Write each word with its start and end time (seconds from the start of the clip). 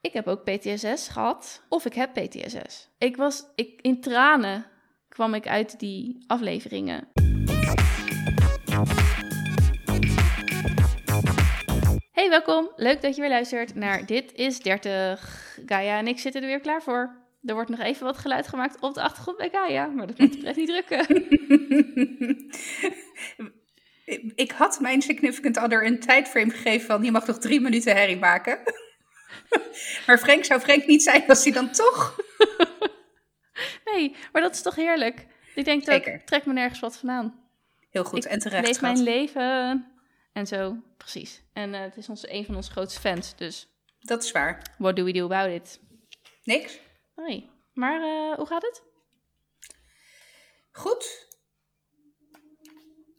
ik 0.00 0.12
heb 0.12 0.26
ook 0.26 0.44
PTSS 0.44 1.08
gehad. 1.08 1.62
Of 1.68 1.84
ik 1.84 1.94
heb 1.94 2.12
PTSS. 2.12 2.88
Ik 2.98 3.16
was, 3.16 3.44
ik, 3.54 3.78
in 3.80 4.00
tranen 4.00 4.66
kwam 5.08 5.34
ik 5.34 5.48
uit 5.48 5.78
die 5.78 6.24
afleveringen. 6.26 7.08
Hey, 12.12 12.28
welkom. 12.28 12.70
Leuk 12.76 13.02
dat 13.02 13.14
je 13.14 13.20
weer 13.20 13.30
luistert 13.30 13.74
naar 13.74 14.06
Dit 14.06 14.32
is 14.32 14.60
30. 14.60 15.58
Gaia 15.66 15.98
en 15.98 16.06
ik 16.06 16.18
zitten 16.18 16.42
er 16.42 16.48
weer 16.48 16.60
klaar 16.60 16.82
voor. 16.82 17.18
Er 17.42 17.54
wordt 17.54 17.70
nog 17.70 17.80
even 17.80 18.04
wat 18.04 18.18
geluid 18.18 18.48
gemaakt 18.48 18.80
op 18.80 18.94
de 18.94 19.02
achtergrond 19.02 19.36
bij 19.36 19.48
Gaia, 19.52 19.86
maar 19.86 20.06
dat 20.06 20.18
moet 20.18 20.44
echt 20.44 20.56
niet 20.56 20.68
drukken. 20.68 21.06
ik 24.44 24.50
had 24.50 24.80
mijn 24.80 25.02
significant 25.02 25.62
other 25.62 25.86
een 25.86 26.00
tijdframe 26.00 26.50
gegeven 26.50 26.86
van 26.86 27.02
je 27.02 27.10
mag 27.10 27.26
nog 27.26 27.38
drie 27.38 27.60
minuten 27.60 27.96
herrie 27.96 28.18
maken. 28.18 28.58
maar 30.06 30.18
Frank 30.18 30.44
zou 30.44 30.60
Frank 30.60 30.86
niet 30.86 31.02
zijn 31.02 31.28
als 31.28 31.44
hij 31.44 31.52
dan 31.52 31.70
toch. 31.72 32.16
nee, 33.92 34.16
maar 34.32 34.42
dat 34.42 34.54
is 34.54 34.62
toch 34.62 34.74
heerlijk. 34.74 35.26
Ik 35.54 35.64
denk 35.64 35.84
dat 35.84 36.26
trek 36.26 36.46
me 36.46 36.52
nergens 36.52 36.80
wat 36.80 36.96
vandaan. 36.96 37.48
Heel 37.90 38.04
goed 38.04 38.24
ik 38.24 38.30
en 38.30 38.38
terecht. 38.38 38.66
Leef 38.66 38.80
mijn 38.80 39.02
leven 39.02 39.86
en 40.32 40.46
zo, 40.46 40.76
precies. 40.96 41.42
En 41.52 41.74
uh, 41.74 41.80
het 41.80 41.96
is 41.96 42.08
ons, 42.08 42.28
een 42.28 42.44
van 42.44 42.56
onze 42.56 42.70
grootste 42.70 43.00
fans, 43.00 43.36
dus. 43.36 43.68
Dat 44.00 44.24
is 44.24 44.32
waar. 44.32 44.62
What 44.78 44.96
do 44.96 45.04
we 45.04 45.12
do 45.12 45.24
about 45.24 45.50
it? 45.50 45.80
Niks. 46.44 46.78
Nee. 47.16 47.50
Maar 47.74 48.00
uh, 48.00 48.36
hoe 48.36 48.46
gaat 48.46 48.62
het? 48.62 48.82
Goed. 50.72 51.28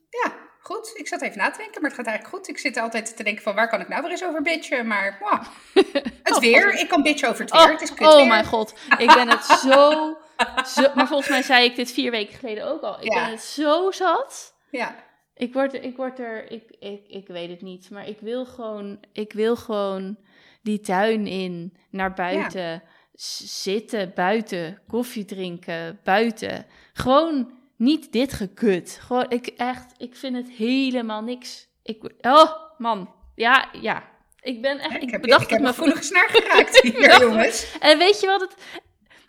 Ja, 0.09 0.50
goed. 0.71 0.91
Ik 0.93 1.07
zat 1.07 1.21
even 1.21 1.37
na 1.37 1.49
te 1.51 1.57
denken, 1.57 1.81
maar 1.81 1.89
het 1.89 1.99
gaat 1.99 2.07
eigenlijk 2.09 2.37
goed. 2.37 2.47
Ik 2.49 2.57
zit 2.57 2.77
altijd 2.77 3.17
te 3.17 3.23
denken 3.23 3.43
van 3.43 3.55
waar 3.55 3.69
kan 3.69 3.81
ik 3.81 3.87
nou 3.87 4.01
weer 4.01 4.11
eens 4.11 4.23
over 4.25 4.41
bitchen, 4.41 4.87
maar 4.87 5.17
wow. 5.19 5.43
het 6.23 6.39
weer. 6.39 6.79
Ik 6.79 6.87
kan 6.87 7.01
bitchen 7.01 7.29
over 7.29 7.41
het 7.41 7.51
weer. 7.51 7.61
Oh, 7.61 7.69
het 7.69 7.81
is 7.81 7.93
kut 7.93 8.07
oh 8.07 8.27
mijn 8.27 8.45
god. 8.45 8.73
Ik 8.97 9.13
ben 9.13 9.29
het 9.29 9.43
zo, 9.69 10.17
zo... 10.65 10.91
Maar 10.95 11.07
volgens 11.07 11.29
mij 11.29 11.41
zei 11.41 11.65
ik 11.65 11.75
dit 11.75 11.91
vier 11.91 12.11
weken 12.11 12.37
geleden 12.37 12.67
ook 12.67 12.81
al. 12.81 12.97
Ik 13.01 13.13
Ja. 13.13 13.23
ben 13.23 13.31
het 13.31 13.41
zo 13.43 13.91
zat. 13.91 14.53
Ja. 14.71 14.95
Ik 15.33 15.53
word, 15.53 15.73
er- 15.73 15.83
ik 15.83 15.95
word 15.95 16.19
er, 16.19 16.51
ik, 16.51 16.63
ik, 16.79 17.07
ik 17.07 17.27
weet 17.27 17.49
het 17.49 17.61
niet, 17.61 17.89
maar 17.89 18.07
ik 18.07 18.19
wil 18.19 18.45
gewoon, 18.45 18.99
ik 19.13 19.33
wil 19.33 19.55
gewoon 19.55 20.17
die 20.61 20.79
tuin 20.79 21.27
in, 21.27 21.77
naar 21.89 22.13
buiten, 22.13 22.83
zitten, 23.13 24.11
buiten, 24.15 24.81
koffie 24.87 25.25
drinken, 25.25 25.99
buiten. 26.03 26.65
Gewoon 26.93 27.59
niet 27.81 28.11
dit 28.11 28.33
gekut. 28.33 28.99
Gewoon, 29.01 29.25
ik 29.29 29.47
echt, 29.47 29.93
ik 29.97 30.15
vind 30.15 30.35
het 30.35 30.49
helemaal 30.49 31.21
niks. 31.21 31.67
Ik, 31.83 32.03
oh 32.21 32.51
man, 32.77 33.13
ja, 33.35 33.69
ja. 33.81 34.03
Ik 34.41 34.61
ben 34.61 34.79
echt, 34.79 34.95
ik, 34.95 35.01
ik 35.01 35.09
heb, 35.09 35.21
bedacht 35.21 35.43
ik 35.43 35.49
heb 35.49 35.59
me 35.59 35.67
gevoelige 35.67 36.03
snaar 36.03 36.29
geraakt 36.29 36.81
hier, 36.81 37.19
jongens. 37.21 37.77
en 37.79 37.97
weet 37.97 38.19
je 38.19 38.27
wat 38.27 38.41
het... 38.41 38.55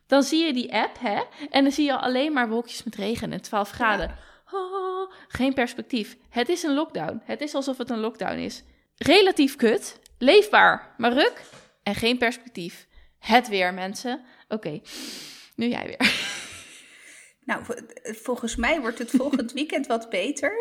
Dan 0.06 0.22
zie 0.22 0.44
je 0.44 0.52
die 0.52 0.74
app, 0.74 0.98
hè? 1.00 1.22
En 1.50 1.62
dan 1.62 1.72
zie 1.72 1.84
je 1.84 1.96
alleen 1.96 2.32
maar 2.32 2.48
wolkjes 2.48 2.82
met 2.82 2.94
regen 2.94 3.32
en 3.32 3.40
12 3.40 3.70
graden. 3.70 4.16
Oh, 4.50 5.12
geen 5.28 5.54
perspectief. 5.54 6.16
Het 6.30 6.48
is 6.48 6.62
een 6.62 6.74
lockdown. 6.74 7.22
Het 7.24 7.40
is 7.40 7.54
alsof 7.54 7.78
het 7.78 7.90
een 7.90 8.00
lockdown 8.00 8.38
is. 8.38 8.62
Relatief 8.96 9.56
kut. 9.56 10.00
Leefbaar, 10.18 10.94
maar 10.96 11.12
ruk. 11.12 11.42
En 11.82 11.94
geen 11.94 12.18
perspectief. 12.18 12.86
Het 13.18 13.48
weer, 13.48 13.74
mensen. 13.74 14.24
Oké, 14.48 14.80
nu 15.56 15.68
jij 15.68 15.86
weer. 15.86 16.12
Nou, 17.44 17.64
vo- 17.64 17.74
volgens 18.02 18.56
mij 18.56 18.80
wordt 18.80 18.98
het 18.98 19.10
volgend 19.10 19.52
weekend 19.62 19.86
wat 19.86 20.10
beter. 20.10 20.52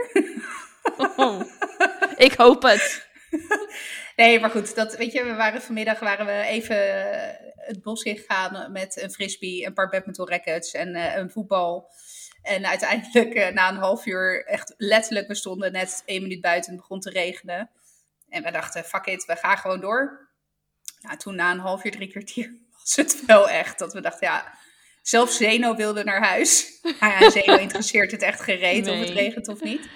Oh, 1.15 1.41
ik 2.15 2.33
hoop 2.33 2.61
het. 2.61 3.09
Nee, 4.15 4.39
maar 4.39 4.49
goed, 4.49 4.75
dat, 4.75 4.95
weet 4.97 5.11
je, 5.11 5.23
we 5.23 5.33
waren 5.33 5.61
vanmiddag 5.61 5.99
waren 5.99 6.25
we 6.25 6.31
even 6.47 6.75
eh, 7.13 7.47
het 7.55 7.81
bos 7.81 8.03
ingegaan 8.03 8.71
met 8.71 9.01
een 9.01 9.11
frisbee, 9.11 9.65
een 9.65 9.73
paar 9.73 9.89
badminton 9.89 10.27
rackets 10.29 10.71
en 10.71 10.95
eh, 10.95 11.15
een 11.15 11.29
voetbal. 11.29 11.91
En 12.41 12.65
uiteindelijk 12.65 13.33
eh, 13.33 13.53
na 13.53 13.69
een 13.69 13.75
half 13.75 14.05
uur, 14.05 14.45
echt 14.45 14.73
letterlijk, 14.77 15.27
we 15.27 15.35
stonden 15.35 15.71
net 15.71 16.03
één 16.05 16.21
minuut 16.21 16.41
buiten 16.41 16.69
en 16.71 16.77
het 16.77 16.81
begon 16.87 16.99
te 17.01 17.09
regenen. 17.09 17.69
En 18.29 18.43
we 18.43 18.51
dachten, 18.51 18.83
fuck 18.83 19.05
it, 19.05 19.25
we 19.25 19.35
gaan 19.35 19.57
gewoon 19.57 19.79
door. 19.81 20.29
Nou, 21.01 21.17
toen 21.17 21.35
na 21.35 21.51
een 21.51 21.59
half 21.59 21.83
uur, 21.85 21.91
drie 21.91 22.09
kwartier 22.11 22.57
was 22.79 22.95
het 22.95 23.25
wel 23.25 23.49
echt 23.49 23.79
dat 23.79 23.93
we 23.93 24.01
dachten, 24.01 24.27
ja, 24.27 24.53
zelfs 25.01 25.37
Zeno 25.37 25.75
wilde 25.75 26.03
naar 26.03 26.23
huis. 26.27 26.79
Maar 26.99 27.09
ja, 27.21 27.29
Zeno 27.29 27.55
interesseert 27.57 28.11
het 28.11 28.21
echt 28.21 28.41
gereed 28.41 28.87
of 28.87 28.99
het 28.99 29.09
regent 29.09 29.47
of 29.47 29.61
niet. 29.63 29.89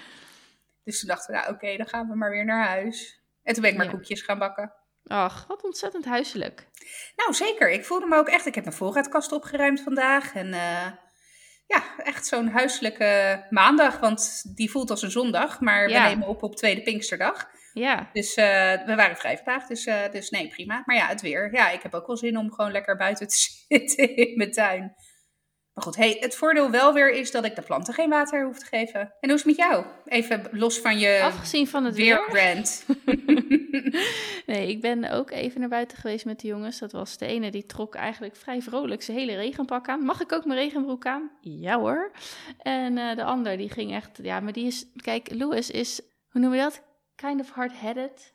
Dus 0.84 0.98
toen 1.00 1.08
dachten 1.08 1.34
we, 1.34 1.40
nou 1.40 1.54
oké, 1.54 1.76
dan 1.76 1.86
gaan 1.88 2.08
we 2.08 2.16
maar 2.16 2.30
weer 2.30 2.44
naar 2.44 2.66
huis. 2.66 3.20
En 3.42 3.52
toen 3.52 3.62
ben 3.62 3.70
ik 3.70 3.76
maar 3.76 3.86
Ja. 3.86 3.92
koekjes 3.92 4.22
gaan 4.22 4.38
bakken. 4.38 4.72
Ach, 5.06 5.46
wat 5.46 5.64
ontzettend 5.64 6.04
huiselijk. 6.04 6.68
Nou, 7.16 7.34
zeker. 7.34 7.70
Ik 7.70 7.84
voelde 7.84 8.06
me 8.06 8.16
ook 8.16 8.28
echt... 8.28 8.46
Ik 8.46 8.54
heb 8.54 8.64
mijn 8.64 8.76
voorraadkast 8.76 9.32
opgeruimd 9.32 9.80
vandaag. 9.80 10.34
En 10.34 10.52
eh, 10.52 10.86
ja, 11.66 11.82
echt 11.96 12.26
zo'n 12.26 12.48
huiselijke 12.48 13.42
maandag. 13.50 13.98
Want 13.98 14.42
die 14.56 14.70
voelt 14.70 14.90
als 14.90 15.02
een 15.02 15.10
zondag. 15.10 15.60
Maar 15.60 15.88
Ja. 15.88 16.02
we 16.02 16.08
nemen 16.08 16.28
op 16.28 16.42
op 16.42 16.56
tweede 16.56 16.82
Pinksterdag. 16.82 17.48
Ja, 17.78 18.10
Dus 18.12 18.34
eh, 18.34 18.72
we 18.86 18.94
waren 18.94 19.16
vrij 19.16 19.36
vandaag. 19.36 19.66
Dus, 19.66 19.86
eh, 19.86 20.10
dus 20.10 20.30
nee, 20.30 20.48
prima. 20.48 20.82
Maar 20.84 20.96
ja, 20.96 21.06
het 21.06 21.20
weer. 21.20 21.54
Ja, 21.54 21.70
ik 21.70 21.82
heb 21.82 21.94
ook 21.94 22.06
wel 22.06 22.16
zin 22.16 22.38
om 22.38 22.52
gewoon 22.52 22.72
lekker 22.72 22.96
buiten 22.96 23.28
te 23.28 23.36
zitten 23.68 24.16
in 24.16 24.36
mijn 24.36 24.52
tuin. 24.52 24.94
Maar 25.72 25.84
goed, 25.84 25.96
hey, 25.96 26.16
het 26.20 26.36
voordeel 26.36 26.70
wel 26.70 26.92
weer 26.92 27.12
is 27.12 27.30
dat 27.30 27.44
ik 27.44 27.54
de 27.54 27.62
planten 27.62 27.94
geen 27.94 28.08
water 28.08 28.44
hoef 28.44 28.58
te 28.58 28.66
geven. 28.66 29.00
En 29.00 29.28
hoe 29.28 29.32
is 29.32 29.44
het 29.44 29.44
met 29.44 29.56
jou? 29.56 29.84
Even 30.04 30.48
los 30.50 30.78
van 30.78 30.98
je 30.98 31.20
afgezien 31.22 31.68
van 31.68 31.84
het 31.84 31.96
weer. 31.96 32.30
weerbrand. 32.32 32.86
Nee, 34.46 34.68
ik 34.68 34.80
ben 34.80 35.10
ook 35.10 35.30
even 35.30 35.60
naar 35.60 35.68
buiten 35.68 35.98
geweest 35.98 36.24
met 36.24 36.40
de 36.40 36.46
jongens. 36.46 36.78
Dat 36.78 36.92
was 36.92 37.18
de 37.18 37.26
ene 37.26 37.50
die 37.50 37.66
trok 37.66 37.94
eigenlijk 37.94 38.36
vrij 38.36 38.62
vrolijk 38.62 39.02
zijn 39.02 39.18
hele 39.18 39.36
regenpak 39.36 39.88
aan. 39.88 40.04
Mag 40.04 40.20
ik 40.20 40.32
ook 40.32 40.44
mijn 40.44 40.58
regenbroek 40.58 41.06
aan? 41.06 41.30
Ja 41.40 41.78
hoor. 41.78 42.12
En 42.58 42.98
eh, 42.98 43.16
de 43.16 43.24
ander 43.24 43.56
die 43.56 43.70
ging 43.70 43.94
echt, 43.94 44.18
ja, 44.22 44.40
maar 44.40 44.52
die 44.52 44.66
is, 44.66 44.86
kijk, 44.96 45.34
Louis 45.34 45.70
is, 45.70 46.00
hoe 46.28 46.40
noem 46.40 46.54
je 46.54 46.60
dat? 46.60 46.82
Kind 47.16 47.40
of 47.40 47.50
hard-headed. 47.50 48.34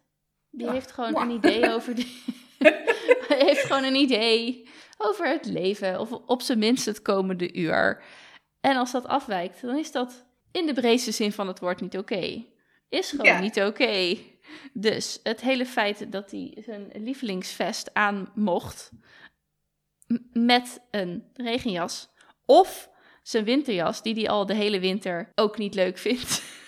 Die 0.50 0.66
Ja, 0.66 0.72
heeft 0.72 0.92
gewoon 0.92 1.22
een 1.22 1.30
idee 1.30 1.70
over 1.74 1.96
die... 1.96 2.24
Heeft 3.28 3.60
gewoon 3.64 3.84
een 3.84 3.96
idee 3.96 4.70
over 4.98 5.28
het 5.28 5.46
leven, 5.46 6.00
of 6.00 6.12
op 6.12 6.42
zijn 6.42 6.60
minst 6.60 6.86
het 6.86 7.02
komende 7.02 7.54
uur. 7.54 8.04
En 8.62 8.76
als 8.76 8.92
dat 8.92 9.06
afwijkt, 9.08 9.62
dan 9.62 9.78
is 9.78 9.92
dat 9.92 10.26
in 10.52 10.66
de 10.66 10.74
breedste 10.74 11.12
zin 11.12 11.32
van 11.32 11.48
het 11.48 11.60
woord 11.60 11.82
niet 11.82 11.98
oké. 11.98 12.46
Is 12.90 13.10
gewoon 13.10 13.26
Ja. 13.26 13.40
niet 13.40 13.62
oké. 13.62 14.18
Dus 14.74 15.20
het 15.24 15.42
hele 15.42 15.66
feit 15.66 16.12
dat 16.12 16.32
hij 16.32 16.58
zijn 16.66 16.92
lievelingsvest 16.94 17.94
aan 17.94 18.32
mocht 18.36 18.92
met 20.34 20.82
een 20.92 21.24
regenjas 21.34 22.10
of 22.46 22.90
zijn 23.24 23.44
winterjas, 23.44 24.02
die 24.02 24.14
hij 24.14 24.30
al 24.30 24.46
de 24.46 24.54
hele 24.56 24.80
winter 24.80 25.32
ook 25.36 25.58
niet 25.58 25.76
leuk 25.76 25.98
vindt. 25.98 26.42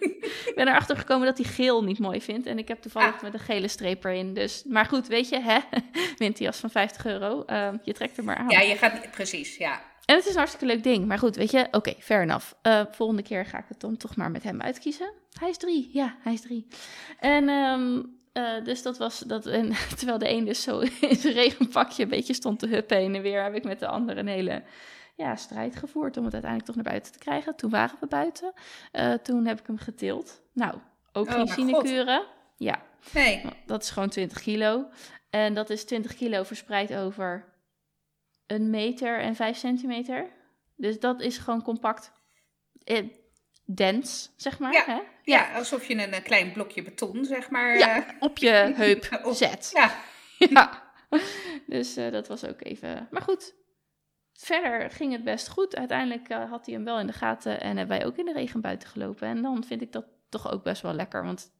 Ik 0.00 0.52
ben 0.54 0.68
erachter 0.68 0.96
gekomen 0.96 1.26
dat 1.26 1.38
hij 1.38 1.46
geel 1.46 1.84
niet 1.84 1.98
mooi 1.98 2.20
vindt. 2.22 2.46
En 2.46 2.58
ik 2.58 2.68
heb 2.68 2.80
toevallig 2.82 3.14
Ah. 3.14 3.22
met 3.22 3.34
een 3.34 3.40
gele 3.40 3.68
streep 3.68 4.04
erin. 4.04 4.34
Dus, 4.34 4.62
maar 4.66 4.84
goed, 4.86 5.06
weet 5.06 5.28
je, 5.28 5.40
hè? 5.40 5.58
winterjas 6.18 6.58
van 6.58 6.70
50 6.70 7.06
euro. 7.06 7.42
ehm, 7.44 7.76
je 7.82 7.92
trekt 7.92 8.16
er 8.16 8.24
maar 8.24 8.36
aan. 8.36 8.48
Ja, 8.48 8.60
je 8.60 8.76
gaat... 8.76 9.10
Precies, 9.10 9.56
ja. 9.56 9.80
En 10.04 10.14
het 10.16 10.24
is 10.24 10.30
een 10.30 10.36
hartstikke 10.36 10.66
leuk 10.66 10.82
ding. 10.82 11.06
Maar 11.06 11.18
goed, 11.18 11.36
weet 11.36 11.50
je, 11.50 11.66
oké, 11.70 11.94
fair 11.98 12.22
enough. 12.22 12.52
Eh, 12.62 12.82
volgende 12.90 13.22
keer 13.22 13.46
ga 13.46 13.58
ik 13.58 13.64
het 13.68 13.80
dan 13.80 13.96
toch 13.96 14.16
maar 14.16 14.30
met 14.30 14.42
hem 14.42 14.60
uitkiezen. 14.62 15.12
Hij 15.38 15.48
is 15.48 15.56
drie, 15.56 15.90
ja, 15.92 16.16
hij 16.20 16.32
is 16.32 16.40
drie. 16.40 16.66
En 17.20 17.48
ehm, 17.48 18.02
eh, 18.32 18.64
dus 18.64 18.82
dat 18.82 18.98
was 18.98 19.18
dat. 19.18 19.46
En 19.46 19.72
terwijl 19.96 20.18
de 20.18 20.30
een 20.30 20.44
dus 20.44 20.62
zo 20.62 20.78
in 21.00 21.16
zijn 21.16 21.34
regenpakje 21.34 22.02
een 22.02 22.08
beetje 22.08 22.34
stond 22.34 22.58
te 22.58 22.66
huppen 22.66 22.96
heen 22.96 23.14
en 23.14 23.22
weer, 23.22 23.42
heb 23.42 23.54
ik 23.54 23.64
met 23.64 23.80
de 23.80 23.86
ander 23.86 24.18
een 24.18 24.26
hele 24.28 24.62
ja, 25.16 25.36
strijd 25.36 25.76
gevoerd 25.76 26.16
om 26.16 26.24
het 26.24 26.32
uiteindelijk 26.32 26.64
toch 26.72 26.82
naar 26.82 26.92
buiten 26.92 27.12
te 27.12 27.18
krijgen. 27.18 27.56
Toen 27.56 27.70
waren 27.70 27.96
we 28.00 28.06
buiten. 28.06 28.52
Eh, 28.92 29.12
toen 29.12 29.46
heb 29.46 29.60
ik 29.60 29.66
hem 29.66 29.78
getild. 29.78 30.42
Nou, 30.52 30.74
ook 31.12 31.26
Oh, 31.26 31.32
geen 31.32 31.48
sinecure. 31.48 32.26
Ja, 32.56 32.82
Nee, 33.12 33.42
dat 33.66 33.82
is 33.82 33.90
gewoon 33.90 34.08
20 34.08 34.40
kilo. 34.42 34.86
En 35.30 35.54
dat 35.54 35.70
is 35.70 35.84
20 35.84 36.14
kilo 36.14 36.42
verspreid 36.42 36.94
over 36.94 37.44
een 38.46 38.70
meter 38.70 39.20
en 39.20 39.34
5 39.34 39.56
centimeter. 39.56 40.30
Dus 40.76 41.00
dat 41.00 41.20
is 41.20 41.38
gewoon 41.38 41.62
compact. 41.62 42.12
Eh, 42.84 43.04
dens, 43.64 44.32
zeg 44.36 44.58
maar. 44.58 44.72
Ja. 44.72 44.84
Hè? 44.86 45.00
ja, 45.22 45.54
alsof 45.54 45.86
je 45.88 45.94
een, 45.94 46.12
eh, 46.12 46.22
klein 46.22 46.52
blokje 46.52 46.82
beton, 46.82 47.24
zeg 47.24 47.50
maar... 47.50 47.78
Ja, 47.78 48.06
op 48.20 48.38
je 48.38 48.50
heup 48.50 49.20
zet. 49.30 49.70
ja, 49.72 49.94
Ja. 50.50 50.84
Dus 51.66 51.94
dat 51.94 52.28
was 52.28 52.44
ook 52.44 52.62
even. 52.62 53.08
Maar 53.10 53.22
goed. 53.22 53.54
Verder 54.36 54.90
ging 54.90 55.12
het 55.12 55.24
best 55.24 55.48
goed. 55.48 55.76
Uiteindelijk 55.76 56.28
eh, 56.28 56.50
had 56.50 56.66
hij 56.66 56.74
hem 56.74 56.84
wel 56.84 56.98
in 56.98 57.06
de 57.06 57.12
gaten 57.12 57.60
en 57.60 57.76
hebben 57.76 57.98
wij 57.98 58.06
ook 58.06 58.16
in 58.16 58.24
de 58.24 58.32
regen 58.32 58.60
buiten 58.60 58.88
gelopen. 58.88 59.28
En 59.28 59.42
dan 59.42 59.64
vind 59.64 59.82
ik 59.82 59.92
dat 59.92 60.06
toch 60.28 60.50
ook 60.52 60.62
best 60.62 60.82
wel 60.82 60.92
lekker. 60.92 61.24
Want 61.24 61.52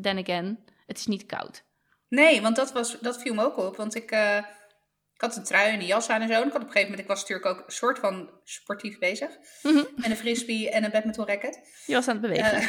then 0.00 0.18
again, 0.18 0.64
het 0.86 0.98
is 0.98 1.06
niet 1.06 1.26
koud. 1.26 1.64
Nee, 2.08 2.42
want 2.42 2.56
dat, 2.56 2.72
was, 2.72 3.00
dat 3.00 3.22
viel 3.22 3.34
me 3.34 3.44
ook 3.44 3.56
op. 3.56 3.76
Want 3.76 3.94
ik, 3.94 4.10
eh, 4.10 4.36
ik 5.14 5.20
had 5.20 5.36
een 5.36 5.44
trui 5.44 5.72
en 5.72 5.80
een 5.80 5.86
jas 5.86 6.08
aan 6.08 6.20
en 6.20 6.28
zo. 6.28 6.34
En 6.34 6.46
ik 6.46 6.52
had 6.52 6.62
op 6.62 6.66
een 6.66 6.72
gegeven 6.72 6.90
moment, 6.90 7.00
ik 7.00 7.14
was 7.14 7.20
natuurlijk 7.20 7.46
ook 7.46 7.66
een 7.66 7.72
soort 7.72 7.98
van 7.98 8.30
sportief 8.44 8.98
bezig. 8.98 9.30
Mhm. 9.62 9.84
En 9.96 10.10
een 10.10 10.16
frisbee 10.16 10.70
en 10.70 10.84
een 10.84 10.90
badminton 10.90 11.26
racket. 11.26 11.82
Je 11.86 11.94
was 11.94 12.08
aan 12.08 12.16
het 12.16 12.22
bewegen. 12.22 12.52
Eh, 12.52 12.66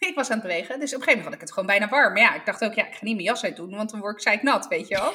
ik 0.08 0.14
was 0.14 0.30
aan 0.30 0.38
het 0.38 0.46
bewegen. 0.46 0.80
Dus 0.80 0.94
op 0.94 0.98
een 0.98 1.04
gegeven 1.04 1.06
moment 1.06 1.24
had 1.24 1.34
ik 1.34 1.40
het 1.40 1.52
gewoon 1.52 1.66
bijna 1.66 1.88
warm. 1.88 2.12
Maar 2.12 2.22
ja, 2.22 2.34
ik 2.34 2.46
dacht 2.46 2.64
ook, 2.64 2.74
ja, 2.74 2.86
ik 2.86 2.94
ga 2.94 3.04
niet 3.04 3.14
mijn 3.14 3.26
jas 3.26 3.44
uit 3.44 3.56
doen, 3.56 3.70
want 3.70 3.90
dan 3.90 4.00
word 4.00 4.26
ik 4.26 4.42
nat, 4.42 4.68
weet 4.68 4.88
je 4.88 4.94
wel. 4.94 5.12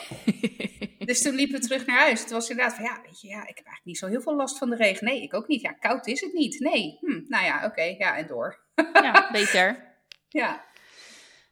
dus 1.07 1.21
toen 1.21 1.35
liepen 1.35 1.59
we 1.59 1.67
terug 1.67 1.85
naar 1.85 1.99
huis. 1.99 2.21
Het 2.21 2.31
was 2.31 2.49
inderdaad 2.49 2.75
van, 2.75 2.83
ja, 2.83 3.01
weet 3.05 3.21
je, 3.21 3.27
ja, 3.27 3.41
ik 3.41 3.57
heb 3.57 3.65
eigenlijk 3.65 3.85
niet 3.85 3.97
zo 3.97 4.07
heel 4.07 4.21
veel 4.21 4.35
last 4.35 4.57
van 4.57 4.69
de 4.69 4.75
regen. 4.75 5.05
Nee, 5.05 5.21
ik 5.21 5.33
ook 5.33 5.47
niet. 5.47 5.61
Ja, 5.61 5.71
koud 5.71 6.07
is 6.07 6.21
het 6.21 6.33
niet. 6.33 6.59
Nee, 6.59 6.97
hm, 7.01 7.21
nou 7.27 7.45
ja, 7.45 7.65
oké, 7.65 7.81
ja, 7.81 8.17
en 8.17 8.27
door. 8.27 8.59
ja, 8.93 9.29
beter. 9.31 9.93
Ja. 10.29 10.63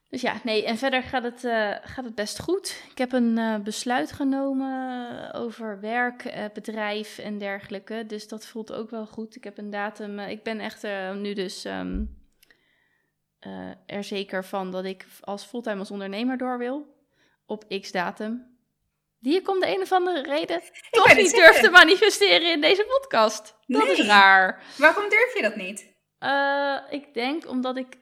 Dus 0.10 0.22
ja, 0.22 0.40
nee, 0.44 0.66
en 0.66 0.78
verder 0.78 1.04
gaat 1.04 1.24
het, 1.24 1.44
uh, 1.44 1.76
gaat 1.82 2.06
het 2.06 2.16
best 2.16 2.40
goed. 2.40 2.84
Ik 2.92 2.98
heb 2.98 3.12
een 3.12 3.38
uh, 3.38 3.60
besluit 3.60 4.12
genomen 4.12 5.34
over 5.34 5.80
werk, 5.80 6.26
uh, 6.26 6.46
bedrijf 6.54 7.18
en 7.18 7.38
dergelijke. 7.38 8.04
Dus 8.08 8.28
dat 8.28 8.46
voelt 8.46 8.74
ook 8.74 8.90
wel 8.90 9.06
goed. 9.06 9.36
Ik 9.36 9.44
heb 9.44 9.58
een 9.58 9.70
datum. 9.70 10.20
ik 10.20 10.44
ben 10.44 10.60
echt 10.60 10.84
nu 11.14 11.34
dus 11.34 11.66
um, 11.66 12.23
er 13.86 14.04
zeker 14.04 14.46
van 14.46 14.72
dat 14.72 14.86
ik 14.86 15.06
als 15.22 15.44
fulltime 15.44 15.80
als 15.80 15.92
ondernemer 15.92 16.38
door 16.38 16.58
wil. 16.58 17.02
Op 17.46 17.80
x 17.82 17.92
datum. 17.92 18.52
Die 19.20 19.36
ik 19.36 19.50
om 19.50 19.60
de 19.60 19.76
een 19.76 19.82
of 19.82 19.92
andere 19.92 20.22
reden 20.22 20.62
toch 20.92 21.16
niet 21.16 21.36
durf 21.36 21.60
te 21.60 21.70
manifesteren 21.70 22.52
in 22.52 22.62
deze 22.62 22.86
podcast. 22.86 23.56
Dat 23.66 23.84
nee. 23.84 23.92
is 23.92 24.06
raar. 24.06 24.64
Waarom 24.78 25.10
durf 25.10 25.36
je 25.36 25.42
dat 25.42 25.56
niet? 25.56 25.92
ik 26.90 27.14
denk 27.14 27.50
omdat 27.50 27.78
ik 27.78 27.98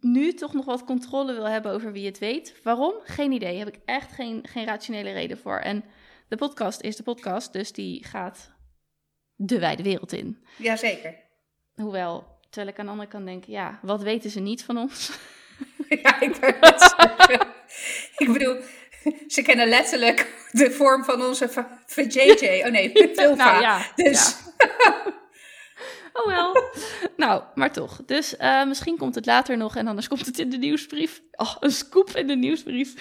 nu 0.00 0.32
toch 0.32 0.52
nog 0.52 0.64
wat 0.64 0.84
controle 0.84 1.32
wil 1.32 1.48
hebben 1.48 1.72
over 1.72 1.92
wie 1.92 2.06
het 2.06 2.18
weet. 2.18 2.62
Waarom? 2.62 2.94
Geen 3.02 3.32
idee. 3.32 3.58
Heb 3.58 3.68
ik 3.68 3.80
echt 3.84 4.12
geen, 4.12 4.46
geen 4.48 4.64
rationele 4.64 5.12
reden 5.12 5.38
voor. 5.38 5.58
En 5.58 5.84
de 6.28 6.36
podcast 6.36 6.80
is 6.80 6.96
de 6.96 7.02
podcast, 7.02 7.52
dus 7.52 7.72
die 7.72 8.04
gaat 8.04 8.52
de 9.34 9.58
wijde 9.58 9.82
wereld 9.82 10.12
in. 10.12 10.44
Jazeker. 10.56 11.14
Hoewel, 11.74 12.35
terwijl 12.50 12.72
ik 12.72 12.78
aan 12.78 12.84
de 12.84 12.90
andere 12.90 13.08
kant 13.08 13.26
denk, 13.26 13.44
ja, 13.44 13.78
wat 13.82 14.02
weten 14.02 14.30
ze 14.30 14.40
niet 14.40 14.64
van 14.64 14.76
ons? 14.76 15.10
Ja, 15.88 16.20
ik, 16.20 16.36
ik 18.26 18.32
bedoel, 18.32 18.56
ze 19.26 19.42
kennen 19.42 19.68
letterlijk 19.68 20.48
de 20.52 20.70
vorm 20.70 21.04
van 21.04 21.22
onze 21.22 21.48
VJJ. 21.86 22.62
Oh 22.64 22.70
nee, 22.70 22.90
Vilva. 23.14 23.34
Nou, 23.34 23.60
ja, 23.60 23.86
dus... 23.94 24.36
Ja. 24.78 25.14
Oh 26.12 26.26
wel. 26.26 26.56
nou, 27.16 27.42
maar 27.54 27.72
toch. 27.72 28.00
Dus 28.06 28.34
uh, 28.40 28.66
misschien 28.66 28.96
komt 28.96 29.14
het 29.14 29.26
later 29.26 29.56
nog 29.56 29.76
en 29.76 29.86
anders 29.86 30.08
komt 30.08 30.26
het 30.26 30.38
in 30.38 30.50
de 30.50 30.56
nieuwsbrief. 30.56 31.22
Oh, 31.32 31.56
een 31.60 31.70
scoop 31.70 32.10
in 32.10 32.26
de 32.26 32.36
nieuwsbrief. 32.36 32.94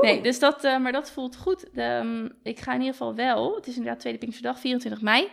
nee, 0.00 0.22
dus 0.22 0.38
dat, 0.38 0.64
uh, 0.64 0.78
maar 0.78 0.92
dat 0.92 1.10
voelt 1.10 1.36
goed. 1.36 1.66
De, 1.72 1.82
um, 1.82 2.32
ik 2.42 2.60
ga 2.60 2.72
in 2.72 2.78
ieder 2.78 2.92
geval 2.92 3.14
wel. 3.14 3.54
Het 3.54 3.66
is 3.66 3.76
inderdaad 3.76 4.00
Tweede 4.00 4.18
Pinksterdag, 4.18 4.60
24 4.60 5.02
mei. 5.02 5.28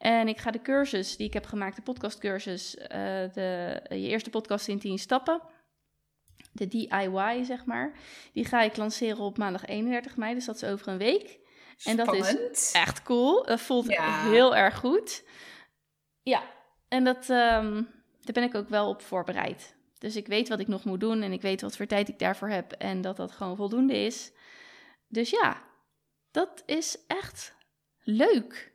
En 0.00 0.28
ik 0.28 0.38
ga 0.38 0.50
de 0.50 0.62
cursus 0.62 1.16
die 1.16 1.26
ik 1.26 1.32
heb 1.32 1.46
gemaakt, 1.46 1.76
de 1.76 1.82
podcastcursus, 1.82 2.76
uh, 2.76 2.88
de, 3.32 3.80
je 3.88 4.08
eerste 4.08 4.30
podcast 4.30 4.68
in 4.68 4.78
10 4.78 4.98
stappen. 4.98 5.40
De 6.52 6.68
DIY, 6.68 7.44
zeg 7.44 7.64
maar. 7.64 7.92
Die 8.32 8.44
ga 8.44 8.62
ik 8.62 8.76
lanceren 8.76 9.18
op 9.18 9.38
maandag 9.38 9.64
31 9.64 10.16
mei, 10.16 10.34
dus 10.34 10.44
dat 10.44 10.54
is 10.54 10.64
over 10.64 10.88
een 10.88 10.98
week. 10.98 11.38
En 11.84 11.96
dat 11.96 12.14
is 12.14 12.72
echt 12.72 13.02
cool. 13.02 13.44
Dat 13.44 13.60
voelt 13.60 13.86
ja. 13.86 14.30
heel 14.30 14.56
erg 14.56 14.78
goed. 14.78 15.24
Ja, 16.22 16.42
en 16.88 17.04
dat, 17.04 17.28
um, 17.28 17.88
daar 18.20 18.32
ben 18.32 18.42
ik 18.42 18.54
ook 18.54 18.68
wel 18.68 18.88
op 18.88 19.02
voorbereid. 19.02 19.74
Dus 19.98 20.16
ik 20.16 20.26
weet 20.26 20.48
wat 20.48 20.60
ik 20.60 20.68
nog 20.68 20.84
moet 20.84 21.00
doen 21.00 21.22
en 21.22 21.32
ik 21.32 21.42
weet 21.42 21.60
wat 21.60 21.76
voor 21.76 21.86
tijd 21.86 22.08
ik 22.08 22.18
daarvoor 22.18 22.48
heb 22.48 22.72
en 22.72 23.00
dat 23.00 23.16
dat 23.16 23.32
gewoon 23.32 23.56
voldoende 23.56 23.96
is. 24.04 24.32
Dus 25.08 25.30
ja, 25.30 25.62
dat 26.30 26.62
is 26.66 26.98
echt 27.06 27.54
leuk. 28.02 28.69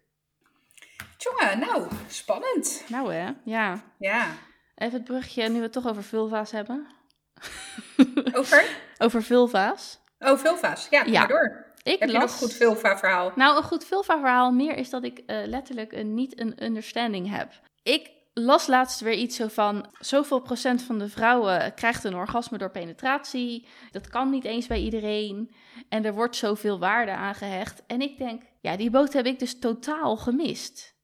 Jongen, 1.25 1.59
nou, 1.59 1.87
spannend. 2.07 2.83
Nou 2.87 3.13
hè, 3.13 3.31
ja. 3.43 3.83
Ja. 3.97 4.27
Even 4.75 4.93
het 4.93 5.03
brugje, 5.03 5.49
nu 5.49 5.55
we 5.55 5.63
het 5.63 5.71
toch 5.71 5.87
over 5.87 6.03
vulva's 6.03 6.51
hebben. 6.51 6.87
Over? 8.33 8.65
over 8.97 9.23
vulva's. 9.23 9.99
Oh, 10.19 10.37
vulva's. 10.37 10.87
Ja, 10.89 11.03
ja. 11.05 11.25
door. 11.25 11.73
Ik 11.83 11.99
Heb 11.99 12.09
las... 12.09 12.11
je 12.11 12.17
nog 12.19 12.31
een 12.31 12.37
goed 12.37 12.53
Vulva-verhaal? 12.53 13.31
Nou, 13.35 13.57
een 13.57 13.63
goed 13.63 13.85
Vulva-verhaal 13.85 14.51
meer 14.51 14.77
is 14.77 14.89
dat 14.89 15.03
ik 15.03 15.19
uh, 15.19 15.45
letterlijk 15.45 15.91
een, 15.91 16.13
niet 16.13 16.39
een 16.39 16.63
understanding 16.63 17.29
heb. 17.29 17.51
Ik 17.83 18.11
las 18.33 18.67
laatst 18.67 18.99
weer 18.99 19.13
iets 19.13 19.35
zo 19.35 19.47
van... 19.47 19.93
zoveel 19.99 20.39
procent 20.39 20.83
van 20.83 20.99
de 20.99 21.09
vrouwen 21.09 21.73
krijgt 21.73 22.03
een 22.03 22.15
orgasme 22.15 22.57
door 22.57 22.71
penetratie. 22.71 23.67
Dat 23.91 24.07
kan 24.07 24.29
niet 24.29 24.45
eens 24.45 24.67
bij 24.67 24.79
iedereen. 24.79 25.55
En 25.89 26.05
er 26.05 26.13
wordt 26.13 26.35
zoveel 26.35 26.79
waarde 26.79 27.11
aan 27.11 27.35
gehecht. 27.35 27.83
En 27.87 28.01
ik 28.01 28.17
denk, 28.17 28.43
ja, 28.61 28.77
die 28.77 28.89
boot 28.89 29.13
heb 29.13 29.25
ik 29.25 29.39
dus 29.39 29.59
totaal 29.59 30.17
gemist. 30.17 30.94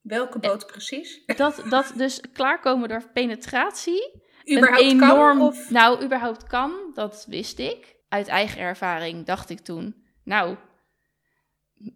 Welke 0.00 0.38
boot 0.38 0.66
precies? 0.66 1.22
Dat, 1.26 1.62
dat 1.68 1.92
dus 1.96 2.20
klaarkomen 2.32 2.88
door 2.88 3.10
penetratie... 3.12 4.18
Überhaupt 4.50 4.82
een 4.82 4.88
enorm, 4.88 5.38
kan? 5.38 5.46
Of? 5.46 5.70
Nou, 5.70 6.04
überhaupt 6.04 6.46
kan, 6.46 6.72
dat 6.94 7.24
wist 7.28 7.58
ik. 7.58 7.96
Uit 8.08 8.28
eigen 8.28 8.60
ervaring 8.60 9.26
dacht 9.26 9.50
ik 9.50 9.60
toen 9.60 10.04
nou, 10.24 10.56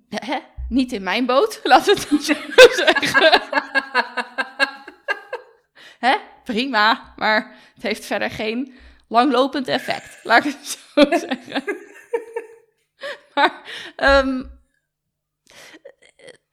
hè? 0.08 0.38
niet 0.68 0.92
in 0.92 1.02
mijn 1.02 1.26
boot, 1.26 1.60
laten 1.64 1.94
we 1.94 2.00
het 2.00 2.10
dan 2.10 2.20
zo 2.20 2.34
zeggen. 2.84 3.42
hè? 6.06 6.16
Prima, 6.44 7.14
maar 7.16 7.56
het 7.74 7.82
heeft 7.82 8.04
verder 8.04 8.30
geen 8.30 8.74
langlopend 9.08 9.68
effect, 9.68 10.20
laat 10.22 10.44
ik 10.44 10.52
het 10.52 10.66
zo 10.66 11.04
zeggen. 11.28 11.64
maar 13.34 13.62
um, 13.96 14.53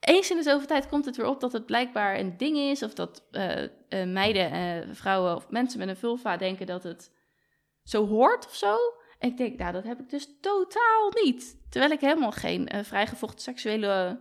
eens 0.04 0.30
in 0.30 0.36
de 0.36 0.42
zoveel 0.42 0.66
tijd 0.66 0.88
komt 0.88 1.04
het 1.04 1.16
weer 1.16 1.26
op 1.26 1.40
dat 1.40 1.52
het 1.52 1.66
blijkbaar 1.66 2.18
een 2.18 2.36
ding 2.36 2.56
is, 2.56 2.82
of 2.82 2.94
dat 2.94 3.22
uh, 3.32 3.62
uh, 3.62 3.68
meiden, 4.06 4.52
uh, 4.54 4.94
vrouwen 4.94 5.36
of 5.36 5.50
mensen 5.50 5.78
met 5.78 5.88
een 5.88 5.96
vulva 5.96 6.36
denken 6.36 6.66
dat 6.66 6.82
het 6.82 7.10
zo 7.82 8.06
hoort 8.06 8.46
of 8.46 8.54
zo 8.54 8.76
ik 9.22 9.36
denk, 9.36 9.58
nou, 9.58 9.72
dat 9.72 9.84
heb 9.84 9.98
ik 10.00 10.10
dus 10.10 10.28
totaal 10.40 11.10
niet. 11.22 11.56
Terwijl 11.68 11.92
ik 11.92 12.00
helemaal 12.00 12.30
geen 12.30 12.68
vrijgevochten 12.82 13.40
seksuele 13.40 14.20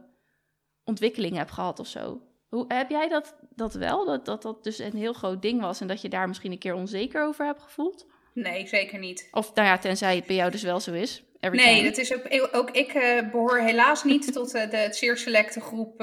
ontwikkeling 0.84 1.38
heb 1.38 1.50
gehad 1.50 1.80
of 1.80 1.88
zo. 1.88 2.22
Hoe, 2.50 2.66
heb 2.68 2.90
jij 2.90 3.08
dat, 3.08 3.36
dat 3.56 3.74
wel? 3.74 4.06
Dat, 4.06 4.26
dat 4.26 4.42
dat 4.42 4.64
dus 4.64 4.80
een 4.80 4.98
heel 4.98 5.14
groot 5.14 5.42
ding 5.42 5.62
was 5.62 5.82
en 5.82 5.88
dat 5.88 6.02
je 6.02 6.10
daar 6.10 6.28
misschien 6.28 6.52
een 6.52 6.58
keer 6.58 6.74
onzeker 6.74 7.26
over 7.26 7.46
hebt 7.46 7.62
gevoeld? 7.62 8.06
Nee, 8.34 8.68
zeker 8.68 9.00
niet. 9.00 9.28
Of 9.32 9.54
nou 9.54 9.68
ja, 9.68 9.78
tenzij 9.78 10.16
het 10.16 10.26
bij 10.26 10.36
jou 10.36 10.52
dus 10.52 10.64
wel 10.64 10.80
zo 10.80 10.94
is. 10.94 11.24
Nee, 11.50 11.84
dat 11.84 11.98
is 11.98 12.14
ook, 12.14 12.26
ook 12.52 12.72
ik 12.72 12.94
uh, 12.94 13.30
behoor 13.32 13.60
helaas 13.60 14.04
niet 14.04 14.32
tot 14.34 14.56
uh, 14.56 14.70
de 14.70 14.88
zeer 14.92 15.18
selecte 15.18 15.62
groep 15.62 15.98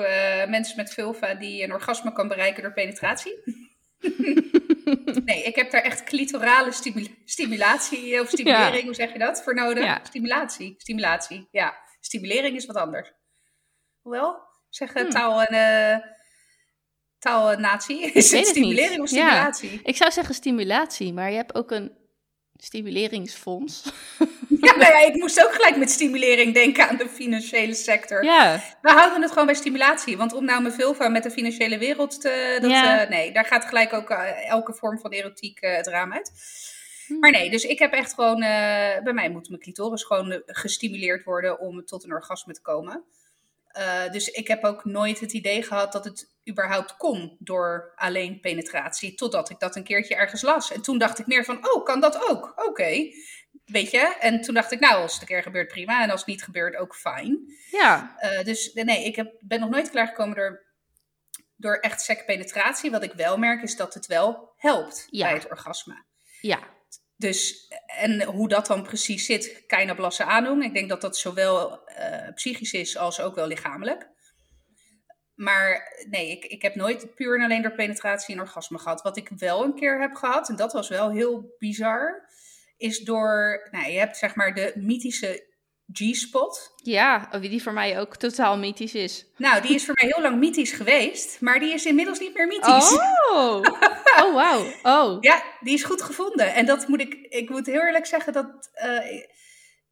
mensen 0.49 0.77
met 0.77 0.91
vulva 0.91 1.35
die 1.35 1.63
een 1.63 1.73
orgasme 1.73 2.13
kan 2.13 2.29
bereiken 2.29 2.63
door 2.63 2.73
penetratie. 2.73 3.67
nee, 5.25 5.43
ik 5.43 5.55
heb 5.55 5.71
daar 5.71 5.83
echt 5.83 6.05
clitorale 6.05 6.73
stimulatie 7.25 8.21
of 8.21 8.29
stimulering, 8.29 8.85
hoe 8.85 8.95
zeg 8.95 9.13
je 9.13 9.19
dat, 9.19 9.43
voor 9.43 9.55
nodig? 9.55 10.01
Stimulatie, 10.03 10.75
stimulatie, 10.79 11.49
ja. 11.51 11.87
Stimulering 12.01 12.57
is 12.57 12.67
wat 12.67 12.77
anders. 12.77 13.13
Hoewel, 14.01 14.37
zeggen 14.69 15.01
hmm. 15.01 15.11
taal 15.11 15.43
en 15.43 15.55
uh, 15.55 16.07
taal 17.19 17.51
en 17.53 17.61
natie. 17.61 18.13
Is 18.13 18.33
het 18.33 18.47
stimulering 18.47 19.01
of 19.01 19.09
stimulatie? 19.09 19.81
Ik 19.83 19.97
zou 19.97 20.11
zeggen 20.11 20.35
stimulatie, 20.35 21.13
maar 21.13 21.31
je 21.31 21.37
hebt 21.37 21.55
ook 21.55 21.71
een 21.71 21.93
stimuleringsfonds. 22.57 23.93
Ja, 24.61 24.77
nou 24.77 24.93
ja, 24.93 25.07
ik 25.07 25.15
moest 25.15 25.45
ook 25.45 25.53
gelijk 25.55 25.77
met 25.77 25.91
stimulering 25.91 26.55
denken 26.55 26.89
aan 26.89 26.97
de 26.97 27.09
financiële 27.09 27.75
sector. 27.75 28.25
Ja. 28.25 28.63
We 28.83 28.91
houden 28.91 29.23
het 29.23 29.31
gewoon 29.31 29.47
bij 29.47 29.55
stimulatie. 29.55 30.17
Want 30.17 30.33
om 30.33 30.45
nou 30.45 30.63
mijn 30.63 30.75
vulva 30.75 31.09
met 31.09 31.23
de 31.23 31.31
financiële 31.31 31.79
wereld 31.79 32.21
te... 32.21 32.59
Dat, 32.61 32.71
ja. 32.71 33.03
uh, 33.03 33.11
nee, 33.11 33.33
daar 33.33 33.45
gaat 33.45 33.65
gelijk 33.65 33.93
ook 33.93 34.11
uh, 34.11 34.49
elke 34.49 34.75
vorm 34.75 34.99
van 34.99 35.11
erotiek 35.11 35.63
uh, 35.63 35.77
het 35.77 35.87
raam 35.87 36.13
uit. 36.13 36.33
Hm. 37.07 37.19
Maar 37.19 37.31
nee, 37.31 37.51
dus 37.51 37.65
ik 37.65 37.79
heb 37.79 37.93
echt 37.93 38.15
gewoon... 38.15 38.41
bij 39.05 39.13
mij 39.13 39.31
moet 39.31 39.49
mijn 39.49 39.61
clitoris 39.61 40.05
gewoon 40.05 40.43
gestimuleerd 40.47 41.25
worden 41.25 41.59
om 41.59 41.85
tot 41.85 42.05
een 42.05 42.13
orgasme 42.13 42.53
te 42.53 42.63
komen. 42.63 43.05
dus 44.11 44.29
ik 44.29 44.49
heb 44.49 44.65
ook 44.65 44.85
nooit 44.85 45.21
het 45.21 45.33
idee 45.33 45.63
gehad 45.63 45.93
dat 45.93 46.05
het 46.05 46.29
überhaupt 46.49 46.97
kon 46.97 47.37
door 47.39 47.93
alleen 47.97 48.41
penetratie. 48.41 49.15
Totdat 49.15 49.51
ik 49.51 49.59
dat 49.59 49.77
een 49.77 49.85
keertje 49.85 50.15
ergens 50.15 50.43
las. 50.43 50.73
En 50.73 50.83
toen 50.83 50.99
dacht 50.99 51.19
ik 51.19 51.27
meer 51.27 51.45
van, 51.45 51.71
oh, 51.71 51.85
kan 51.85 52.01
dat 52.01 52.29
ook? 52.29 52.53
Oké. 52.69 53.11
Weet 53.69 53.91
je? 53.91 54.17
En 54.21 54.41
toen 54.41 54.55
dacht 54.55 54.73
ik, 54.73 54.81
nou, 54.81 55.03
als 55.03 55.13
het 55.13 55.21
een 55.21 55.27
keer 55.27 55.43
gebeurt, 55.43 55.69
prima. 55.69 56.03
En 56.03 56.11
als 56.11 56.21
het 56.21 56.29
niet 56.29 56.45
gebeurt, 56.45 56.77
ook 56.77 56.95
fijn. 56.95 57.39
Ja. 57.71 58.17
Uh, 58.23 58.45
dus 58.45 58.73
nee, 58.73 59.05
ik 59.05 59.17
heb, 59.17 59.35
ben 59.41 59.61
nog 59.61 59.71
nooit 59.71 59.91
klaargekomen 59.91 60.37
door, 60.37 60.67
door 61.57 61.77
echt 61.77 62.01
sekpenetratie. 62.01 62.91
Wat 62.91 63.03
ik 63.03 63.13
wel 63.13 63.37
merk, 63.37 63.63
is 63.63 63.77
dat 63.77 63.95
het 63.95 64.07
wel 64.07 64.53
helpt 64.57 65.07
ja. 65.11 65.27
bij 65.27 65.35
het 65.35 65.51
orgasme. 65.51 66.05
Ja. 66.41 66.59
Dus, 67.17 67.73
en 67.87 68.23
hoe 68.23 68.49
dat 68.49 68.67
dan 68.67 68.83
precies 68.83 69.27
zit, 69.27 69.65
keine 69.67 69.95
blasse 69.95 70.25
aandoen. 70.25 70.63
Ik 70.63 70.75
denk 70.75 70.89
dat 70.89 71.01
dat 71.01 71.17
zowel 71.17 71.89
uh, 71.89 72.35
psychisch 72.35 72.73
is 72.73 72.97
als 72.97 73.21
ook 73.21 73.35
wel 73.35 73.47
lichamelijk. 73.47 74.09
Maar 75.35 75.83
nee, 76.11 76.31
ik, 76.31 76.45
ik 76.45 76.63
heb 76.63 76.75
nooit 76.75 77.15
puur 77.15 77.39
en 77.39 77.45
alleen 77.45 77.63
door 77.63 77.73
penetratie 77.75 78.35
een 78.35 78.41
orgasme 78.41 78.79
gehad. 78.79 79.03
Wat 79.03 79.17
ik 79.17 79.29
wel 79.37 79.65
een 79.65 79.75
keer 79.75 80.01
heb 80.01 80.15
gehad, 80.15 80.49
en 80.49 80.57
dat 80.57 80.73
was 80.73 80.89
wel 80.89 81.11
heel 81.11 81.55
bizar, 81.59 82.28
is 82.79 82.99
door, 82.99 83.69
nou, 83.71 83.91
je 83.91 83.99
hebt 83.99 84.17
zeg 84.17 84.35
maar 84.35 84.55
de 84.55 84.73
mythische 84.77 85.47
G-spot. 85.93 86.73
Ja, 86.77 87.29
oh, 87.33 87.41
die 87.41 87.63
voor 87.63 87.73
mij 87.73 88.01
ook 88.01 88.17
totaal 88.17 88.59
mythisch 88.59 88.95
is. 88.95 89.27
Nou, 89.37 89.63
die 89.63 89.75
is 89.75 89.85
voor 89.85 89.95
mij 90.01 90.11
heel 90.15 90.23
lang 90.23 90.39
mythisch 90.39 90.73
geweest, 90.73 91.41
maar 91.41 91.61
die 91.61 91.73
is 91.73 91.87
inmiddels 91.87 92.19
niet 92.19 92.35
meer 92.35 92.47
mythisch. 92.47 92.99
Oh! 93.33 93.63
Oh, 94.19 94.35
wauw. 94.35 94.65
Oh. 94.83 95.17
Ja, 95.21 95.43
die 95.61 95.75
is 95.75 95.85
goed 95.85 96.03
gevonden. 96.03 96.55
En 96.55 96.67
dat 96.67 96.89
moet 96.89 97.01
ik, 97.01 97.15
ik 97.15 97.49
moet 97.51 97.67
heel 97.67 97.81
eerlijk 97.81 98.07
zeggen 98.07 98.33
dat 98.33 98.71
uh, 98.85 99.23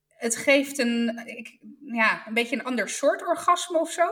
het 0.09 0.37
geeft 0.37 0.79
een, 0.79 1.23
ik, 1.25 1.59
ja, 1.81 2.27
een 2.27 2.35
beetje 2.35 2.57
een 2.57 2.65
ander 2.65 2.89
soort 2.89 3.27
orgasme 3.27 3.79
of 3.79 3.91
zo. 3.91 4.09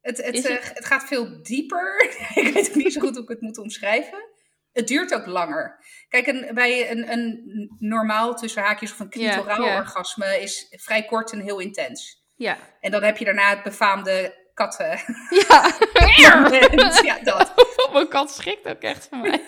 Het, 0.00 0.16
het, 0.16 0.36
het? 0.36 0.50
Uh, 0.50 0.56
het 0.60 0.84
gaat 0.84 1.04
veel 1.04 1.42
dieper. 1.42 2.02
ik 2.34 2.54
weet 2.54 2.68
ook 2.68 2.74
niet 2.74 2.92
zo 2.92 3.00
goed 3.00 3.14
hoe 3.14 3.22
ik 3.22 3.28
het 3.28 3.40
moet 3.40 3.58
omschrijven. 3.58 4.28
Het 4.72 4.88
duurt 4.88 5.14
ook 5.14 5.26
langer. 5.26 5.84
Kijk, 6.08 6.26
een, 6.26 6.50
bij 6.54 6.90
een, 6.90 7.12
een 7.12 7.40
normaal 7.78 8.34
tussen 8.34 8.62
haakjes 8.62 8.92
of 8.92 9.00
een 9.00 9.10
clitoraal 9.10 9.64
yeah, 9.64 9.76
orgasme 9.76 10.40
is 10.40 10.66
vrij 10.70 11.04
kort 11.04 11.32
en 11.32 11.40
heel 11.40 11.58
intens. 11.58 12.24
Ja. 12.36 12.58
En 12.80 12.90
dan 12.90 13.02
heb 13.02 13.16
je 13.16 13.24
daarna 13.24 13.50
het 13.50 13.62
befaamde 13.62 14.40
katten. 14.54 14.98
Ja. 15.46 15.74
ja, 17.02 17.18
dat. 17.22 17.52
Mijn 17.92 18.08
kat 18.08 18.30
schrikt 18.30 18.68
ook 18.68 18.82
echt 18.82 19.06
van 19.10 19.20
mij. 19.20 19.42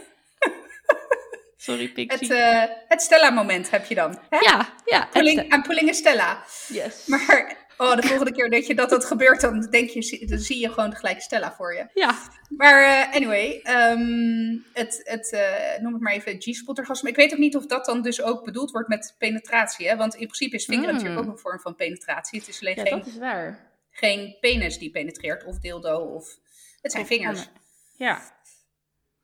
Sorry, 1.57 1.89
Pixie. 1.89 2.35
Het, 2.35 2.71
uh, 2.71 2.75
het 2.89 3.03
Stella-moment 3.03 3.71
heb 3.71 3.87
je 3.87 3.95
dan. 3.95 4.19
Hè? 4.29 4.39
Ja, 4.39 4.69
ja. 4.85 5.09
Pulling, 5.13 5.55
I'm 5.55 5.63
pulling 5.63 5.89
a 5.89 5.93
Stella. 5.93 6.45
Yes. 6.69 7.07
Maar 7.07 7.64
oh, 7.77 7.97
de 7.97 8.07
volgende 8.07 8.33
keer 8.33 8.51
dat 8.51 8.67
je 8.67 8.75
dat, 8.75 8.91
dat 8.91 9.05
gebeurt, 9.05 9.41
dan, 9.41 9.61
denk 9.61 9.89
je, 9.89 10.27
dan 10.27 10.39
zie 10.39 10.61
je 10.61 10.73
gewoon 10.73 10.95
gelijk 10.95 11.21
Stella 11.21 11.53
voor 11.53 11.75
je. 11.75 11.87
Ja. 11.95 12.19
Maar 12.49 12.83
uh, 12.83 13.15
anyway, 13.15 13.63
um, 13.91 14.65
het, 14.73 15.01
het 15.05 15.33
uh, 15.33 15.83
noem 15.83 15.93
het 15.93 16.03
maar 16.03 16.13
even 16.13 16.41
G-spot-orgasme. 16.41 17.09
Ik 17.09 17.17
weet 17.17 17.33
ook 17.33 17.39
niet 17.39 17.57
of 17.57 17.67
dat 17.67 17.85
dan 17.85 18.03
dus 18.03 18.23
ook 18.23 18.45
bedoeld 18.45 18.71
wordt 18.71 18.89
met 18.89 19.15
penetratie. 19.19 19.89
Hè? 19.89 19.97
Want 19.97 20.15
in 20.15 20.27
principe 20.27 20.57
is 20.57 20.65
vingeren 20.65 20.89
mm. 20.89 20.97
natuurlijk 20.97 21.27
ook 21.27 21.33
een 21.33 21.39
vorm 21.39 21.61
van 21.61 21.75
penetratie. 21.75 22.39
Het 22.39 22.49
is 22.49 22.61
alleen 22.61 22.77
ja, 22.77 22.83
geen, 22.83 22.99
dat 22.99 23.07
is 23.07 23.19
waar. 23.19 23.71
geen 23.91 24.37
penis 24.41 24.79
die 24.79 24.91
penetreert 24.91 25.45
of 25.45 25.59
dildo 25.59 25.97
of... 25.97 26.43
Het 26.83 26.93
zijn 26.93 27.07
vingers. 27.07 27.49
Ja. 27.97 28.34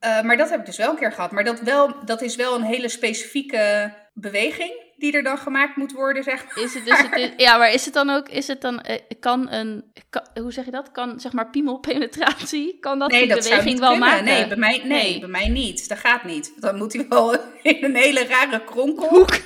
Uh, 0.04 0.22
maar 0.22 0.36
dat 0.36 0.50
heb 0.50 0.60
ik 0.60 0.66
dus 0.66 0.76
wel 0.76 0.90
een 0.90 0.96
keer 0.96 1.12
gehad. 1.12 1.30
Maar 1.30 1.44
dat, 1.44 1.60
wel, 1.60 2.04
dat 2.04 2.22
is 2.22 2.36
wel 2.36 2.54
een 2.54 2.62
hele 2.62 2.88
specifieke 2.88 3.94
beweging 4.14 4.88
die 4.96 5.12
er 5.12 5.22
dan 5.22 5.38
gemaakt 5.38 5.76
moet 5.76 5.92
worden, 5.92 6.22
zeg 6.22 6.44
maar. 6.44 6.64
Is 6.64 6.74
het 6.74 6.84
dus, 6.84 6.98
het 6.98 7.16
is, 7.16 7.30
ja, 7.46 7.58
maar 7.58 7.72
is 7.72 7.84
het 7.84 7.94
dan 7.94 8.10
ook, 8.10 8.28
is 8.28 8.46
het 8.46 8.60
dan, 8.60 8.84
uh, 8.90 8.96
kan 9.20 9.50
een, 9.50 9.92
kan, 10.10 10.26
hoe 10.34 10.52
zeg 10.52 10.64
je 10.64 10.70
dat? 10.70 10.90
Kan, 10.90 11.20
zeg 11.20 11.32
maar, 11.32 11.50
piemelpenetratie, 11.50 12.78
kan 12.78 12.98
dat 12.98 13.10
nee, 13.10 13.20
die 13.20 13.28
dat 13.28 13.42
beweging 13.42 13.78
wel 13.78 13.90
kunnen. 13.90 14.08
maken? 14.08 14.24
Nee 14.24 14.46
bij, 14.46 14.56
mij, 14.56 14.78
nee, 14.78 14.88
nee, 14.88 15.18
bij 15.20 15.28
mij 15.28 15.48
niet. 15.48 15.88
Dat 15.88 15.98
gaat 15.98 16.24
niet. 16.24 16.52
Dan 16.56 16.76
moet 16.76 16.92
hij 16.92 17.06
wel 17.08 17.34
in 17.62 17.84
een 17.84 17.96
hele 17.96 18.24
rare 18.24 18.64
kronkel. 18.64 19.08
Hoek. 19.08 19.40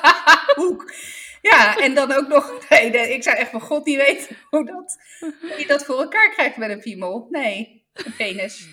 Hoek. 0.60 0.92
Ja, 1.42 1.76
en 1.78 1.94
dan 1.94 2.12
ook 2.12 2.28
nog, 2.28 2.68
nee, 2.68 2.90
nee, 2.90 3.14
ik 3.14 3.22
zou 3.22 3.36
echt 3.36 3.50
van 3.50 3.60
god 3.60 3.86
niet 3.86 3.96
weten 3.96 4.36
hoe, 4.50 4.64
dat, 4.64 4.96
hoe 5.20 5.54
je 5.58 5.66
dat 5.66 5.84
voor 5.84 6.00
elkaar 6.00 6.30
krijgt 6.30 6.56
met 6.56 6.70
een 6.70 6.80
piemel. 6.80 7.26
Nee, 7.30 7.84
een 7.92 8.14
penis. 8.16 8.68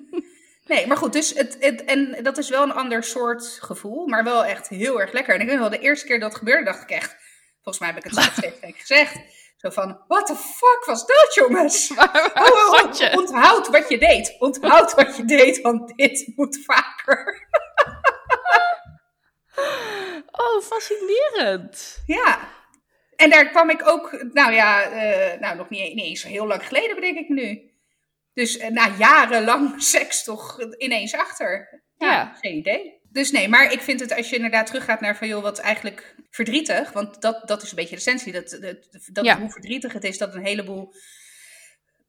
Nee, 0.66 0.86
maar 0.86 0.96
goed, 0.96 1.12
dus 1.12 1.34
het, 1.34 1.56
het, 1.60 1.84
en 1.84 2.18
dat 2.22 2.38
is 2.38 2.48
wel 2.48 2.62
een 2.62 2.72
ander 2.72 3.02
soort 3.02 3.58
gevoel, 3.60 4.06
maar 4.06 4.24
wel 4.24 4.44
echt 4.44 4.68
heel 4.68 5.00
erg 5.00 5.12
lekker. 5.12 5.34
En 5.34 5.40
ik 5.40 5.46
weet 5.48 5.58
wel, 5.58 5.70
de 5.70 5.78
eerste 5.78 6.06
keer 6.06 6.20
dat 6.20 6.28
het 6.28 6.38
gebeurde, 6.38 6.64
dacht 6.64 6.82
ik 6.82 6.90
echt, 6.90 7.16
volgens 7.54 7.78
mij 7.78 7.88
heb 7.88 8.04
ik 8.04 8.10
het 8.10 8.32
steeds 8.32 8.60
tegen 8.60 8.80
gezegd, 8.80 9.16
zo 9.56 9.70
van, 9.70 10.00
what 10.08 10.26
the 10.26 10.36
fuck 10.36 10.82
was 10.84 11.06
dat, 11.06 11.34
jongens? 11.34 11.88
Waar, 11.94 12.30
waar 12.34 12.52
Oh, 12.52 12.84
oh, 12.84 12.92
je? 12.92 13.12
onthoud 13.16 13.68
wat 13.68 13.88
je 13.88 13.98
deed. 13.98 14.36
Onthoud 14.38 14.94
wat 14.94 15.16
je 15.16 15.24
deed, 15.24 15.60
want 15.60 15.96
dit 15.96 16.32
moet 16.36 16.58
vaker. 16.64 17.24
Oh, 20.30 20.62
fascinerend. 20.62 22.02
Ja. 22.06 22.38
En 23.16 23.30
daar 23.30 23.48
kwam 23.50 23.70
ik 23.70 23.88
ook, 23.88 24.24
nou 24.32 24.52
ja, 24.52 24.82
eh, 24.82 25.40
nou 25.40 25.56
nog 25.56 25.68
niet, 25.68 25.94
niet 25.94 26.04
eens 26.04 26.20
zo 26.20 26.28
heel 26.28 26.46
lang 26.46 26.66
geleden, 26.66 26.94
bedenk 26.94 27.18
ik 27.18 27.28
nu. 27.28 27.73
Dus 28.34 28.58
uh, 28.58 28.68
na 28.68 28.88
jarenlang 28.98 29.82
seks 29.94 30.24
toch 30.24 30.60
ineens 30.78 31.14
achter. 31.14 31.82
Ja, 31.96 32.10
Ja. 32.10 32.34
geen 32.40 32.56
idee. 32.56 33.02
Dus 33.10 33.30
nee, 33.30 33.48
maar 33.48 33.72
ik 33.72 33.80
vind 33.80 34.00
het 34.00 34.12
als 34.16 34.30
je 34.30 34.36
inderdaad 34.36 34.66
teruggaat 34.66 35.00
naar 35.00 35.16
van 35.16 35.28
joh, 35.28 35.42
wat 35.42 35.58
eigenlijk 35.58 36.14
verdrietig, 36.30 36.92
want 36.92 37.20
dat, 37.22 37.48
dat 37.48 37.62
is 37.62 37.70
een 37.70 37.76
beetje 37.76 37.90
de 37.90 37.96
essentie, 37.96 38.32
dat, 38.32 38.50
dat, 38.60 38.76
dat 39.12 39.24
Ja. 39.24 39.38
hoe 39.38 39.50
verdrietig 39.50 39.92
het 39.92 40.04
is 40.04 40.18
dat 40.18 40.34
een 40.34 40.44
heleboel 40.44 40.92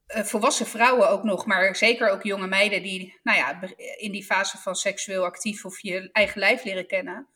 eh, 0.06 0.24
volwassen 0.24 0.66
vrouwen 0.66 1.10
ook 1.10 1.24
nog, 1.24 1.46
maar 1.46 1.76
zeker 1.76 2.10
ook 2.10 2.24
jonge 2.24 2.48
meiden 2.48 2.82
die, 2.84 3.20
nou 3.24 3.38
ja, 3.38 3.60
in 3.98 4.12
die 4.12 4.26
fase 4.26 4.58
van 4.58 4.76
seksueel 4.76 5.26
actief 5.26 5.66
of 5.66 5.82
je 5.82 6.10
eigen 6.12 6.40
lijf 6.40 6.64
leren 6.64 6.88
kennen, 6.88 7.28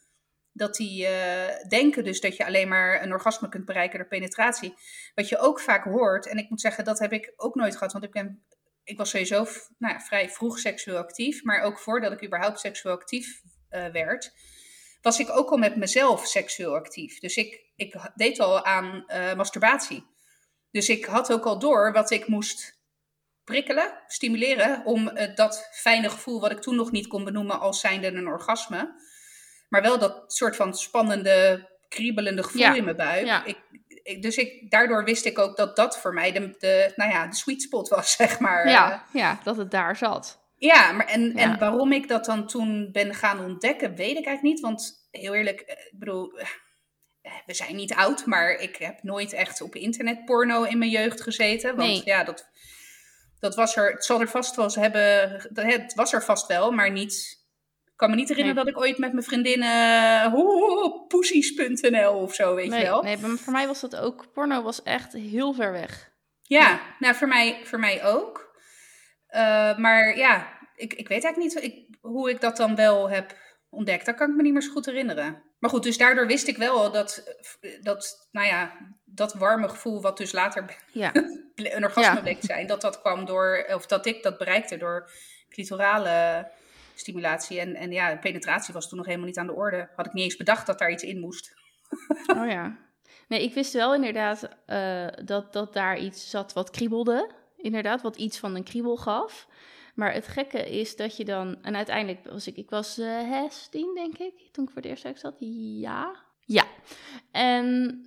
dat 0.52 0.76
die 0.76 1.06
eh, 1.06 1.68
denken 1.68 2.04
dus 2.04 2.22
dat 2.22 2.38
je 2.38 2.46
alleen 2.46 2.68
maar 2.68 3.04
een 3.04 3.14
orgasme 3.14 3.50
kunt 3.50 3.66
bereiken 3.66 4.00
door 4.00 4.08
penetratie. 4.08 4.74
Wat 5.16 5.30
je 5.30 5.38
ook 5.40 5.60
vaak 5.60 5.84
hoort, 5.84 6.28
en 6.28 6.38
ik 6.38 6.50
moet 6.50 6.62
zeggen, 6.62 6.84
dat 6.84 7.00
heb 7.00 7.14
ik 7.14 7.34
ook 7.36 7.56
nooit 7.56 7.74
gehad, 7.78 7.92
want 7.92 8.04
ik 8.04 8.12
ben 8.12 8.44
ik 8.90 8.98
was 8.98 9.10
sowieso 9.10 9.48
nou 9.78 9.94
ja, 9.94 10.00
vrij 10.00 10.30
vroeg 10.30 10.60
seksueel 10.60 10.98
actief, 10.98 11.44
maar 11.44 11.62
ook 11.62 11.80
voordat 11.80 12.12
ik 12.12 12.24
überhaupt 12.26 12.60
seksueel 12.60 12.96
actief 12.96 13.42
eh, 13.70 13.88
werd, 13.88 14.32
was 15.02 15.20
ik 15.20 15.30
ook 15.30 15.50
al 15.50 15.58
met 15.58 15.76
mezelf 15.76 16.28
seksueel 16.28 16.76
actief. 16.76 17.20
Dus 17.20 17.36
ik, 17.36 17.64
ik 17.76 18.12
deed 18.16 18.40
al 18.40 18.66
aan 18.66 19.04
eh, 19.08 19.34
masturbatie. 19.34 20.06
Dus 20.72 20.90
ik 20.90 21.06
had 21.06 21.32
ook 21.32 21.46
al 21.46 21.60
door 21.60 21.92
wat 21.92 22.12
ik 22.12 22.28
moest 22.28 22.78
prikkelen, 23.44 23.94
stimuleren, 24.08 24.86
om 24.86 25.08
eh, 25.08 25.36
dat 25.36 25.70
fijne 25.72 26.10
gevoel 26.10 26.40
wat 26.40 26.52
ik 26.52 26.62
toen 26.62 26.76
nog 26.76 26.92
niet 26.92 27.08
kon 27.08 27.24
benoemen 27.24 27.60
als 27.60 27.80
zijnde 27.80 28.08
een 28.08 28.28
orgasme, 28.28 29.02
maar 29.70 29.82
wel 29.82 30.00
dat 30.00 30.34
soort 30.34 30.56
van 30.56 30.74
spannende, 30.74 31.70
kriebelende 31.88 32.44
gevoel 32.44 32.62
Ja, 32.62 32.74
in 32.76 32.84
mijn 32.84 32.96
buik. 32.96 33.26
ja. 33.26 33.46
Ik, 33.46 33.58
dus 34.20 34.38
ik, 34.38 34.72
daardoor 34.72 35.04
wist 35.04 35.26
ik 35.26 35.40
ook 35.40 35.58
dat 35.58 35.76
dat 35.76 36.00
voor 36.00 36.14
mij 36.14 36.32
de, 36.32 36.56
de, 36.58 36.94
nou 36.96 37.12
ja, 37.12 37.28
de 37.28 37.36
sweet 37.36 37.62
spot 37.62 37.88
was, 37.90 38.12
zeg 38.22 38.40
maar. 38.40 38.70
Ja, 38.70 39.06
ja, 39.14 39.40
dat 39.44 39.58
het 39.58 39.72
daar 39.72 39.96
zat. 39.96 40.40
ja, 40.56 40.92
maar 40.92 41.06
en, 41.08 41.32
Ja. 41.36 41.42
en 41.42 41.60
waarom 41.60 41.92
ik 41.92 42.08
dat 42.08 42.26
dan 42.26 42.48
toen 42.48 42.90
ben 42.92 43.14
gaan 43.14 43.40
ontdekken, 43.40 43.90
weet 43.96 44.18
ik 44.18 44.26
eigenlijk 44.26 44.42
niet. 44.42 44.60
Want 44.60 45.08
heel 45.12 45.34
eerlijk, 45.34 45.60
eh, 45.60 45.86
ik 45.92 46.00
bedoel, 46.00 46.40
eh, 46.40 47.32
we 47.46 47.54
zijn 47.54 47.76
niet 47.76 47.94
oud, 47.94 48.26
maar 48.26 48.50
ik 48.52 48.76
heb 48.76 49.04
nooit 49.04 49.34
echt 49.34 49.62
op 49.62 49.76
internetporno 49.76 50.64
in 50.64 50.78
mijn 50.78 50.92
jeugd 50.92 51.22
gezeten. 51.22 51.76
Want 51.76 51.90
Nee. 51.90 52.02
ja, 52.06 52.24
dat, 52.24 52.50
dat 53.40 53.56
was 53.56 53.76
er, 53.76 53.92
het 53.92 54.06
zal 54.06 54.22
er 54.22 54.30
vast 54.30 54.56
wel 54.56 54.66
eens 54.66 54.76
hebben, 54.76 55.32
het 55.54 55.94
was 55.94 56.14
er 56.14 56.24
vast 56.24 56.48
wel, 56.48 56.72
maar 56.72 56.92
niet... 56.92 57.38
Ik 58.00 58.08
kan 58.08 58.16
me 58.16 58.22
niet 58.22 58.30
herinneren 58.30 58.66
dat 58.66 58.74
ik 58.76 58.82
ooit 58.82 58.98
met 58.98 59.12
mijn 59.12 59.26
vriendinnen, 59.26 60.34
uh, 60.34 61.08
poesies.nl 61.08 62.14
of 62.14 62.34
zo, 62.34 62.56
weet 62.56 62.66
je 62.66 62.72
Nee, 62.72 62.84
wel. 62.84 63.04
nee, 63.04 63.18
maar 63.18 63.30
voor 63.30 63.54
mij 63.54 63.68
was 63.68 63.82
dat 63.82 63.96
ook, 63.96 64.34
porno 64.34 64.62
was 64.62 64.84
echt 64.84 65.14
heel 65.14 65.54
ver 65.54 65.72
weg. 65.72 66.12
Ja, 66.42 66.80
nou 67.00 67.16
voor 67.16 67.28
mij, 67.28 67.62
voor 67.64 67.80
mij 67.80 68.04
ook. 68.06 68.58
Eh, 69.28 69.78
maar 69.78 70.18
ja, 70.18 70.48
ik, 70.76 70.94
ik 70.94 71.08
weet 71.08 71.24
eigenlijk 71.24 71.54
niet 71.56 71.64
ik, 71.64 71.98
hoe 72.02 72.30
ik 72.30 72.42
dat 72.42 72.58
dan 72.58 72.76
wel 72.76 73.10
heb 73.10 73.38
ontdekt. 73.70 74.06
Dat 74.06 74.16
kan 74.16 74.30
ik 74.30 74.36
me 74.36 74.42
niet 74.42 74.54
meer 74.54 74.62
zo 74.62 74.72
goed 74.72 74.86
herinneren. 74.86 75.44
Maar 75.60 75.70
goed, 75.70 75.84
dus 75.84 75.98
daardoor 75.98 76.28
wist 76.28 76.48
ik 76.48 76.58
wel 76.58 76.92
dat, 76.92 77.36
dat 77.82 78.28
nou 78.32 78.48
ja, 78.48 78.72
dat 79.06 79.34
warme 79.34 79.70
gevoel 79.70 80.02
wat 80.02 80.18
dus 80.18 80.32
later 80.32 80.66
Ja, 80.92 81.12
een 81.56 81.84
orgasme 81.84 82.16
Ja. 82.16 82.22
bleek 82.22 82.40
te 82.40 82.46
zijn, 82.46 82.68
dat 82.68 82.82
dat 82.82 83.00
kwam 83.02 83.26
door, 83.26 83.66
of 83.74 83.86
dat 83.86 84.06
ik 84.06 84.24
dat 84.24 84.38
bereikte 84.38 84.78
door 84.78 85.12
clitorale 85.50 86.48
stimulatie. 87.00 87.60
En, 87.60 87.76
en 87.76 87.92
ja, 87.92 88.16
penetratie 88.16 88.74
was 88.74 88.90
toen 88.90 88.98
nog 88.98 89.06
helemaal 89.08 89.28
niet 89.28 89.38
aan 89.38 89.48
de 89.48 89.54
orde. 89.54 89.90
Had 89.96 90.06
ik 90.06 90.14
niet 90.14 90.24
eens 90.24 90.38
bedacht 90.38 90.68
dat 90.68 90.80
daar 90.80 90.92
iets 90.92 91.04
in 91.04 91.20
moest. 91.20 91.54
oh 92.38 92.48
ja. 92.48 92.78
Nee, 93.28 93.44
ik 93.44 93.54
wist 93.54 93.74
wel 93.74 93.96
inderdaad 93.96 94.50
eh, 94.66 95.08
dat, 95.26 95.54
dat 95.54 95.74
daar 95.74 96.00
iets 96.00 96.30
zat 96.30 96.54
wat 96.54 96.70
kriebelde. 96.70 97.30
Inderdaad, 97.58 98.02
wat 98.02 98.16
iets 98.16 98.40
van 98.40 98.56
een 98.56 98.64
kriebel 98.64 98.98
gaf. 98.98 99.48
Maar 99.96 100.14
het 100.14 100.28
gekke 100.28 100.80
is 100.80 100.96
dat 100.96 101.18
je 101.18 101.26
dan... 101.26 101.64
En 101.64 101.76
uiteindelijk 101.76 102.28
was 102.30 102.48
ik... 102.48 102.56
Ik 102.56 102.70
was 102.70 102.98
eh 102.98 103.30
16, 103.30 103.96
denk 103.96 104.18
ik, 104.18 104.34
toen 104.52 104.64
ik 104.64 104.70
voor 104.70 104.82
het 104.82 104.92
eerst 104.92 105.02
seks 105.02 105.22
had. 105.22 105.36
Ja. 105.40 106.16
Ja. 106.46 106.66
En 107.32 108.02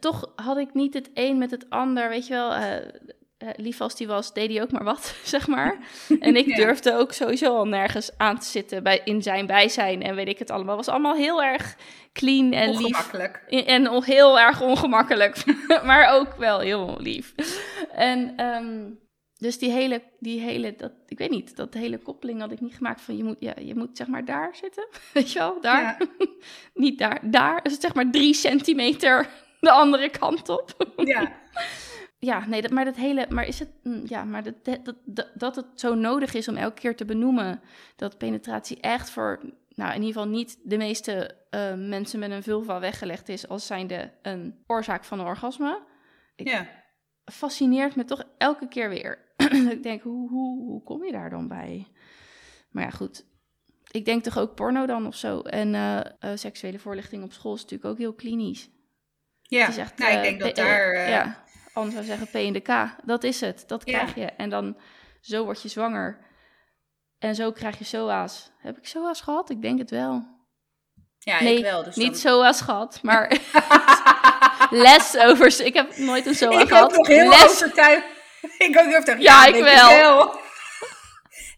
toch 0.00 0.32
had 0.36 0.56
ik 0.56 0.74
niet 0.74 0.94
het 0.94 1.10
een 1.14 1.38
met 1.38 1.50
het 1.50 1.70
ander, 1.70 2.08
weet 2.08 2.26
je 2.26 2.32
wel... 2.32 2.52
eh, 2.52 3.00
eh, 3.40 3.48
lief 3.56 3.80
als 3.80 3.96
die 3.96 4.06
was, 4.06 4.32
deed 4.32 4.50
hij 4.50 4.62
ook 4.62 4.70
maar 4.70 4.84
wat, 4.84 5.14
zeg 5.24 5.46
maar. 5.46 5.78
En 6.20 6.36
ik 6.36 6.46
Ja. 6.46 6.56
durfde 6.56 6.96
ook 6.96 7.12
sowieso 7.12 7.56
al 7.56 7.66
nergens 7.66 8.10
aan 8.16 8.38
te 8.38 8.46
zitten 8.46 8.82
bij, 8.82 9.00
in 9.04 9.22
zijn 9.22 9.46
bijzijn 9.46 10.02
en 10.02 10.14
weet 10.14 10.28
ik 10.28 10.38
het 10.38 10.50
allemaal. 10.50 10.76
was 10.76 10.88
allemaal 10.88 11.14
heel 11.14 11.42
erg 11.42 11.76
clean 12.12 12.52
en 12.52 12.68
lief. 12.70 12.78
Ongemakkelijk. 12.86 13.42
En 13.66 14.02
heel 14.04 14.40
erg 14.40 14.60
ongemakkelijk, 14.60 15.44
maar 15.84 16.14
ook 16.14 16.34
wel 16.36 16.58
heel 16.58 16.96
lief. 16.98 17.34
En 17.92 18.32
ehm, 18.36 18.90
dus 19.38 19.58
die 19.58 19.70
hele, 19.70 20.02
die 20.18 20.40
hele 20.40 20.74
dat, 20.76 20.92
ik 21.06 21.18
weet 21.18 21.30
niet, 21.30 21.56
dat 21.56 21.74
hele 21.74 21.98
koppeling 21.98 22.40
had 22.40 22.52
ik 22.52 22.60
niet 22.60 22.74
gemaakt 22.74 23.00
van 23.00 23.16
je 23.16 23.24
moet, 23.24 23.36
ja, 23.38 23.54
je 23.60 23.74
moet 23.74 23.96
zeg 23.96 24.06
maar 24.06 24.24
daar 24.24 24.50
zitten, 24.60 24.86
weet 25.12 25.32
je 25.32 25.38
wel, 25.38 25.60
daar. 25.60 25.82
Ja. 25.82 26.26
niet 26.74 26.98
daar, 26.98 27.18
daar, 27.22 27.62
dus 27.62 27.80
zeg 27.80 27.94
maar 27.94 28.10
drie 28.10 28.34
centimeter 28.34 29.28
de 29.60 29.70
andere 29.70 30.08
kant 30.10 30.48
op. 30.48 30.92
Ja. 30.96 31.32
Ja, 32.22 32.46
nee, 32.46 32.62
dat, 32.62 32.70
maar 32.70 32.84
dat 32.84 32.96
hele, 32.96 33.26
maar 33.28 33.46
is 33.46 33.58
het, 33.58 33.68
mm, 33.82 34.02
ja, 34.06 34.24
maar 34.24 34.42
dat, 34.42 34.64
dat, 34.64 34.94
dat, 35.04 35.30
dat 35.34 35.56
het 35.56 35.66
zo 35.74 35.94
nodig 35.94 36.34
is 36.34 36.48
om 36.48 36.56
elke 36.56 36.80
keer 36.80 36.96
te 36.96 37.04
benoemen 37.04 37.60
dat 37.96 38.18
penetratie 38.18 38.80
echt 38.80 39.10
voor, 39.10 39.40
nou, 39.74 39.90
in 39.94 40.02
ieder 40.02 40.12
geval 40.12 40.28
niet 40.28 40.58
de 40.62 40.76
meeste 40.76 41.36
eh, 41.50 41.74
mensen 41.74 42.18
met 42.18 42.30
een 42.30 42.42
vulva 42.42 42.80
weggelegd 42.80 43.28
is 43.28 43.48
als 43.48 43.66
zijnde 43.66 44.12
een 44.22 44.64
oorzaak 44.66 45.04
van 45.04 45.20
een 45.20 45.26
orgasme, 45.26 45.82
ja. 46.36 46.68
fascineert 47.24 47.96
me 47.96 48.04
toch 48.04 48.24
elke 48.38 48.68
keer 48.68 48.88
weer. 48.88 49.18
Ik 49.76 49.82
denk, 49.82 50.02
hoe, 50.02 50.28
hoe, 50.28 50.64
hoe 50.64 50.82
kom 50.82 51.04
je 51.04 51.12
daar 51.12 51.30
dan 51.30 51.48
bij? 51.48 51.86
Maar 52.70 52.84
ja, 52.84 52.90
goed. 52.90 53.24
Ik 53.90 54.04
denk 54.04 54.22
toch 54.22 54.38
ook 54.38 54.54
porno 54.54 54.86
dan 54.86 55.06
of 55.06 55.14
zo. 55.14 55.40
En 55.40 55.74
eh, 55.74 55.98
eh, 55.98 56.06
seksuele 56.34 56.78
voorlichting 56.78 57.24
op 57.24 57.32
school 57.32 57.54
is 57.54 57.62
natuurlijk 57.62 57.90
ook 57.90 57.98
heel 57.98 58.14
klinisch. 58.14 58.70
Ja, 59.42 59.60
Het 59.60 59.68
is 59.68 59.76
echt, 59.76 59.98
nou, 59.98 60.12
ik 60.12 60.22
denk 60.22 60.40
dat 60.40 60.56
daar... 60.56 61.08
ja, 61.08 61.44
anders 61.72 61.94
zou 61.94 62.06
zeggen 62.06 62.26
P 62.26 62.34
in 62.34 62.52
de 62.52 62.60
K. 62.60 62.96
Dat 63.04 63.24
is 63.24 63.40
het. 63.40 63.64
Dat 63.66 63.82
Ja. 63.84 63.98
krijg 63.98 64.14
je. 64.14 64.24
En 64.24 64.50
dan 64.50 64.76
zo 65.20 65.44
word 65.44 65.62
je 65.62 65.68
zwanger. 65.68 66.18
En 67.18 67.34
zo 67.34 67.52
krijg 67.52 67.78
je 67.78 67.84
SOA's. 67.84 68.50
Heb 68.58 68.76
ik 68.78 68.86
SOA's 68.86 69.20
gehad? 69.20 69.50
Ik 69.50 69.62
denk 69.62 69.78
het 69.78 69.90
wel. 69.90 70.38
ja, 71.18 71.42
nee, 71.42 71.56
ik 71.56 71.62
wel. 71.64 71.82
Dus 71.84 71.96
Niet. 71.96 72.18
SOA's 72.18 72.60
gehad, 72.60 72.98
maar 73.02 73.38
les 74.70 75.16
over... 75.18 75.60
Ik 75.64 75.74
heb 75.74 75.96
nooit 75.96 76.26
een 76.26 76.34
SOA 76.34 76.60
ik 76.60 76.68
gehad. 76.68 76.82
ook 76.90 76.96
nog 76.96 77.06
heel 77.06 77.28
les 77.28 77.44
overtuigd. 77.44 78.04
ik 78.58 78.78
ook 78.78 78.86
overtuigd. 78.86 79.22
Ja, 79.22 79.46
ik 79.46 79.52
denk 79.52 79.64
wel. 79.64 80.18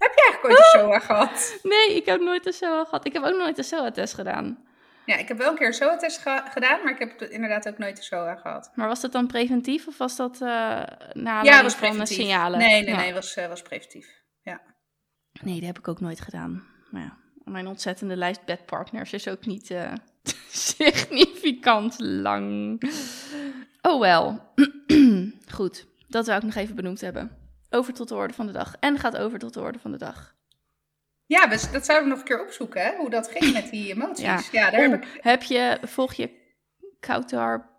heb 0.05 0.13
je 0.15 0.23
eigenlijk 0.29 0.45
ooit 0.45 0.59
een 0.59 0.81
SOA 0.81 0.99
gehad? 0.99 1.59
Nee, 1.63 1.97
ik 1.97 2.07
heb 2.07 2.21
nooit 2.21 2.47
een 2.47 2.53
SOA 2.53 2.85
gehad. 2.85 3.07
Ik 3.07 3.13
heb 3.13 3.23
ook 3.25 3.37
nooit 3.37 3.59
een 3.59 3.65
SOA-test 3.65 4.15
gedaan. 4.15 4.65
Ja, 5.07 5.17
ik 5.17 5.29
heb 5.29 5.39
wel 5.39 5.51
een 5.51 5.57
keer 5.57 5.67
een 5.67 5.73
SOA-test 5.73 6.19
ge- 6.19 6.43
gedaan, 6.51 6.83
maar 6.83 6.93
ik 6.93 6.99
heb 6.99 7.23
inderdaad 7.23 7.69
ook 7.69 7.79
nooit 7.79 7.97
een 7.99 8.03
SOA 8.05 8.35
gehad. 8.35 8.71
Maar 8.75 8.89
was 8.89 9.01
dat 9.01 9.13
dan 9.13 9.27
preventief 9.27 9.87
of 9.87 9.99
was 9.99 10.17
dat 10.17 10.35
eh 10.35 10.83
na 11.13 11.43
Ja, 11.43 11.63
was 11.63 11.75
van 11.75 11.99
de 11.99 12.07
signalen? 12.07 12.59
Nee, 12.59 12.83
nee, 12.83 12.91
Ja. 12.95 12.97
nee, 13.01 13.13
was, 13.15 13.35
eh, 13.35 13.49
was 13.49 13.63
preventief. 13.63 14.21
Nee, 15.43 15.55
dat 15.57 15.67
heb 15.67 15.79
ik 15.79 15.89
ook 15.89 16.01
nooit 16.01 16.21
gedaan. 16.21 16.67
Maar 16.91 17.03
ja, 17.03 17.17
mijn 17.45 17.67
ontzettende 17.67 18.17
lijst 18.17 18.45
bedpartners 18.45 19.13
is 19.13 19.29
ook 19.29 19.47
niet 19.47 19.71
eh, 19.71 19.93
significant 20.49 22.01
lang. 22.01 22.83
Oh 23.83 24.01
wel. 24.01 24.53
Goed, 25.55 25.87
dat 26.09 26.25
zou 26.25 26.39
ik 26.39 26.45
nog 26.45 26.55
even 26.55 26.75
benoemd 26.77 27.01
hebben. 27.01 27.31
Over 27.71 27.93
tot 27.95 28.09
de 28.09 28.15
orde 28.15 28.35
van 28.35 28.47
de 28.47 28.53
dag. 28.53 28.75
En 28.81 28.99
gaat 28.99 29.17
over 29.17 29.39
tot 29.39 29.55
de 29.55 29.61
orde 29.61 29.79
van 29.79 29.91
de 29.93 29.99
dag. 29.99 30.35
Ja, 31.33 31.47
dus 31.47 31.71
dat 31.71 31.85
zouden 31.85 32.09
we 32.09 32.15
nog 32.15 32.19
een 32.19 32.25
keer 32.37 32.45
opzoeken, 32.45 32.83
hè? 32.83 32.97
hoe 32.97 33.11
dat 33.11 33.31
ging 33.35 33.53
met 33.53 33.71
die 33.71 33.91
emoties. 33.93 34.25
Ja. 34.25 34.41
Ja, 34.53 34.71
daar 34.71 34.81
Oeh, 34.81 34.91
heb 34.91 35.05
ik... 35.05 35.19
heb 35.23 35.43
je, 35.43 35.79
volg 35.83 36.15
je 36.15 36.31
Kautar 37.01 37.71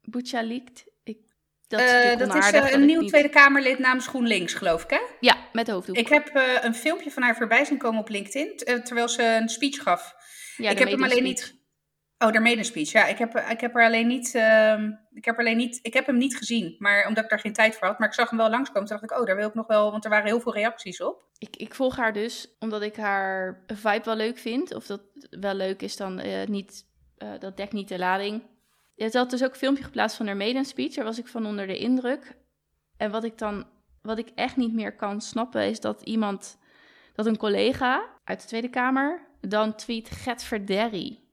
Bouchalikt? 0.00 0.84
Ik, 1.04 1.18
dat 1.66 1.80
is, 1.80 1.90
Eh, 1.90 2.18
dat 2.18 2.34
is 2.34 2.50
eh, 2.50 2.70
een 2.72 2.84
nieuw 2.84 3.00
niet- 3.00 3.08
Tweede 3.08 3.28
Kamerlid 3.28 3.78
namens 3.78 4.06
GroenLinks, 4.06 4.54
geloof 4.54 4.82
ik, 4.82 4.90
hè? 4.90 5.00
Ja, 5.20 5.36
met 5.52 5.68
hoofddoek. 5.68 5.96
Ik 5.96 6.08
heb 6.08 6.28
eh, 6.28 6.42
een 6.60 6.74
filmpje 6.74 7.10
van 7.10 7.22
haar 7.22 7.36
voorbij 7.36 7.64
zien 7.64 7.78
komen 7.78 8.00
op 8.00 8.08
LinkedIn, 8.08 8.56
terwijl 8.84 9.08
ze 9.08 9.22
een 9.22 9.48
speech 9.48 9.82
gaf. 9.82 10.14
ja, 10.56 10.70
ik 10.70 10.76
de 10.76 10.82
heb 10.82 10.92
hem 10.92 11.02
alleen 11.04 11.22
niet... 11.22 11.62
Oh, 12.18 12.32
daarmee 12.32 12.58
een 12.58 12.64
speech. 12.64 12.92
Ja, 12.92 13.06
ik 13.06 13.18
heb, 13.18 13.36
ik 13.36 13.60
heb 13.60 13.76
er 13.76 13.84
alleen 13.84 14.06
niet... 14.06 14.34
ehm, 14.34 14.90
ik 15.12 15.24
heb 15.24 15.38
alleen 15.38 15.56
niet... 15.56 15.78
Ik 15.82 15.94
heb 15.94 16.06
hem 16.06 16.16
niet 16.16 16.36
gezien, 16.36 16.76
maar 16.78 17.06
omdat 17.06 17.24
ik 17.24 17.30
daar 17.30 17.38
geen 17.38 17.52
tijd 17.52 17.76
voor 17.76 17.86
had. 17.86 17.98
Maar 17.98 18.08
ik 18.08 18.14
zag 18.14 18.30
hem 18.30 18.38
wel 18.38 18.50
langskomen. 18.50 18.88
Toen 18.88 18.98
dacht 18.98 19.12
ik, 19.12 19.18
oh, 19.18 19.26
daar 19.26 19.36
wil 19.36 19.48
ik 19.48 19.54
nog 19.54 19.66
wel... 19.66 19.90
Want 19.90 20.04
er 20.04 20.10
waren 20.10 20.26
heel 20.26 20.40
veel 20.40 20.54
reacties 20.54 21.02
op. 21.02 21.24
Ik, 21.38 21.56
ik 21.56 21.74
volg 21.74 21.96
haar 21.96 22.12
dus 22.12 22.56
omdat 22.58 22.82
ik 22.82 22.96
haar 22.96 23.64
vibe 23.66 24.04
wel 24.04 24.16
leuk 24.16 24.38
vind. 24.38 24.74
Of 24.74 24.86
dat 24.86 25.00
wel 25.30 25.54
leuk 25.54 25.82
is 25.82 25.96
dan 25.96 26.18
eh, 26.18 26.46
niet, 26.46 26.86
eh, 27.16 27.28
dat 27.38 27.56
dekt 27.56 27.72
niet 27.72 27.88
de 27.88 27.98
lading. 27.98 28.42
Ze 28.96 29.18
had 29.18 29.30
dus 29.30 29.44
ook 29.44 29.50
een 29.50 29.56
filmpje 29.56 29.84
geplaatst 29.84 30.16
van 30.16 30.26
haar 30.26 30.36
maiden 30.36 30.64
speech. 30.64 30.94
Daar 30.94 31.04
was 31.04 31.18
ik 31.18 31.28
van 31.28 31.46
onder 31.46 31.66
de 31.66 31.78
indruk. 31.78 32.36
En 32.96 33.10
wat 33.10 33.24
ik 33.24 33.38
dan, 33.38 33.66
wat 34.02 34.18
ik 34.18 34.28
echt 34.34 34.56
niet 34.56 34.74
meer 34.74 34.96
kan 34.96 35.20
snappen, 35.20 35.68
is 35.68 35.80
dat 35.80 36.02
iemand, 36.02 36.58
dat 37.14 37.26
een 37.26 37.36
collega 37.36 38.08
uit 38.24 38.40
de 38.40 38.46
Tweede 38.46 38.70
Kamer 38.70 39.26
dan 39.40 39.74
tweet 39.74 40.10
Get 40.10 40.42
Verderry. 40.42 41.23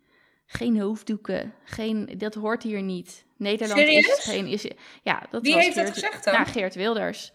Geen 0.54 0.80
hoofddoeken, 0.80 1.54
geen, 1.64 2.10
dat 2.18 2.34
hoort 2.34 2.64
hier 2.64 2.82
niet. 2.82 3.24
Nederland 3.38 3.80
Serieus? 3.80 4.08
is 4.18 4.24
geen... 4.24 4.48
Is, 4.48 4.66
ja, 5.04 5.24
dat 5.30 5.42
Wie 5.42 5.54
was 5.54 5.64
heeft 5.64 5.76
dat 5.76 5.86
Geert- 5.86 5.94
gezegd 5.98 6.24
dan? 6.24 6.34
Nou, 6.34 6.46
Geert 6.48 6.76
Wilders. 6.76 7.32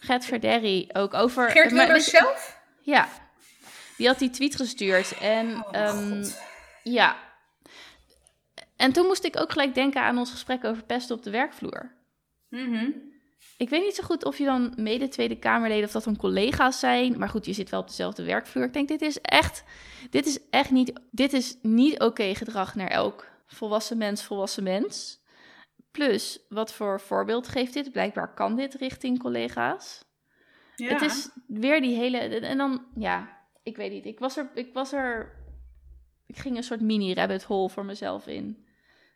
Gert 0.00 0.24
Verderry 0.24 0.88
ook 0.92 1.14
over... 1.14 1.50
Geert 1.50 1.70
maar- 1.70 1.84
Wilders 1.86 2.10
zelf? 2.10 2.60
ja, 2.80 3.08
die 3.96 4.06
had 4.06 4.18
die 4.18 4.30
tweet 4.30 4.56
gestuurd. 4.56 5.18
En 5.18 5.54
Oh, 5.64 5.68
ehm, 5.72 6.24
ja. 6.82 7.16
En 8.76 8.92
toen 8.92 9.06
moest 9.06 9.24
ik 9.24 9.40
ook 9.40 9.52
gelijk 9.52 9.74
denken 9.74 10.02
aan 10.02 10.18
ons 10.18 10.30
gesprek 10.30 10.64
over 10.64 10.82
pesten 10.84 11.16
op 11.16 11.22
de 11.22 11.30
werkvloer. 11.30 11.90
Mhm. 12.48 12.90
Ik 13.58 13.68
weet 13.68 13.82
niet 13.82 13.94
zo 13.94 14.02
goed 14.02 14.24
of 14.24 14.38
je 14.38 14.44
dan 14.44 14.72
mede 14.76 15.08
Tweede 15.08 15.38
Kamerleden 15.38 15.84
of 15.84 15.92
dat 15.92 16.04
dan 16.04 16.16
collega's 16.16 16.78
zijn. 16.78 17.18
Maar 17.18 17.28
goed, 17.28 17.46
je 17.46 17.52
zit 17.52 17.70
wel 17.70 17.80
op 17.80 17.88
dezelfde 17.88 18.24
werkvloer. 18.24 18.64
Ik 18.64 18.72
denk, 18.72 18.88
dit 18.88 19.02
is 19.02 19.20
echt, 19.20 19.64
dit 20.10 20.26
is 20.26 20.38
echt 20.50 20.70
niet, 20.70 21.00
dit 21.10 21.32
is 21.32 21.56
niet 21.62 22.00
oké 22.00 22.34
gedrag 22.34 22.74
naar 22.74 22.88
elk 22.88 23.26
volwassen 23.46 23.98
mens, 23.98 24.24
volwassen 24.24 24.62
mens. 24.62 25.22
Plus, 25.90 26.46
wat 26.48 26.72
voor 26.72 27.00
voorbeeld 27.00 27.48
geeft 27.48 27.72
dit? 27.72 27.92
Blijkbaar 27.92 28.34
kan 28.34 28.56
dit 28.56 28.74
richting 28.74 29.18
collega's. 29.18 30.04
Ja. 30.76 30.88
Het 30.88 31.02
is 31.02 31.30
weer 31.46 31.80
die 31.80 31.96
hele. 31.96 32.18
En 32.18 32.58
dan, 32.58 32.86
ja, 32.94 33.38
ik 33.62 33.76
weet 33.76 33.92
niet. 33.92 34.06
Ik 34.06 34.18
was 34.18 34.36
er. 34.36 34.50
Ik, 34.54 34.72
was 34.72 34.92
er, 34.92 35.34
ik 36.26 36.36
ging 36.36 36.56
een 36.56 36.62
soort 36.62 36.80
mini-rabbit 36.80 37.42
hole 37.42 37.68
voor 37.68 37.84
mezelf 37.84 38.26
in. 38.26 38.66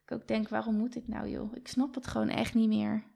Ik 0.05 0.13
ook 0.13 0.29
denk, 0.29 0.49
waarom 0.49 0.77
moet 0.77 0.97
ik 0.97 1.09
nou, 1.09 1.29
joh? 1.29 1.57
Ik 1.57 1.69
snap 1.69 1.95
het 1.95 2.07
gewoon 2.07 2.29
echt 2.29 2.55
niet 2.55 2.69
meer. 2.69 3.11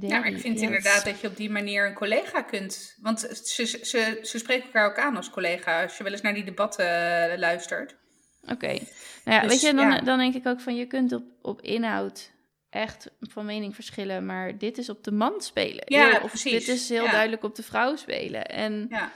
Ja, 0.00 0.18
maar 0.18 0.26
ik 0.28 0.38
vind 0.38 0.60
inderdaad 0.60 1.04
dat 1.04 1.20
je 1.20 1.26
op 1.28 1.36
die 1.36 1.50
manier 1.50 1.86
een 1.86 1.94
collega 1.94 2.42
kunt. 2.42 2.94
Want 3.00 3.20
ze, 3.44 3.66
ze, 3.66 4.18
ze 4.22 4.38
spreken 4.38 4.64
elkaar 4.64 4.86
ook 4.90 4.98
aan 4.98 5.16
als 5.16 5.30
collega. 5.30 5.82
Als 5.82 5.96
je 5.96 6.02
wel 6.02 6.12
eens 6.12 6.20
naar 6.20 6.34
die 6.34 6.44
debatten 6.44 6.86
eh, 7.32 7.38
luistert. 7.38 7.96
Oké. 8.48 8.66
Nou 8.66 8.80
ja, 9.24 9.40
Dus, 9.40 9.50
weet 9.50 9.60
je, 9.60 9.74
dan, 9.74 9.90
ja. 9.90 10.00
dan 10.00 10.18
denk 10.18 10.34
ik 10.34 10.46
ook 10.46 10.60
van 10.60 10.76
je 10.76 10.86
kunt 10.86 11.12
op, 11.12 11.24
op 11.42 11.60
inhoud 11.60 12.30
echt 12.70 13.10
van 13.20 13.44
mening 13.46 13.74
verschillen, 13.74 14.26
maar 14.26 14.58
dit 14.58 14.78
is 14.78 14.88
op 14.88 15.04
de 15.04 15.12
man 15.12 15.40
spelen. 15.40 15.84
Ja, 15.86 16.10
Heel- 16.10 16.20
of 16.20 16.28
precies. 16.30 16.66
Dit 16.66 16.76
is 16.76 16.88
heel 16.88 17.04
Ja. 17.04 17.10
duidelijk 17.10 17.42
op 17.42 17.54
de 17.54 17.62
vrouw 17.62 17.96
spelen. 17.96 18.46
En 18.46 18.86
Ja. 18.88 19.12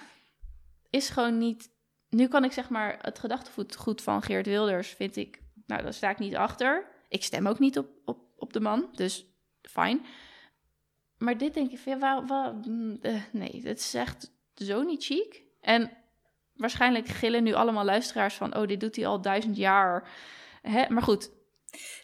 is 0.91 1.09
gewoon 1.09 1.39
niet. 1.39 1.69
Nu 2.09 2.29
kan 2.29 2.45
ik 2.45 2.53
zeg 2.53 2.69
maar 2.69 2.99
het 3.01 3.19
gedachtegoed 3.19 3.77
goed 3.77 4.03
van 4.03 4.23
Geert 4.23 4.47
Wilders 4.47 4.89
vind 4.89 5.17
ik. 5.17 5.39
Nou, 5.67 5.83
daar 5.83 5.95
sta 5.95 6.11
ik 6.11 6.19
niet 6.19 6.37
achter. 6.37 6.87
Ik 7.09 7.23
stem 7.25 7.47
ook 7.49 7.59
niet 7.59 7.79
op, 7.79 7.89
op, 8.05 8.19
op 8.37 8.53
de 8.53 8.61
man, 8.61 8.89
dus 8.93 9.27
fijn. 9.63 10.05
Maar 11.19 11.39
dit 11.39 11.55
denk 11.55 11.73
ik 11.73 11.79
van 11.79 11.93
ja, 11.93 11.99
waar, 11.99 12.27
waar, 12.27 12.55
mm, 12.55 12.99
eh, 13.03 13.23
nee, 13.33 13.61
het 13.65 13.79
is 13.79 13.95
echt 13.95 14.33
zo 14.55 14.83
niet 14.83 15.05
chic. 15.05 15.43
En 15.61 15.91
waarschijnlijk 16.55 17.09
gillen 17.09 17.43
nu 17.43 17.53
allemaal 17.53 17.85
luisteraars 17.85 18.35
van, 18.35 18.57
oh, 18.57 18.67
dit 18.67 18.81
doet 18.81 18.97
hij 18.97 19.07
al 19.07 19.21
duizend 19.21 19.57
jaar. 19.57 20.09
Hè? 20.63 20.85
Maar 20.89 21.03
goed, 21.03 21.31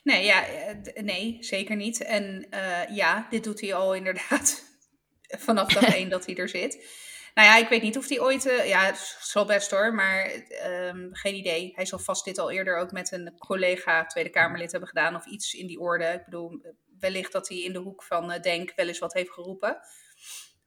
Nee, 0.02 0.24
ja, 0.24 0.46
eh, 0.46 1.02
nee, 1.02 1.36
zeker 1.40 1.76
niet. 1.76 2.02
En 2.02 2.46
eh, 2.50 2.96
ja, 2.96 3.26
dit 3.30 3.44
doet 3.44 3.60
hij 3.60 3.74
al 3.74 3.94
inderdaad 3.94 4.64
vanaf 5.46 5.72
dag 5.72 5.94
één 5.94 6.08
dat 6.08 6.26
hij 6.26 6.36
er 6.36 6.48
zit. 6.48 7.00
Nou 7.34 7.48
ja, 7.48 7.56
ik 7.56 7.68
weet 7.68 7.82
niet 7.82 7.98
of 7.98 8.08
hij 8.08 8.20
ooit... 8.20 8.42
ja, 8.42 8.84
het 8.84 9.16
zal 9.20 9.44
best 9.44 9.70
hoor, 9.70 9.94
maar 9.94 10.24
ehm, 10.48 11.08
geen 11.12 11.34
idee. 11.34 11.72
Hij 11.74 11.86
zal 11.86 11.98
vast 11.98 12.24
dit 12.24 12.38
al 12.38 12.50
eerder 12.50 12.76
ook 12.76 12.92
met 12.92 13.12
een 13.12 13.38
collega 13.38 14.06
Tweede 14.06 14.30
Kamerlid 14.30 14.70
hebben 14.70 14.88
gedaan... 14.88 15.16
of 15.16 15.26
iets 15.26 15.54
in 15.54 15.66
die 15.66 15.80
orde. 15.80 16.04
Ik 16.04 16.24
bedoel, 16.24 16.60
wellicht 17.02 17.32
dat 17.32 17.48
hij 17.48 17.58
in 17.58 17.72
de 17.72 17.78
hoek 17.78 18.02
van 18.02 18.30
eh, 18.32 18.40
Denk 18.42 18.72
wel 18.76 18.86
eens 18.88 18.98
wat 18.98 19.12
heeft 19.12 19.30
geroepen. 19.30 19.78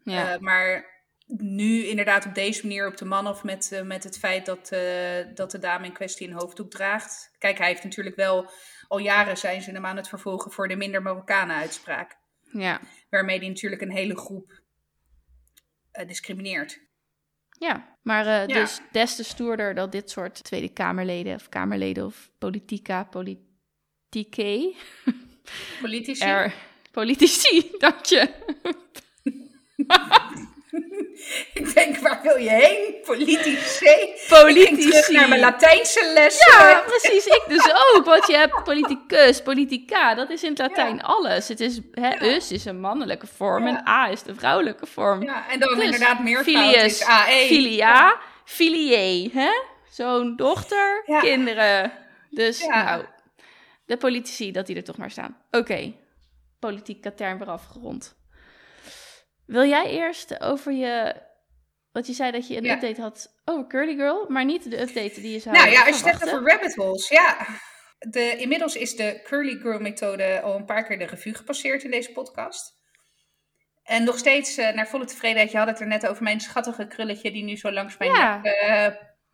ja. 0.04 0.34
Eh, 0.34 0.40
maar 0.40 0.94
nu 1.28 1.86
inderdaad 1.86 2.26
op 2.26 2.34
deze 2.34 2.62
manier 2.68 2.88
op 2.88 2.98
de 2.98 3.06
man 3.06 3.28
of 3.28 3.44
met, 3.44 3.72
eh, 3.72 3.82
met 3.82 4.04
het 4.04 4.18
feit 4.18 4.46
dat, 4.46 4.70
dat 5.36 5.52
de 5.52 5.60
dame 5.60 5.86
in 5.86 5.94
kwestie 5.94 6.28
een 6.28 6.34
hoofddoek 6.34 6.72
draagt. 6.72 7.32
Kijk, 7.38 7.58
hij 7.58 7.68
heeft 7.68 7.84
natuurlijk 7.84 8.16
wel 8.16 8.50
al 8.88 8.98
jaren 8.98 9.38
zijn 9.38 9.62
ze 9.62 9.72
hem 9.72 9.86
aan 9.86 9.96
het 9.98 10.08
vervolgen 10.10 10.52
voor 10.52 10.68
de 10.68 10.76
minder 10.76 11.02
Marokkanen 11.02 11.56
uitspraak. 11.56 12.18
ja. 12.52 12.82
Waarmee 13.10 13.40
hij 13.40 13.48
natuurlijk 13.48 13.82
een 13.82 13.92
hele 13.92 14.18
groep 14.18 14.62
discrimineert. 16.08 16.80
Ja, 17.60 17.98
maar 18.02 18.26
Ja. 18.26 18.46
dus 18.46 18.80
des 18.92 19.16
te 19.16 19.24
stoerder 19.24 19.76
dat 19.76 19.92
dit 19.92 20.10
soort 20.10 20.44
Tweede 20.44 20.70
Kamerleden 20.74 21.36
of 21.36 21.50
Kamerleden 21.50 22.06
of 22.06 22.30
politica, 22.38 23.04
politieke, 23.04 24.76
Politici. 25.82 26.24
er, 26.24 26.54
politici, 26.92 27.72
dank 27.80 28.06
je. 28.06 28.30
Ik 31.54 31.74
denk, 31.74 31.98
waar 31.98 32.20
wil 32.24 32.36
je 32.36 32.50
heen? 32.50 32.96
Politici. 33.06 34.14
Politici. 34.30 34.90
terug 34.90 35.10
naar 35.10 35.30
mijn 35.30 35.42
Latijnse 35.42 36.12
les. 36.14 36.46
Ja, 36.46 36.84
precies. 36.86 37.26
Ik 37.26 37.44
dus 37.48 37.66
ook. 37.66 38.06
Want 38.06 38.28
je 38.28 38.36
hebt 38.36 38.64
politicus, 38.64 39.42
politica. 39.42 40.16
Dat 40.16 40.30
is 40.30 40.44
in 40.44 40.50
het 40.50 40.60
Latijn 40.60 41.04
alles. 41.04 41.48
Het 41.48 41.60
is, 41.60 41.80
hè, 41.92 42.36
us 42.36 42.52
is 42.52 42.66
een 42.66 42.80
mannelijke 42.80 43.28
vorm 43.28 43.68
en 43.68 43.88
a 43.88 44.08
is 44.08 44.24
de 44.24 44.36
vrouwelijke 44.36 44.86
vorm. 44.86 45.24
Ja, 45.24 45.50
en 45.50 45.60
dan 45.60 45.76
Dus, 45.76 45.84
inderdaad 45.84 46.20
meer 46.20 46.44
Filius, 46.44 46.84
is 46.84 47.04
AE. 47.04 47.46
filia, 47.48 48.18
filié. 48.46 49.30
Hè? 49.34 49.50
Zo'n 49.90 50.36
dochter, 50.36 51.04
kinderen. 51.20 51.92
Dus 52.30 52.66
nou, 52.68 53.06
de 53.86 53.98
politici, 53.98 54.52
dat 54.52 54.68
die 54.68 54.76
er 54.76 54.84
toch 54.84 54.98
maar 54.98 55.12
staan. 55.12 55.38
Oké, 55.52 55.94
politieke 56.60 57.14
term 57.14 57.38
weer 57.38 57.48
afgerond. 57.48 58.16
Wil 59.46 59.66
jij 59.66 59.86
eerst 59.90 60.42
over 60.42 60.72
je... 60.72 61.16
Want 61.92 62.08
je 62.08 62.14
zei 62.14 62.32
dat 62.32 62.48
je 62.48 62.58
een 62.58 62.64
Ja. 62.64 62.74
update 62.74 63.02
had 63.02 63.34
over 63.46 63.68
Curly 63.68 63.96
Girl, 63.96 64.26
maar 64.30 64.46
niet 64.46 64.70
de 64.70 64.82
update 64.82 65.22
die 65.22 65.32
je 65.32 65.40
zou 65.40 65.56
Nou 65.56 65.70
ja, 65.70 65.86
als 65.86 66.00
je 66.00 66.06
het 66.10 66.20
hebt 66.20 66.34
over 66.34 66.48
rabbit 66.50 66.76
holes, 66.76 67.10
ja. 67.10 67.48
De, 68.00 68.36
inmiddels 68.38 68.76
is 68.76 68.96
de 68.96 69.20
curly 69.24 69.60
girl 69.60 69.80
methode 69.80 70.42
al 70.42 70.56
een 70.56 70.66
paar 70.66 70.84
keer 70.86 70.98
de 71.00 71.06
revue 71.06 71.34
gepasseerd 71.34 71.84
in 71.84 71.92
deze 71.92 72.12
podcast. 72.12 72.74
En 73.84 74.04
nog 74.04 74.18
steeds 74.18 74.58
uh, 74.58 74.74
naar 74.74 74.88
volle 74.88 75.06
tevredenheid. 75.06 75.52
Je 75.52 75.58
had 75.58 75.68
het 75.68 75.80
er 75.80 75.88
net 75.88 76.08
over 76.08 76.24
mijn 76.24 76.40
schattige 76.40 76.88
krulletje 76.88 77.32
die 77.32 77.44
nu 77.44 77.58
zo 77.58 77.72
langs 77.72 77.98
mijn 77.98 78.12
Ja. 78.12 78.38
nek 78.44 78.54
eh, 78.54 78.88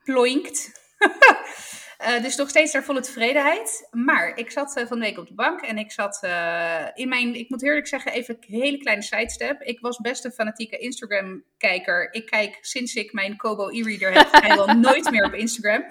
ploinkt. 0.04 0.72
Eh, 2.02 2.22
dus 2.22 2.36
nog 2.36 2.50
steeds 2.50 2.74
naar 2.74 2.84
volle 2.84 3.02
tevredenheid. 3.02 3.88
Maar 3.92 4.38
ik 4.38 4.52
zat 4.52 4.76
eh, 4.76 4.88
van 4.88 5.00
de 5.00 5.06
week 5.06 5.18
op 5.18 5.28
de 5.28 5.34
bank 5.34 5.62
en 5.62 5.78
ik 5.78 5.92
zat 5.92 6.20
eh, 6.22 6.86
in 6.94 7.10
mijn, 7.10 7.36
ik 7.36 7.50
moet 7.50 7.64
eerlijk 7.64 7.88
zeggen, 7.88 8.12
even 8.12 8.38
een 8.40 8.62
hele 8.62 8.78
kleine 8.78 9.04
sidestep. 9.04 9.62
Ik 9.62 9.80
was 9.80 9.98
best 9.98 10.26
een 10.26 10.32
fanatieke 10.32 10.78
Instagram-kijker. 10.78 12.14
Ik 12.14 12.26
kijk 12.26 12.58
sinds 12.62 12.94
ik 12.94 13.14
mijn 13.14 13.38
Kobo 13.38 13.70
e-reader 13.70 14.14
heb 14.14 14.28
vrijwel 14.28 14.68
nooit 14.88 15.12
meer 15.12 15.26
op 15.26 15.34
Instagram. 15.34 15.84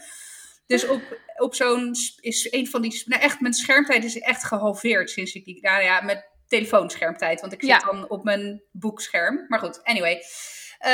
Dus 0.66 0.87
op, 0.87 1.03
op 1.37 1.55
zo'n 1.55 1.94
is 2.20 2.53
een 2.53 2.66
van 2.66 2.83
die, 2.83 3.03
nou 3.07 3.23
echt, 3.23 3.40
mijn 3.40 3.55
schermtijd 3.55 4.05
is 4.05 4.18
echt 4.18 4.44
gehalveerd 4.44 5.11
sinds 5.11 5.35
ik 5.35 5.44
die, 5.44 5.61
nou 5.61 5.83
ja, 5.83 6.01
met 6.01 6.29
telefoonschermtijd, 6.49 7.40
want 7.40 7.53
ik 7.53 7.61
zit 7.61 7.70
Ja. 7.70 7.79
dan 7.79 8.09
op 8.09 8.25
mijn 8.25 8.62
boekscherm. 8.73 9.44
Maar 9.49 9.59
goed, 9.59 9.85
anyway. 9.85 10.23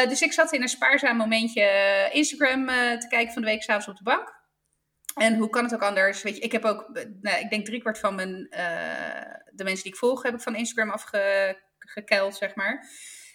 Dus 0.09 0.22
ik 0.22 0.33
zat 0.33 0.52
in 0.52 0.62
een 0.62 0.68
spaarzaam 0.68 1.16
momentje 1.16 1.70
Instagram 2.12 2.66
te 2.98 3.07
kijken 3.09 3.33
van 3.33 3.42
de 3.42 3.48
week 3.48 3.62
s'avonds 3.62 3.88
op 3.88 3.96
de 3.96 4.02
bank. 4.02 4.36
En 5.16 5.37
hoe 5.37 5.50
kan 5.50 5.64
het 5.64 5.74
ook 5.74 5.83
anders? 5.83 6.22
Weet 6.22 6.37
je, 6.37 6.42
ik 6.42 6.52
heb 6.52 6.64
ook, 6.64 6.88
nou, 7.20 7.40
ik 7.40 7.50
denk 7.50 7.64
driekwart 7.64 7.98
van 7.98 8.14
mijn, 8.14 8.46
eh, 8.50 9.35
de 9.52 9.64
mensen 9.64 9.83
die 9.83 9.92
ik 9.92 9.98
volg, 9.98 10.22
heb 10.22 10.35
ik 10.35 10.40
van 10.40 10.55
Instagram 10.55 10.90
afgekeild, 10.90 12.37
zeg 12.37 12.55
maar. 12.55 12.88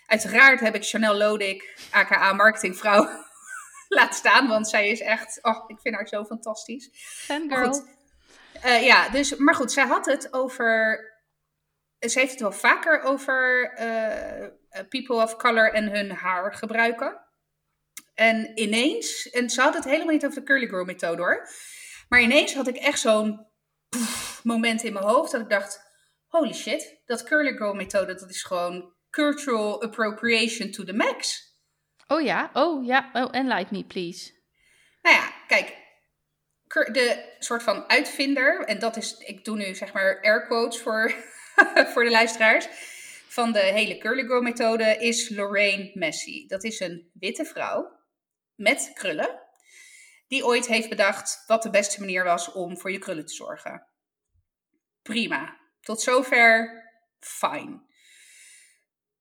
Uiteraard 0.05 0.59
heb 0.59 0.75
ik 0.75 0.85
Chanel 0.85 1.15
Lodik, 1.15 1.77
aka 1.91 2.33
marketingvrouw, 2.33 3.09
laten 3.87 4.15
staan, 4.15 4.47
want 4.47 4.69
zij 4.69 4.89
is 4.89 5.01
echt, 5.01 5.39
oh, 5.41 5.63
ik 5.67 5.79
vind 5.79 5.95
haar 5.95 6.07
zo 6.07 6.25
fantastisch. 6.25 6.89
Fangirl. 6.93 7.73
goed, 7.73 7.85
eh, 8.61 8.83
ja, 8.83 9.09
dus, 9.09 9.35
maar 9.35 9.55
goed, 9.55 9.71
zij 9.71 9.85
had 9.85 10.05
het 10.05 10.33
over. 10.33 10.99
Ze 11.99 12.19
heeft 12.19 12.31
het 12.31 12.41
wel 12.41 12.51
vaker 12.51 13.01
over 13.01 13.71
eh, 13.73 14.49
people 14.89 15.15
of 15.15 15.35
color 15.35 15.73
en 15.73 15.91
hun 15.91 16.11
haar 16.11 16.53
gebruiken. 16.53 17.30
En 18.13 18.51
ineens, 18.59 19.29
en 19.29 19.49
ze 19.49 19.61
had 19.61 19.73
het 19.73 19.83
helemaal 19.83 20.13
niet 20.13 20.25
over 20.25 20.39
de 20.39 20.45
curly 20.45 20.67
girl 20.67 20.85
methode 20.85 21.21
hoor. 21.21 21.47
Maar 22.09 22.21
ineens 22.21 22.53
had 22.53 22.67
ik 22.67 22.75
echt 22.75 22.99
zo'n 22.99 23.47
moment 24.43 24.83
in 24.83 24.93
mijn 24.93 25.05
hoofd 25.05 25.31
dat 25.31 25.41
ik 25.41 25.49
dacht: 25.49 25.81
holy 26.27 26.53
shit, 26.53 27.01
dat 27.05 27.23
curly 27.23 27.57
girl 27.57 27.73
methode, 27.73 28.13
dat 28.13 28.29
is 28.29 28.43
gewoon 28.43 28.93
cultural 29.09 29.81
appropriation 29.81 30.71
to 30.71 30.83
the 30.83 30.93
max. 30.93 31.49
Oh 32.07 32.21
ja, 32.21 32.49
oh 32.53 32.85
ja, 32.85 33.09
oh, 33.13 33.27
enlighten 33.31 33.77
me 33.77 33.83
please. 33.83 34.31
Nou 35.01 35.15
ja, 35.15 35.31
kijk, 35.47 35.77
de 36.67 37.35
soort 37.39 37.63
van 37.63 37.89
uitvinder, 37.89 38.63
en 38.63 38.79
dat 38.79 38.97
is, 38.97 39.17
ik 39.17 39.45
doe 39.45 39.57
nu 39.57 39.75
zeg 39.75 39.93
maar 39.93 40.19
air 40.21 40.45
quotes 40.45 40.81
voor, 40.81 41.13
voor 41.93 42.03
de 42.03 42.09
luisteraars, 42.09 42.67
van 43.27 43.51
de 43.51 43.59
hele 43.59 43.97
curly 43.97 44.25
girl 44.25 44.41
methode 44.41 44.97
is 44.97 45.29
Lorraine 45.29 45.91
Messi. 45.93 46.47
Dat 46.47 46.63
is 46.63 46.79
een 46.79 47.09
witte 47.13 47.45
vrouw 47.45 47.99
met 48.55 48.91
krullen, 48.93 49.39
die 50.27 50.45
ooit 50.45 50.67
heeft 50.67 50.89
bedacht 50.89 51.43
wat 51.47 51.63
de 51.63 51.69
beste 51.69 51.99
manier 51.99 52.23
was 52.23 52.51
om 52.51 52.77
voor 52.77 52.91
je 52.91 52.99
krullen 52.99 53.25
te 53.25 53.33
zorgen. 53.33 53.87
Prima. 55.01 55.59
Tot 55.81 56.01
zover 56.01 56.83
fijn. 57.19 57.89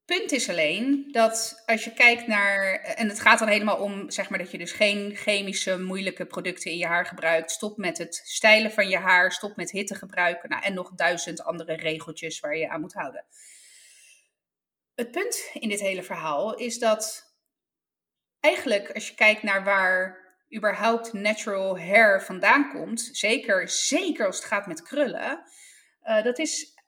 Punt 0.05 0.33
is 0.33 0.49
alleen 0.49 1.09
dat 1.11 1.62
als 1.66 1.85
je 1.85 1.93
kijkt 1.93 2.27
naar. 2.27 2.73
En 2.75 3.09
het 3.09 3.21
gaat 3.21 3.38
dan 3.38 3.49
helemaal 3.49 3.77
om, 3.77 4.11
zeg 4.11 4.31
maar, 4.31 4.38
dat 4.38 4.51
je 4.51 4.59
dus 4.59 4.73
geen 4.73 5.16
chemische, 5.16 5.79
moeilijke 5.79 6.27
producten 6.27 6.71
in 6.71 6.77
je 6.77 6.87
haar 6.87 7.07
gebruikt. 7.07 7.51
Stop 7.51 7.77
met 7.77 7.99
het 7.99 8.21
stijlen 8.25 8.73
van 8.73 8.88
je 8.88 8.97
haar. 8.97 9.33
Stop 9.33 9.57
met 9.57 9.71
hitte 9.71 9.95
gebruiken. 9.95 10.49
Nou, 10.49 10.62
en 10.62 10.75
nog 10.75 10.90
duizend 10.95 11.43
andere 11.43 11.75
regeltjes 11.75 12.40
waar 12.40 12.57
je 12.57 12.69
aan 12.69 12.81
moet 12.81 12.93
houden. 12.93 13.25
Het 14.95 15.11
punt 15.11 15.51
in 15.53 15.69
dit 15.69 15.81
hele 15.81 16.03
verhaal 16.03 16.55
is 16.55 16.79
dat 16.79 17.30
eigenlijk, 18.40 18.90
als 18.92 19.09
je 19.09 19.14
kijkt 19.14 19.42
naar 19.42 19.64
waar 19.64 20.18
überhaupt 20.57 21.12
natural 21.12 21.79
hair 21.79 22.22
vandaan 22.22 22.70
komt, 22.72 23.09
zeker, 23.12 23.68
zeker 23.68 24.26
als 24.26 24.37
het 24.37 24.44
gaat 24.44 24.66
met 24.66 24.83
krullen, 24.83 25.42
uh, 26.05 26.22
dat 26.22 26.38
is 26.38 26.79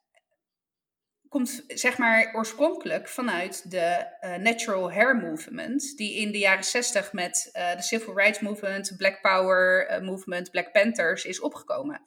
komt 1.28 1.64
zeg 1.68 1.98
maar 1.98 2.34
oorspronkelijk 2.34 3.08
vanuit 3.08 3.70
de 3.70 4.06
uh, 4.20 4.36
natural 4.36 4.92
hair 4.92 5.16
movement, 5.16 5.96
die 5.96 6.14
in 6.16 6.32
de 6.32 6.38
jaren 6.38 6.64
60 6.64 7.12
met 7.12 7.50
uh, 7.52 7.76
de 7.76 7.82
civil 7.82 8.14
rights 8.14 8.40
movement, 8.40 8.94
Black 8.96 9.20
Power 9.20 9.98
movement, 10.02 10.50
Black 10.50 10.72
Panthers 10.72 11.24
is 11.24 11.40
opgekomen. 11.40 12.02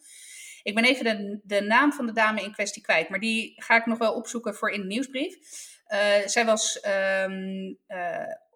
Ik 0.64 0.76
ben 0.76 0.84
even 0.84 1.04
de, 1.06 1.40
de, 1.44 1.62
naam 1.62 1.94
van 1.94 2.06
de 2.06 2.14
dame 2.14 2.42
in 2.42 2.52
kwestie 2.52 2.82
kwijt, 2.82 3.10
maar 3.10 3.20
die 3.20 3.54
ga 3.56 3.76
ik 3.76 3.86
nog 3.86 3.98
wel 3.98 4.14
opzoeken 4.14 4.56
voor 4.56 4.72
in 4.72 4.82
de 4.82 4.88
nieuwsbrief. 4.88 5.36
Zij 6.26 6.46
was 6.46 6.86
um, 7.26 7.78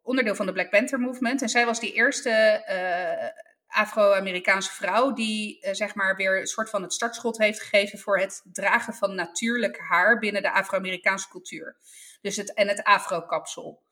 onderdeel 0.10 0.36
van 0.36 0.46
de 0.46 0.52
Black 0.52 0.70
Panther 0.70 1.00
movement 1.00 1.42
en 1.42 1.50
zij 1.50 1.66
was 1.66 1.80
die 1.80 1.94
eerste 1.94 2.64
uh, 2.70 3.46
Afro-Amerikaanse 3.82 4.72
vrouw 4.72 5.14
die 5.14 5.66
uh, 5.66 5.74
zeg 5.74 5.96
maar 5.96 6.16
weer 6.16 6.40
een 6.40 6.48
soort 6.48 6.70
van 6.70 6.82
het 6.82 6.94
startschot 6.94 7.38
heeft 7.38 7.62
gegeven 7.62 8.00
voor 8.00 8.20
het 8.20 8.42
dragen 8.54 8.94
van 8.94 9.16
natuurlijk 9.16 9.80
haar 9.80 10.20
binnen 10.20 10.42
de 10.42 10.52
Afro-Amerikaanse 10.52 11.28
cultuur. 11.30 11.78
Dus 12.22 12.36
het, 12.36 12.54
en 12.54 12.68
het 12.68 12.84
afro-kapsel. 12.84 13.84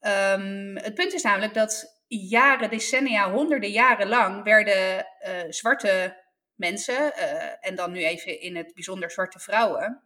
Um, 0.00 0.76
het 0.76 0.94
punt 0.94 1.12
is 1.12 1.22
namelijk 1.22 1.54
dat 1.54 2.02
jaren, 2.06 2.70
decennia, 2.70 3.30
honderden 3.30 3.70
jaren 3.70 4.08
lang 4.08 4.42
werden 4.44 5.06
uh, 5.26 5.40
zwarte 5.48 6.22
mensen, 6.54 7.16
en 7.60 7.74
dan 7.74 7.92
nu 7.92 8.04
even 8.04 8.40
in 8.40 8.56
het 8.56 8.74
bijzonder 8.74 9.10
zwarte 9.10 9.38
vrouwen, 9.38 10.02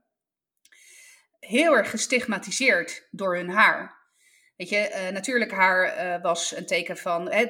heel 1.38 1.76
erg 1.76 1.90
gestigmatiseerd 1.90 3.08
door 3.10 3.36
hun 3.36 3.50
haar. 3.50 4.03
Weet 4.56 4.68
je, 4.68 4.90
uh, 4.90 5.08
natuurlijk 5.08 5.50
haar 5.50 6.06
uh, 6.06 6.22
was 6.22 6.56
een 6.56 6.66
teken 6.66 6.96
van. 6.96 7.30
Hè, 7.30 7.46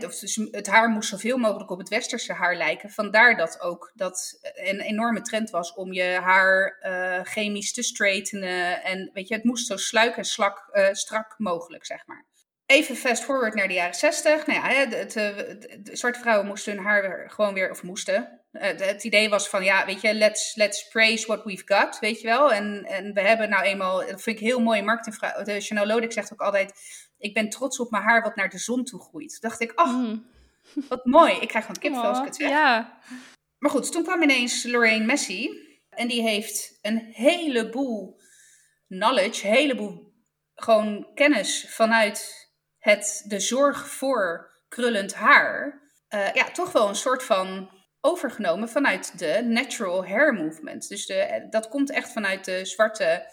het 0.51 0.67
haar 0.67 0.88
moest 0.88 1.09
zoveel 1.09 1.37
mogelijk 1.37 1.71
op 1.71 1.79
het 1.79 1.88
westerse 1.88 2.33
haar 2.33 2.57
lijken. 2.57 2.90
Vandaar 2.90 3.37
dat 3.37 3.61
ook 3.61 3.93
dat 3.95 4.38
een 4.55 4.81
enorme 4.81 5.21
trend 5.21 5.51
was 5.51 5.75
om 5.75 5.93
je 5.93 6.03
haar 6.03 6.79
uh, 6.83 7.21
chemisch 7.23 7.73
te 7.73 7.83
straightenen. 7.83 8.83
En 8.83 9.11
weet 9.12 9.29
je, 9.29 9.35
het 9.35 9.45
moest 9.45 9.67
zo 9.67 9.77
sluik 9.77 10.17
en 10.17 10.25
slak, 10.25 10.69
strak 10.93 11.35
mogelijk, 11.38 11.87
zeg 11.87 12.07
maar. 12.07 12.27
Even 12.66 12.96
fast 12.96 13.24
forward 13.24 13.55
naar 13.55 13.68
de 13.68 13.74
jaren 13.74 13.94
60. 13.94 14.46
Nou 14.46 14.61
ja, 14.61 14.87
de, 14.87 15.07
de, 15.07 15.57
de, 15.59 15.83
de 15.83 15.96
zwarte 15.96 16.18
vrouwen 16.18 16.46
moesten 16.46 16.74
hun 16.74 16.85
haar 16.85 17.31
gewoon 17.31 17.55
weer, 17.55 17.70
of 17.70 17.83
moesten. 17.83 18.40
het 18.53 19.05
idee 19.05 19.29
was 19.29 19.48
van, 19.48 19.64
ja, 19.64 19.87
weet 19.87 20.00
je, 20.00 20.14
let's, 20.14 20.55
let's 20.55 20.88
praise 20.88 21.27
what 21.27 21.44
we've 21.44 21.62
got, 21.64 21.98
weet 21.98 22.20
je 22.20 22.27
wel. 22.27 22.53
En, 22.53 22.85
en 22.85 23.12
we 23.12 23.20
hebben 23.20 23.48
nou 23.48 23.64
eenmaal, 23.64 23.98
dat 23.98 24.22
vind 24.22 24.37
ik 24.37 24.46
heel 24.46 24.61
mooi, 24.61 24.83
marketingvrouw. 24.83 25.42
De 25.42 25.61
Chanel 25.61 25.87
Lodik 25.87 26.12
zegt 26.12 26.33
ook 26.33 26.40
altijd, 26.40 26.72
ik 27.18 27.35
ben 27.35 27.48
trots 27.48 27.79
op 27.81 27.90
mijn 27.90 28.03
haar 28.03 28.22
wat 28.22 28.37
naar 28.37 28.48
de 28.48 28.59
zon 28.59 28.85
toe 28.85 29.00
groeit. 29.00 29.31
Toen 29.31 29.50
dacht 29.50 29.61
ik, 29.61 29.81
oh, 29.81 29.96
mm. 29.96 30.27
wat 30.88 31.05
mooi. 31.05 31.33
Ik 31.33 31.48
krijg 31.48 31.64
gewoon 31.64 31.81
kipvel 31.81 32.03
als 32.03 32.18
ik 32.18 32.24
het 32.24 32.37
zeg. 32.37 32.48
Ja. 32.48 32.98
Maar 33.59 33.70
goed, 33.70 33.92
toen 33.92 34.03
kwam 34.03 34.22
ineens 34.22 34.64
Lorraine 34.64 35.05
Messi. 35.05 35.62
En 35.90 36.09
die 36.09 36.22
heeft 36.22 36.79
een 36.83 37.09
heleboel 37.12 38.20
knowledge, 38.88 39.46
een 39.46 39.55
heleboel 39.55 40.12
gewoon 40.55 41.07
kennis 41.14 41.66
vanuit 41.68 42.43
het, 42.85 43.25
de 43.27 43.40
zorg 43.40 43.88
voor 43.88 44.53
krullend 44.68 45.14
haar. 45.14 45.83
Uh, 46.14 46.33
ja, 46.33 46.51
toch 46.51 46.73
wel 46.73 46.88
een 46.88 46.94
soort 46.94 47.23
van 47.23 47.70
overgenomen 48.01 48.68
vanuit 48.68 49.18
de 49.18 49.42
natural 49.42 50.07
hair 50.07 50.35
movement. 50.35 50.88
Dus 50.88 51.07
de, 51.07 51.47
dat 51.51 51.68
komt 51.68 51.90
echt 51.90 52.12
vanuit 52.12 52.44
de 52.44 52.64
zwarte 52.64 53.33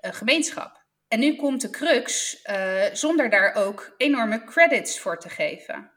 uh, 0.00 0.12
gemeenschap. 0.12 0.82
En 1.08 1.18
nu 1.18 1.36
komt 1.36 1.60
de 1.60 1.70
crux 1.70 2.42
zonder 2.92 3.30
daar 3.30 3.54
ook 3.54 3.94
enorme 3.96 4.44
credits 4.44 5.00
voor 5.00 5.18
te 5.18 5.28
geven. 5.28 5.92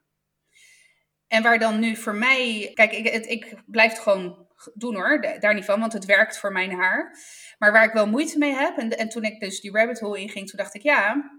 En 1.28 1.44
waar 1.44 1.60
dan 1.60 1.80
nu 1.80 1.96
voor 1.96 2.16
mij. 2.16 2.72
Kijk, 2.74 2.92
ik, 2.92 3.08
het, 3.08 3.26
ik 3.26 3.56
blijf 3.66 3.92
het 3.92 4.00
gewoon 4.00 4.48
doen 4.74 4.96
hoor, 4.96 5.22
daar 5.40 5.54
niet 5.54 5.66
van, 5.66 5.80
want 5.80 5.94
het 5.94 6.06
werkt 6.06 6.38
voor 6.38 6.52
mijn 6.52 6.72
haar. 6.72 7.18
Maar 7.58 7.72
waar 7.72 7.84
ik 7.84 7.94
wel 7.94 8.08
moeite 8.08 8.38
mee 8.38 8.54
heb, 8.54 8.78
en, 8.78 8.90
en 8.98 9.10
toen 9.10 9.24
ik 9.24 9.40
dus 9.40 9.62
die 9.62 9.72
rabbit 9.72 10.00
hole 10.00 10.20
inging, 10.20 10.50
toen 10.50 10.60
dacht 10.60 10.74
ik 10.74 10.82
ja. 10.82 11.32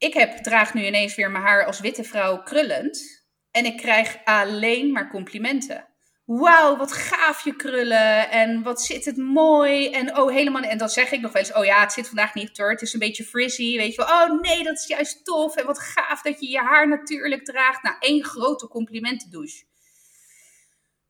Ik 0.00 0.14
heb, 0.14 0.36
draag 0.36 0.74
nu 0.74 0.86
ineens 0.86 1.14
weer 1.14 1.30
mijn 1.30 1.44
haar 1.44 1.64
als 1.64 1.80
witte 1.80 2.04
vrouw 2.04 2.42
krullend. 2.42 3.24
En 3.50 3.64
ik 3.64 3.76
krijg 3.76 4.18
alleen 4.24 4.92
maar 4.92 5.10
complimenten 5.10 5.90
wauw, 6.38 6.76
wat 6.76 6.92
gaaf 6.92 7.44
je 7.44 7.56
krullen 7.56 8.30
en 8.30 8.62
wat 8.62 8.82
zit 8.82 9.04
het 9.04 9.16
mooi. 9.16 9.90
En 9.90 10.16
oh, 10.16 10.30
helemaal, 10.30 10.62
en 10.62 10.78
dan 10.78 10.88
zeg 10.88 11.10
ik 11.10 11.20
nog 11.20 11.32
wel 11.32 11.42
eens, 11.42 11.52
oh 11.52 11.64
ja, 11.64 11.80
het 11.80 11.92
zit 11.92 12.06
vandaag 12.06 12.34
niet 12.34 12.58
hoor, 12.58 12.70
het 12.70 12.82
is 12.82 12.92
een 12.92 12.98
beetje 12.98 13.24
frizzy, 13.24 13.76
weet 13.76 13.94
je 13.94 14.04
wel. 14.04 14.06
Oh 14.06 14.40
nee, 14.40 14.64
dat 14.64 14.76
is 14.76 14.86
juist 14.86 15.24
tof 15.24 15.56
en 15.56 15.66
wat 15.66 15.78
gaaf 15.78 16.22
dat 16.22 16.40
je 16.40 16.48
je 16.48 16.58
haar 16.58 16.88
natuurlijk 16.88 17.44
draagt. 17.44 17.82
Nou, 17.82 17.96
één 17.98 18.24
grote 18.24 18.68
complimentendouche. 18.68 19.64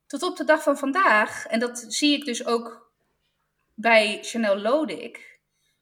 Tot 0.07 0.23
op 0.23 0.37
de 0.37 0.43
dag 0.43 0.63
van 0.63 0.77
vandaag, 0.77 1.45
en 1.45 1.59
dat 1.59 1.85
zie 1.87 2.13
ik 2.13 2.25
dus 2.25 2.45
ook 2.45 2.91
bij 3.75 4.19
Chanel 4.21 4.57
Lodik, 4.57 5.39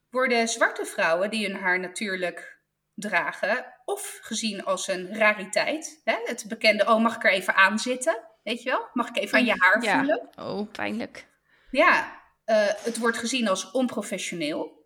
worden 0.09 0.47
zwarte 0.47 0.85
vrouwen 0.85 1.29
die 1.29 1.47
hun 1.47 1.59
haar 1.59 1.79
natuurlijk 1.79 2.58
dragen, 2.99 3.65
of 3.85 4.19
gezien 4.21 4.63
als 4.65 4.87
een 4.87 5.15
rariteit. 5.15 6.01
Hè? 6.03 6.15
Het 6.23 6.45
bekende, 6.47 6.85
oh 6.85 7.01
mag 7.01 7.15
ik 7.15 7.23
er 7.23 7.31
even 7.31 7.55
aan 7.55 7.79
zitten? 7.79 8.23
Weet 8.43 8.63
je 8.63 8.69
wel? 8.69 8.87
Mag 8.93 9.09
ik 9.09 9.17
even 9.17 9.37
aan 9.37 9.45
je 9.45 9.55
haar 9.57 9.83
ja. 9.83 9.97
voelen? 9.97 10.29
Oh, 10.39 10.71
pijnlijk. 10.71 11.27
Ja, 11.71 12.21
uh, 12.45 12.67
het 12.67 12.97
wordt 12.97 13.17
gezien 13.17 13.47
als 13.47 13.71
onprofessioneel. 13.71 14.77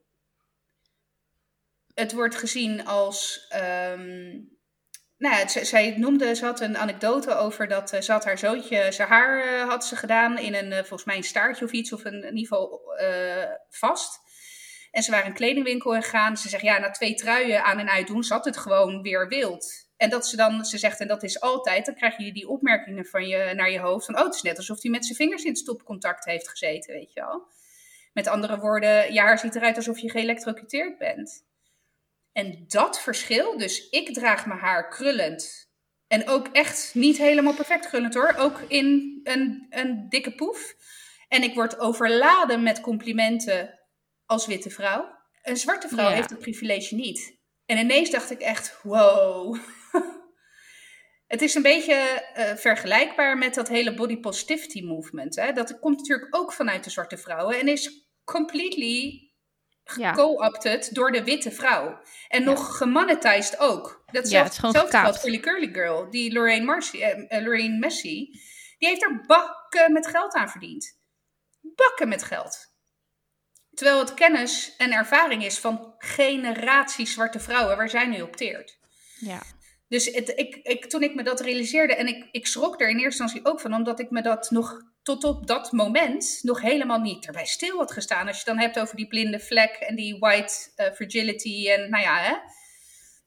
het 1.93 2.13
wordt 2.13 2.35
gezien 2.35 2.85
als. 2.85 3.45
ehm, 3.49 4.39
nou 5.17 5.49
zij 5.49 5.93
noemde, 5.97 6.35
ze 6.35 6.45
had 6.45 6.59
een 6.59 6.77
anekdote 6.77 7.35
over 7.35 7.67
dat 7.67 7.93
eh, 7.93 8.01
ze 8.01 8.11
had 8.11 8.25
haar 8.25 8.37
zoontje, 8.37 8.91
zijn 8.91 9.07
haar 9.07 9.43
eh, 9.43 9.69
had 9.69 9.85
ze 9.85 9.95
gedaan 9.95 10.37
in 10.37 10.53
een, 10.53 10.71
eh, 10.71 10.77
volgens 10.77 11.03
mij 11.03 11.15
een 11.15 11.23
staartje 11.23 11.65
of 11.65 11.71
iets, 11.71 11.93
of 11.93 12.05
een, 12.05 12.23
in 12.23 12.37
ieder 12.37 12.57
geval 12.57 12.93
eh, 12.95 13.51
vast. 13.69 14.19
En 14.93 15.03
ze 15.03 15.11
waren 15.11 15.25
een 15.25 15.33
kledingwinkel 15.33 15.91
gegaan. 15.91 16.37
Ze 16.37 16.49
zegt, 16.49 16.63
ja, 16.63 16.79
na 16.79 16.91
twee 16.91 17.13
truien 17.13 17.63
aan 17.63 17.79
en 17.79 17.89
uit 17.89 18.07
doen, 18.07 18.23
zat 18.23 18.45
het 18.45 18.57
gewoon 18.57 19.01
weer 19.01 19.27
wild. 19.27 19.87
En 19.97 20.09
dat 20.09 20.27
ze 20.27 20.35
dan, 20.35 20.65
ze 20.65 20.77
zegt, 20.77 20.99
en 20.99 21.07
dat 21.07 21.23
is 21.23 21.39
altijd, 21.39 21.85
dan 21.85 21.95
krijg 21.95 22.17
je 22.17 22.33
die 22.33 22.47
opmerkingen 22.47 23.05
van 23.05 23.27
je, 23.27 23.53
naar 23.55 23.71
je 23.71 23.79
hoofd. 23.79 24.05
Van, 24.05 24.17
oh, 24.17 24.23
het 24.23 24.35
is 24.35 24.41
net 24.41 24.57
alsof 24.57 24.81
hij 24.81 24.91
met 24.91 25.05
zijn 25.05 25.17
vingers 25.17 25.43
in 25.43 25.55
stopcontact 25.55 26.25
heeft 26.25 26.49
gezeten, 26.49 26.93
weet 26.93 27.13
je 27.13 27.19
wel. 27.19 27.47
Met 28.13 28.27
andere 28.27 28.59
woorden, 28.59 29.13
je 29.13 29.19
haar 29.19 29.39
ziet 29.39 29.55
eruit 29.55 29.75
alsof 29.75 29.99
je 29.99 30.09
geëlectrocuteerd 30.09 30.97
bent. 30.97 31.45
En 32.31 32.63
dat 32.67 33.01
verschil, 33.01 33.57
dus 33.57 33.89
ik 33.89 34.13
draag 34.13 34.45
mijn 34.45 34.59
haar 34.59 34.89
krullend. 34.89 35.71
En 36.07 36.27
ook 36.27 36.47
echt 36.47 36.91
niet 36.93 37.17
helemaal 37.17 37.53
perfect 37.53 37.87
krullend 37.87 38.13
hoor. 38.13 38.33
Ook 38.37 38.59
in 38.67 39.19
een, 39.23 39.67
een 39.69 40.05
dikke 40.09 40.35
poef. 40.35 40.75
En 41.27 41.43
ik 41.43 41.53
word 41.53 41.79
overladen 41.79 42.63
met 42.63 42.81
complimenten 42.81 43.79
als 44.25 44.45
witte 44.45 44.69
vrouw. 44.69 45.21
Een 45.41 45.57
zwarte 45.57 45.87
vrouw 45.87 46.09
Ja. 46.09 46.15
heeft 46.15 46.29
dat 46.29 46.39
privilege 46.39 46.95
niet. 46.95 47.37
En 47.65 47.77
ineens 47.77 48.09
dacht 48.09 48.31
ik 48.31 48.39
echt, 48.39 48.79
wow. 48.83 49.57
Het 51.27 51.41
is 51.41 51.55
een 51.55 51.61
beetje 51.61 51.93
eh, 51.93 52.55
vergelijkbaar 52.55 53.37
met 53.37 53.53
dat 53.53 53.67
hele 53.67 53.93
body 53.93 54.19
positivity 54.19 54.81
movement. 54.81 55.35
Hè? 55.35 55.51
Dat 55.51 55.79
komt 55.79 55.97
natuurlijk 55.97 56.35
ook 56.35 56.53
vanuit 56.53 56.83
de 56.83 56.89
zwarte 56.89 57.17
vrouwen 57.17 57.59
en 57.59 57.67
is 57.67 58.09
completely 58.23 59.31
Ja. 59.95 60.11
co-opted 60.13 60.95
door 60.95 61.11
de 61.11 61.23
witte 61.23 61.51
vrouw. 61.51 61.99
En 62.27 62.43
nog 62.43 62.77
gemonetized 62.77 63.59
ook. 63.59 64.03
Dat 64.11 64.29
Ja, 64.29 64.43
het 64.43 64.55
gewoon 64.55 64.71
hetzelfde 64.71 64.97
geldt 64.97 65.19
voor 65.19 65.29
die 65.29 65.39
curly 65.39 65.73
girl. 65.73 66.09
Die 66.09 66.33
Lorraine, 66.33 66.65
Marcy, 66.65 67.01
eh, 67.01 67.37
eh, 67.37 67.43
Lorraine 67.43 67.77
Messi. 67.77 68.31
Die 68.77 68.87
heeft 68.87 69.03
er 69.03 69.23
bakken 69.27 69.93
met 69.93 70.07
geld 70.07 70.33
aan 70.33 70.49
verdiend. 70.49 70.99
Bakken 71.61 72.07
met 72.07 72.23
geld. 72.23 72.72
Terwijl 73.73 73.99
het 73.99 74.13
kennis 74.13 74.75
en 74.77 74.91
ervaring 74.91 75.43
is 75.45 75.59
van 75.59 75.93
generaties 75.97 77.13
zwarte 77.13 77.39
vrouwen 77.39 77.77
waar 77.77 77.89
zij 77.89 78.07
nu 78.07 78.21
op 78.21 78.35
teert. 78.35 78.77
Ja. 79.19 79.41
Dus 79.87 80.05
het, 80.05 80.29
ik, 80.35 80.55
ik, 80.55 80.85
toen 80.85 81.03
ik 81.03 81.15
me 81.15 81.23
dat 81.23 81.39
realiseerde, 81.39 81.95
en 81.95 82.07
ik, 82.07 82.27
ik 82.31 82.47
schrok 82.47 82.81
er 82.81 82.89
in 82.89 82.99
eerste 82.99 83.23
instantie 83.23 83.51
ook 83.51 83.59
van, 83.59 83.73
omdat 83.73 83.99
ik 83.99 84.09
me 84.09 84.21
dat 84.21 84.51
nog 84.51 84.81
tot 85.03 85.23
op 85.23 85.47
dat 85.47 85.71
moment 85.71 86.39
nog 86.41 86.61
helemaal 86.61 86.99
niet 86.99 87.25
erbij 87.25 87.45
stil 87.45 87.77
had 87.77 87.91
gestaan. 87.91 88.27
Als 88.27 88.37
je 88.37 88.45
dan 88.45 88.59
hebt 88.59 88.79
over 88.79 88.95
die 88.95 89.07
blinde 89.07 89.39
vlek 89.39 89.71
en 89.71 89.95
die 89.95 90.19
white 90.19 90.53
eh, 90.75 90.91
fragility 90.93 91.69
en 91.69 91.89
nou 91.89 92.03
ja, 92.03 92.17
hè. 92.17 92.35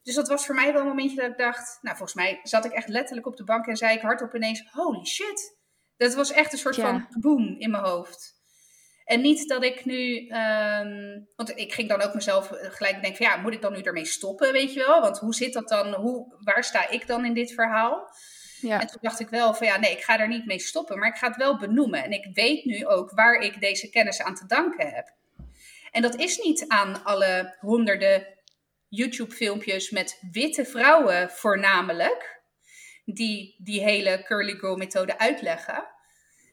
Dus 0.02 0.14
dat 0.14 0.28
was 0.28 0.46
voor 0.46 0.54
mij 0.54 0.72
wel 0.72 0.80
een 0.80 0.86
momentje 0.86 1.16
dat 1.16 1.30
ik 1.30 1.38
dacht, 1.38 1.78
nou 1.82 1.96
volgens 1.96 2.18
mij 2.18 2.40
zat 2.42 2.64
ik 2.64 2.72
echt 2.72 2.88
letterlijk 2.88 3.26
op 3.26 3.36
de 3.36 3.44
bank 3.44 3.66
en 3.66 3.76
zei 3.76 3.96
ik 3.96 4.00
hardop 4.00 4.34
ineens, 4.34 4.68
holy 4.70 5.04
shit. 5.04 5.56
Dat 5.96 6.14
was 6.14 6.32
echt 6.32 6.52
een 6.52 6.58
soort 6.58 6.76
Ja. 6.76 6.82
van 6.82 7.20
boom 7.20 7.56
in 7.58 7.70
mijn 7.70 7.84
hoofd. 7.84 8.35
En 9.06 9.20
niet 9.20 9.48
dat 9.48 9.64
ik 9.64 9.84
nu, 9.84 10.26
ehm, 10.26 11.20
want 11.36 11.58
ik 11.58 11.72
ging 11.72 11.88
dan 11.88 12.02
ook 12.02 12.14
mezelf 12.14 12.48
gelijk 12.52 13.00
denken 13.02 13.16
van 13.16 13.26
ja, 13.26 13.36
moet 13.36 13.52
ik 13.52 13.60
dan 13.60 13.72
nu 13.72 13.80
ermee 13.80 14.04
stoppen, 14.04 14.52
weet 14.52 14.72
je 14.72 14.84
wel? 14.86 15.00
Want 15.00 15.18
hoe 15.18 15.34
zit 15.34 15.52
dat 15.52 15.68
dan, 15.68 15.94
hoe, 15.94 16.34
waar 16.44 16.64
sta 16.64 16.88
ik 16.88 17.06
dan 17.06 17.24
in 17.24 17.34
dit 17.34 17.52
verhaal? 17.52 18.10
Ja. 18.60 18.80
En 18.80 18.86
toen 18.86 18.98
dacht 19.00 19.20
ik 19.20 19.28
wel 19.28 19.54
van 19.54 19.66
ja, 19.66 19.78
nee, 19.78 19.92
ik 19.92 20.02
ga 20.02 20.18
er 20.18 20.28
niet 20.28 20.46
mee 20.46 20.58
stoppen, 20.58 20.98
maar 20.98 21.08
ik 21.08 21.16
ga 21.16 21.26
het 21.26 21.36
wel 21.36 21.58
benoemen. 21.58 22.04
En 22.04 22.10
ik 22.10 22.28
weet 22.32 22.64
nu 22.64 22.86
ook 22.86 23.10
waar 23.10 23.38
ik 23.38 23.60
deze 23.60 23.90
kennis 23.90 24.22
aan 24.22 24.34
te 24.34 24.46
danken 24.46 24.88
heb. 24.88 25.14
En 25.90 26.02
dat 26.02 26.14
is 26.14 26.38
niet 26.38 26.68
aan 26.68 27.04
alle 27.04 27.56
honderden 27.60 28.26
YouTube-filmpjes 28.88 29.90
met 29.90 30.22
witte 30.30 30.64
vrouwen 30.64 31.30
voornamelijk, 31.30 32.42
die 33.04 33.56
die 33.58 33.82
hele 33.82 34.22
curly 34.22 34.54
girl 34.54 34.76
methode 34.76 35.18
uitleggen. 35.18 35.88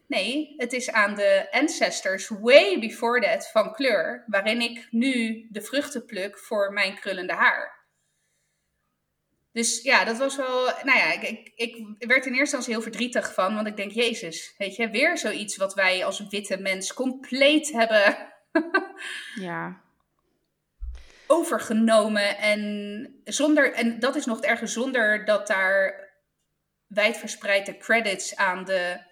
Nee, 0.08 0.54
het 0.58 0.74
is 0.74 0.92
aan 0.92 1.16
de 1.16 1.48
ancestors 1.52 2.28
way 2.28 2.80
before 2.80 3.22
that 3.22 3.50
van 3.52 3.74
kleur, 3.74 4.24
waarin 4.28 4.62
ik 4.62 4.88
nu 4.90 5.46
de 5.50 5.62
vruchten 5.62 6.06
pluk 6.06 6.38
voor 6.38 6.74
mijn 6.74 6.96
krullende 6.96 7.34
haar. 7.34 7.82
Dus 9.52 9.82
ja, 9.82 10.04
dat 10.04 10.18
was 10.18 10.36
wel. 10.36 10.64
Nou 10.66 10.98
ja, 10.98 11.12
ik, 11.12 11.52
ik, 11.56 11.76
ik 11.98 12.08
werd 12.08 12.26
in 12.26 12.32
eerste 12.32 12.40
instantie 12.40 12.74
heel 12.74 12.82
verdrietig 12.82 13.34
van, 13.34 13.56
want 13.56 13.68
ik 13.68 13.76
denk, 13.76 13.92
Jezus, 13.92 14.56
weet 14.58 14.76
je, 14.76 14.90
weer 14.90 15.18
zoiets 15.18 15.58
wat 15.58 15.74
wij 15.74 16.06
als 16.06 16.28
witte 16.30 16.58
mens 16.58 16.94
compleet 16.94 17.72
hebben 17.72 18.34
Ja. 19.36 19.82
overgenomen. 21.28 22.38
En, 22.38 23.22
zonder, 23.24 23.74
en 23.74 24.00
dat 24.00 24.16
is 24.16 24.26
nog 24.26 24.36
het 24.36 24.46
erger, 24.46 24.68
zonder 24.68 25.26
dat 25.26 25.48
daar 25.48 26.10
wijdverspreide 26.88 27.78
credits 27.78 28.36
aan 28.36 28.66
de 28.66 29.12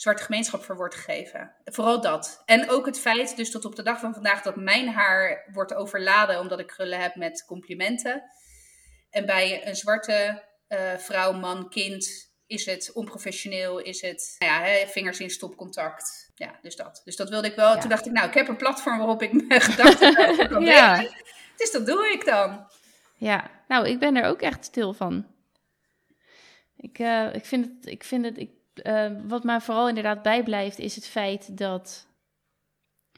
zwarte 0.00 0.22
gemeenschap 0.22 0.64
voor 0.64 0.76
wordt 0.76 0.94
gegeven. 0.94 1.52
Vooral 1.64 2.00
dat. 2.00 2.42
En 2.44 2.70
ook 2.70 2.86
het 2.86 3.00
feit, 3.00 3.36
dus 3.36 3.50
tot 3.50 3.64
op 3.64 3.76
de 3.76 3.82
dag 3.82 4.00
van 4.00 4.14
vandaag, 4.14 4.42
dat 4.42 4.56
mijn 4.56 4.88
haar 4.88 5.48
wordt 5.52 5.74
overladen 5.74 6.40
omdat 6.40 6.60
ik 6.60 6.66
krullen 6.66 7.00
heb 7.00 7.14
met 7.14 7.44
complimenten. 7.46 8.22
En 9.10 9.26
bij 9.26 9.66
een 9.66 9.76
zwarte 9.76 10.44
eh, 10.66 10.96
vrouw, 10.96 11.32
man, 11.32 11.68
kind 11.68 12.32
is 12.46 12.66
het 12.66 12.90
onprofessioneel, 12.92 13.78
is 13.78 14.00
het 14.00 14.36
nou 14.38 14.52
ja, 14.52 14.62
hè, 14.62 14.86
vingers 14.86 15.20
in 15.20 15.30
stopcontact. 15.30 16.30
Ja, 16.34 16.58
dus 16.62 16.76
dat. 16.76 17.00
Dus 17.04 17.16
dat 17.16 17.28
wilde 17.28 17.48
ik 17.48 17.54
wel. 17.54 17.74
Ja. 17.74 17.80
Toen 17.80 17.90
dacht 17.90 18.06
ik, 18.06 18.12
nou, 18.12 18.28
ik 18.28 18.34
heb 18.34 18.48
een 18.48 18.56
platform 18.56 18.98
waarop 18.98 19.22
ik 19.22 19.32
mijn 19.32 19.60
gedachten 19.70 20.48
kan 20.48 20.64
Ja. 20.74 21.08
Dus 21.56 21.70
dat 21.70 21.86
doe 21.86 22.10
ik 22.12 22.24
dan. 22.24 22.70
Ja, 23.16 23.50
nou, 23.68 23.88
ik 23.88 23.98
ben 23.98 24.16
er 24.16 24.24
ook 24.24 24.42
echt 24.42 24.64
stil 24.64 24.92
van. 24.92 25.26
Ik, 26.76 26.98
eh, 26.98 27.34
ik 27.34 27.44
vind 27.44 27.66
het, 27.66 27.86
ik 27.86 28.04
vind 28.04 28.24
het, 28.24 28.38
ik, 28.38 28.50
eh, 28.74 29.10
wat 29.26 29.44
mij 29.44 29.60
vooral 29.60 29.88
inderdaad 29.88 30.22
bijblijft, 30.22 30.78
is 30.78 30.94
het 30.94 31.06
feit 31.06 31.58
dat 31.58 32.06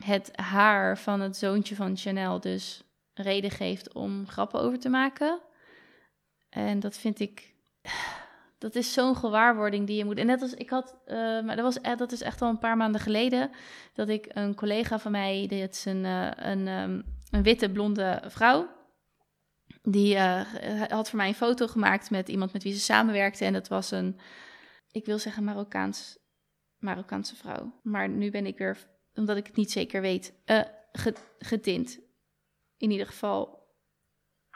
het 0.05 0.31
haar 0.37 0.99
van 0.99 1.21
het 1.21 1.37
zoontje 1.37 1.75
van 1.75 1.97
Chanel 1.97 2.41
dus 2.41 2.83
reden 3.15 3.51
geeft 3.51 3.93
om 3.93 4.29
grappen 4.29 4.61
over 4.61 4.79
te 4.79 4.88
maken. 4.88 5.41
En 6.49 6.81
dat 6.81 6.97
vind 6.97 7.21
ik, 7.21 7.55
dat 8.59 8.75
is 8.75 8.93
zo'n 8.93 9.17
gewaarwording 9.17 9.87
die 9.87 9.97
je 9.97 10.05
moet. 10.05 10.19
En 10.19 10.27
net 10.27 10.43
als 10.43 10.55
ik 10.55 10.71
had, 10.71 10.97
eh, 11.05 11.17
maar 11.17 11.57
dat, 11.57 11.65
was, 11.65 11.79
e- 11.83 11.97
dat 11.97 12.12
is 12.12 12.21
echt 12.21 12.43
al 12.43 12.49
een 12.49 12.59
paar 12.59 12.77
maanden 12.77 13.01
geleden, 13.01 13.51
dat 13.95 14.09
ik 14.09 14.27
een 14.29 14.55
collega 14.55 14.99
van 14.99 15.11
mij, 15.11 15.47
dit 15.49 15.75
is 15.75 15.85
een, 15.85 16.05
eh, 16.05 16.31
een, 16.37 16.69
ehm, 16.69 17.01
een 17.31 17.43
witte 17.43 17.71
blonde 17.71 18.23
vrouw. 18.27 18.69
Die 19.83 20.17
eh, 20.17 20.41
had 20.88 21.09
voor 21.09 21.19
mij 21.19 21.29
een 21.29 21.35
foto 21.35 21.67
gemaakt 21.67 22.11
met 22.11 22.29
iemand 22.29 22.53
met 22.53 22.62
wie 22.62 22.73
ze 22.73 22.81
samenwerkte. 22.81 23.45
En 23.45 23.53
dat 23.53 23.69
was 23.69 23.91
een, 23.91 24.19
ik 24.93 25.05
wil 25.05 25.19
zeggen 25.19 25.45
Marokkaans, 25.45 26.19
Marokkaanse 26.79 27.37
vrouw. 27.37 27.81
Maar 27.83 28.09
nu 28.09 28.31
ben 28.31 28.47
ik 28.47 28.59
weer, 28.59 28.79
omdat 29.15 29.37
ik 29.37 29.47
het 29.47 29.57
niet 29.57 29.71
zeker 29.71 30.01
weet, 30.01 30.35
eh, 30.45 30.61
ge- 30.93 31.15
getint. 31.39 31.99
In 32.77 32.91
ieder 32.91 33.07
geval 33.07 33.61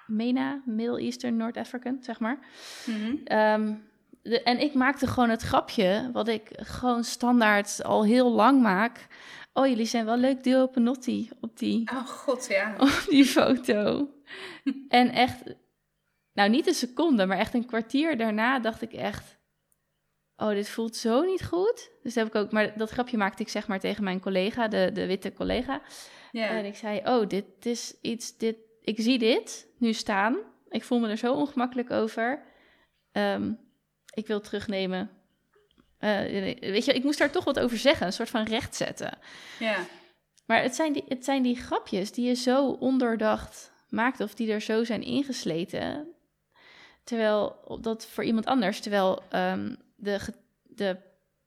MENA, 0.07 0.63
Middle 0.67 1.01
Eastern, 1.01 1.37
North 1.37 1.57
African, 1.57 1.99
zeg 2.03 2.21
maar. 2.21 2.39
Mhm. 2.87 3.17
Ehm, 3.25 3.75
de, 4.23 4.43
en 4.43 4.61
ik 4.61 4.75
maakte 4.75 5.07
gewoon 5.07 5.31
het 5.31 5.43
grapje, 5.43 6.11
wat 6.13 6.29
ik 6.29 6.49
gewoon 6.55 7.05
standaard 7.05 7.83
al 7.85 8.05
heel 8.05 8.31
lang 8.31 8.63
maak. 8.63 9.07
Oh, 9.53 9.67
jullie 9.67 9.87
zijn 9.87 10.05
wel 10.05 10.17
leuk 10.17 10.43
duo 10.45 10.67
Panotti 10.67 11.31
op 11.41 11.59
die, 11.59 11.91
Oh 11.91 12.07
god, 12.07 12.47
ja. 12.47 12.75
op 12.79 13.07
die 13.09 13.25
foto. 13.25 14.09
En 14.89 15.11
echt, 15.11 15.43
nou 16.33 16.51
niet 16.51 16.67
een 16.67 16.75
seconde, 16.75 17.27
maar 17.27 17.39
echt 17.39 17.55
een 17.55 17.67
kwartier 17.67 18.17
daarna 18.17 18.59
dacht 18.59 18.83
ik 18.83 18.93
echt... 18.93 19.36
Oh, 20.37 20.49
dit 20.49 20.69
voelt 20.69 20.97
zo 20.97 21.23
niet 21.23 21.45
goed. 21.45 21.91
Dus 22.03 22.15
heb 22.15 22.27
ik 22.27 22.35
ook, 22.35 22.53
maar 22.53 22.79
dat 22.79 22.91
grapje 22.91 23.17
maakte 23.17 23.43
ik 23.43 23.49
zeg 23.49 23.67
maar 23.67 23.81
tegen 23.81 24.05
mijn 24.05 24.21
collega, 24.21 24.69
de, 24.69 24.91
de 24.93 25.07
witte 25.07 25.33
collega. 25.33 25.81
ja. 26.33 26.49
En 26.49 26.65
ik 26.65 26.77
zei, 26.77 27.01
oh, 27.05 27.29
dit 27.29 27.45
is 27.63 27.95
iets, 28.01 28.37
dit, 28.37 28.57
ik 28.81 29.01
zie 29.01 29.19
dit 29.19 29.67
nu 29.79 29.93
staan. 29.93 30.37
Ik 30.69 30.85
voel 30.85 30.99
me 30.99 31.09
er 31.09 31.17
zo 31.17 31.35
ongemakkelijk 31.35 31.91
over. 31.91 32.43
Ehm, 33.13 33.53
ik 34.15 34.27
wil 34.27 34.37
het 34.37 34.45
terugnemen. 34.45 35.11
Eh, 35.99 36.19
weet 36.61 36.85
je, 36.85 36.93
ik 36.93 37.05
moest 37.05 37.19
daar 37.19 37.31
toch 37.31 37.45
wat 37.45 37.59
over 37.59 37.79
zeggen, 37.79 38.07
een 38.07 38.13
soort 38.13 38.31
van 38.31 38.45
recht 38.45 38.75
zetten. 38.75 39.19
ja. 39.59 39.77
Maar 40.47 40.63
het 40.63 40.75
zijn 40.75 40.93
die, 40.93 41.05
het 41.09 41.25
zijn 41.25 41.43
die 41.43 41.57
grapjes 41.57 42.13
die 42.13 42.27
je 42.27 42.35
zo 42.35 42.69
ondoordacht 42.69 43.73
maakt 43.89 44.21
of 44.21 44.35
die 44.35 44.53
er 44.53 44.61
zo 44.61 44.85
zijn 44.85 45.03
ingesleten. 45.03 46.09
Terwijl 47.05 47.57
dat 47.81 48.07
voor 48.07 48.25
iemand 48.25 48.47
anders, 48.47 48.81
terwijl 48.81 49.23
ehm, 49.29 49.75
de, 49.97 50.21
de, 50.63 50.97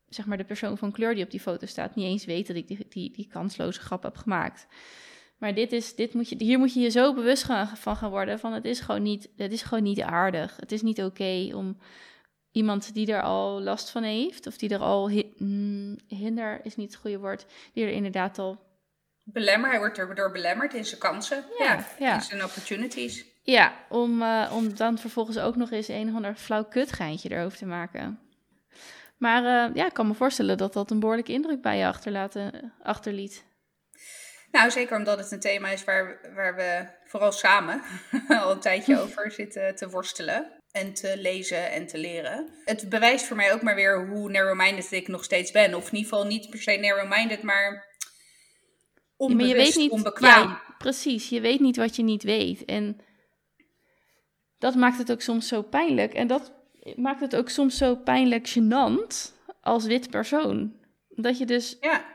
zeg 0.08 0.26
maar 0.26 0.38
de 0.38 0.44
persoon 0.44 0.78
van 0.78 0.92
kleur 0.92 1.16
die 1.16 1.24
op 1.24 1.32
die 1.32 1.40
foto 1.40 1.66
staat 1.66 1.96
niet 1.96 2.06
eens 2.06 2.26
weet 2.26 2.48
dat 2.48 2.56
ik 2.56 2.68
die, 2.68 2.86
die, 2.90 3.12
die 3.12 3.28
kansloze 3.28 3.80
grap 3.80 4.04
heb 4.04 4.16
gemaakt. 4.18 4.68
Maar 5.38 5.54
dit 5.54 5.72
is, 5.72 5.96
dit 5.96 6.14
moet 6.14 6.30
je, 6.30 6.36
hier 6.38 6.60
moet 6.60 6.74
je 6.74 6.80
je 6.80 6.90
zo 6.90 7.14
bewust 7.14 7.44
gaan, 7.44 7.68
van 7.68 7.96
gaan 7.96 8.10
worden 8.10 8.40
van 8.40 8.54
het 8.54 8.66
is 8.66 8.80
gewoon 8.80 9.02
niet, 9.02 9.30
het 9.36 9.52
is 9.52 9.62
gewoon 9.62 9.84
niet 9.84 10.02
aardig. 10.02 10.56
Het 10.60 10.72
is 10.72 10.82
niet 10.82 11.04
oké 11.04 11.50
om 11.54 11.78
iemand 12.52 12.94
die 12.94 13.14
er 13.14 13.22
al 13.22 13.62
last 13.62 13.90
van 13.90 14.04
heeft 14.04 14.48
of 14.48 14.58
die 14.58 14.70
er 14.70 14.80
al 14.80 15.10
mm, 15.38 15.98
hinder 16.08 16.60
is 16.64 16.76
niet 16.76 16.92
het 16.92 17.02
goede 17.02 17.20
woord, 17.20 17.46
die 17.74 17.84
er 17.84 17.92
inderdaad 17.92 18.40
al 18.40 18.68
belemmer. 19.24 19.70
Hij 19.70 19.80
wordt 19.80 19.98
erdoor 19.98 20.32
belemmerd 20.32 20.74
in 20.74 20.86
zijn 20.86 21.00
kansen. 21.00 21.46
Ja, 21.58 21.66
Ja, 21.66 21.86
ja. 22.00 22.14
in 22.16 22.22
zijn 22.22 22.44
opportunities. 22.44 23.26
Ja, 23.44 23.74
om, 23.90 24.22
eh, 24.22 24.52
om 24.56 24.76
dan 24.76 24.98
vervolgens 24.98 25.40
ook 25.40 25.56
nog 25.56 25.72
eens 25.72 25.88
een 25.88 26.10
of 26.10 26.16
ander 26.16 26.36
flauw 26.36 26.64
kutgeintje 26.64 27.32
erover 27.32 27.58
te 27.58 27.66
maken. 27.66 28.20
Maar 29.20 29.68
eh, 29.70 29.76
ja, 29.76 29.86
ik 29.86 29.94
kan 29.94 30.08
me 30.08 30.14
voorstellen 30.14 30.58
dat 30.58 30.74
dat 30.74 30.92
een 30.92 31.00
behoorlijke 31.00 31.32
indruk 31.32 31.62
bij 31.62 31.78
je 31.78 31.86
achterlaten, 31.86 32.74
achterliet. 32.84 33.46
Nou, 34.52 34.72
zeker 34.72 34.98
omdat 34.98 35.18
het 35.18 35.32
een 35.32 35.40
thema 35.40 35.70
is 35.70 35.84
waar, 35.84 36.32
waar 36.36 36.56
we 36.56 36.88
vooral 37.06 37.32
samen 37.32 37.82
al 38.44 38.52
een 38.52 38.60
tijdje 38.60 39.00
over 39.04 39.32
zitten 39.32 39.76
te 39.76 39.90
worstelen. 39.90 40.58
En 40.72 40.94
te 40.94 41.18
lezen 41.18 41.72
en 41.72 41.88
te 41.88 41.98
leren. 41.98 42.50
Het 42.66 42.90
bewijst 42.90 43.26
voor 43.26 43.36
mij 43.36 43.54
ook 43.54 43.62
maar 43.62 43.76
weer 43.76 44.08
hoe 44.08 44.30
narrow-minded 44.32 44.92
ik 44.92 45.08
nog 45.08 45.24
steeds 45.24 45.52
ben. 45.52 45.74
Of 45.74 45.88
in 45.92 45.96
ieder 45.96 46.10
geval 46.10 46.26
niet 46.26 46.50
per 46.50 46.62
se 46.62 46.78
narrow-minded, 46.78 47.44
maar 47.44 47.64
Ja, 47.64 47.70
maar 47.70 47.88
onbewust, 49.18 49.50
je 49.52 49.56
weet 49.56 49.76
niet, 49.76 49.92
onbekwaam. 49.92 50.50
ja, 50.50 50.62
precies. 50.78 51.30
Je 51.30 51.42
weet 51.42 51.60
niet 51.60 51.78
wat 51.78 51.96
je 51.96 52.04
niet 52.04 52.24
weet. 52.24 52.66
En 52.66 52.98
dat 54.58 54.76
maakt 54.76 54.98
het 54.98 55.12
ook 55.12 55.22
soms 55.22 55.48
zo 55.48 55.62
pijnlijk. 55.62 56.14
En 56.14 56.28
dat 56.28 56.54
maakt 56.96 57.22
het 57.22 57.36
ook 57.36 57.50
soms 57.50 57.78
zo 57.78 57.96
pijnlijk 57.96 58.48
gênant 58.60 59.32
als 59.62 59.86
wit 59.86 60.10
persoon. 60.10 60.78
Dat 61.10 61.38
je 61.38 61.46
dus, 61.46 61.78
Ja, 61.82 62.06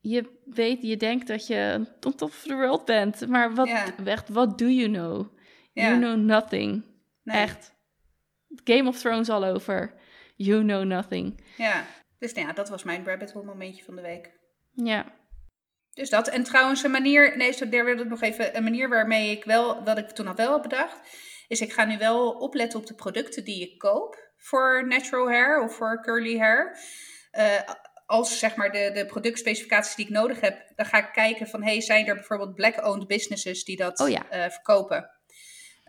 je 0.00 0.40
weet, 0.44 0.82
je 0.82 0.96
denkt 0.96 1.26
dat 1.26 1.46
je 1.46 1.74
on 1.76 1.88
top 2.00 2.22
of 2.22 2.42
the 2.42 2.54
world 2.54 2.84
bent. 2.84 3.28
Maar 3.28 3.54
wat, 3.54 3.68
Ja. 3.68 3.86
echt, 4.04 4.28
wat 4.28 4.58
do 4.58 4.66
you 4.66 4.88
know? 4.88 5.38
Ja. 5.72 5.88
You 5.88 5.98
know 6.00 6.16
nothing. 6.16 6.84
nee. 7.22 7.36
Echt. 7.36 7.72
Game 8.64 8.88
of 8.88 8.98
Thrones 8.98 9.28
all 9.30 9.44
over. 9.44 9.94
You 10.36 10.62
know 10.62 10.84
nothing. 10.84 11.40
Ja, 11.56 11.84
dus 12.18 12.32
nou 12.32 12.46
ja, 12.46 12.52
dat 12.52 12.68
was 12.68 12.82
mijn 12.82 13.04
rabbit 13.04 13.32
hole 13.32 13.44
momentje 13.44 13.84
van 13.84 13.96
de 13.96 14.02
week. 14.02 14.30
Ja. 14.72 15.12
Dus 15.92 16.10
dat. 16.10 16.28
En 16.28 16.42
trouwens, 16.42 16.82
een 16.82 16.90
manier, 16.90 17.36
nee, 17.36 17.68
daar 17.68 17.84
wilde 17.84 18.02
ik 18.02 18.08
nog 18.08 18.20
even, 18.22 18.56
een 18.56 18.62
manier 18.62 18.88
waarmee 18.88 19.30
ik 19.30 19.44
wel, 19.44 19.84
wat 19.84 19.98
ik 19.98 20.08
toen 20.08 20.26
al 20.26 20.34
wel 20.34 20.50
had 20.50 20.62
bedacht, 20.62 21.00
is 21.46 21.60
ik 21.60 21.72
ga 21.72 21.84
nu 21.84 21.98
wel 21.98 22.30
opletten 22.30 22.78
op 22.78 22.86
de 22.86 22.94
producten 22.94 23.44
die 23.44 23.70
ik 23.70 23.78
koop 23.78 24.32
voor 24.36 24.86
natural 24.86 25.28
hair 25.28 25.62
of 25.62 25.74
voor 25.74 26.02
curly 26.02 26.38
hair. 26.38 26.78
Eh, 27.30 27.60
als 28.06 28.38
zeg 28.38 28.56
maar 28.56 28.72
de, 28.72 28.90
de 28.94 29.06
productspecificaties 29.06 29.94
die 29.94 30.04
ik 30.04 30.10
nodig 30.10 30.40
heb, 30.40 30.72
dan 30.76 30.86
ga 30.86 30.98
ik 30.98 31.12
kijken 31.12 31.46
van, 31.48 31.62
hey, 31.62 31.80
zijn 31.80 32.06
er 32.06 32.14
bijvoorbeeld 32.14 32.54
black-owned 32.54 33.06
businesses 33.06 33.64
die 33.64 33.76
dat 33.76 34.00
Oh 34.00 34.08
ja. 34.08 34.28
eh, 34.30 34.50
verkopen? 34.50 35.10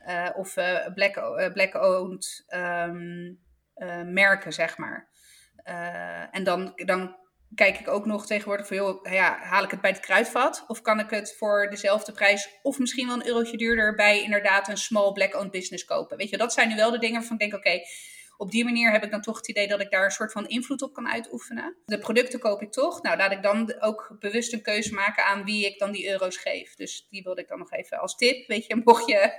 Eh, 0.06 0.30
of 0.36 0.58
eh, 0.58 0.94
black, 0.94 1.13
black-owned 1.54 2.44
ehm, 2.48 3.34
eh, 3.74 4.02
merken, 4.02 4.54
zeg 4.54 4.78
maar. 4.78 5.10
En 6.32 6.44
dan, 6.44 6.72
dan 6.76 7.15
kijk 7.56 7.80
ik 7.80 7.88
ook 7.88 8.06
nog 8.06 8.26
tegenwoordig 8.26 8.68
van, 8.68 8.78
joh, 8.78 9.12
ja, 9.12 9.38
haal 9.41 9.63
ik 9.63 9.72
het 9.72 9.82
bij 9.82 9.91
het 9.91 10.00
kruidvat? 10.00 10.63
Of 10.68 10.82
kan 10.82 11.00
ik 11.00 11.10
het 11.10 11.36
voor 11.38 11.68
dezelfde 11.70 12.12
prijs, 12.12 12.50
of 12.62 12.80
misschien 12.80 13.08
wel 13.08 13.15
een 13.15 13.28
eurotje 13.28 13.58
duurder, 13.58 13.96
bij 13.96 14.24
inderdaad 14.24 14.68
een 14.68 14.78
small 14.78 15.12
black-owned 15.12 15.52
business 15.52 15.86
kopen? 15.86 16.18
Weet 16.18 16.30
je, 16.30 16.38
dat 16.38 16.54
zijn 16.54 16.70
nu 16.70 16.76
wel 16.76 16.91
de 16.91 17.00
dingen 17.00 17.20
waarvan 17.20 17.39
ik 17.39 17.52
denk, 17.52 17.54
oké, 17.54 17.82
op 18.38 18.52
die 18.52 18.63
manier 18.63 18.91
heb 18.91 19.04
ik 19.04 19.12
dan 19.12 19.22
toch 19.22 19.38
het 19.38 19.48
idee 19.48 19.68
dat 19.68 19.82
ik 19.82 19.91
daar 19.91 20.06
een 20.06 20.12
soort 20.12 20.32
van 20.32 20.48
invloed 20.48 20.82
op 20.82 20.94
kan 20.94 21.08
uitoefenen. 21.08 21.76
De 21.86 22.00
producten 22.00 22.39
koop 22.39 22.62
ik 22.62 22.72
toch. 22.72 23.02
Nou, 23.02 23.18
laat 23.18 23.32
ik 23.32 23.44
dan 23.44 23.82
ook 23.82 24.15
bewust 24.20 24.54
een 24.54 24.62
keuze 24.62 24.94
maken 24.94 25.26
aan 25.26 25.44
wie 25.44 25.65
ik 25.65 25.80
dan 25.80 25.91
die 25.91 26.10
euro's 26.10 26.38
geef. 26.38 26.76
Dus 26.76 27.08
die 27.10 27.24
wilde 27.24 27.41
ik 27.41 27.48
dan 27.48 27.60
nog 27.60 27.72
even 27.72 28.00
als 28.00 28.15
tip. 28.15 28.48
Weet 28.48 28.65
je, 28.65 28.82
mocht 28.84 29.08
je. 29.08 29.32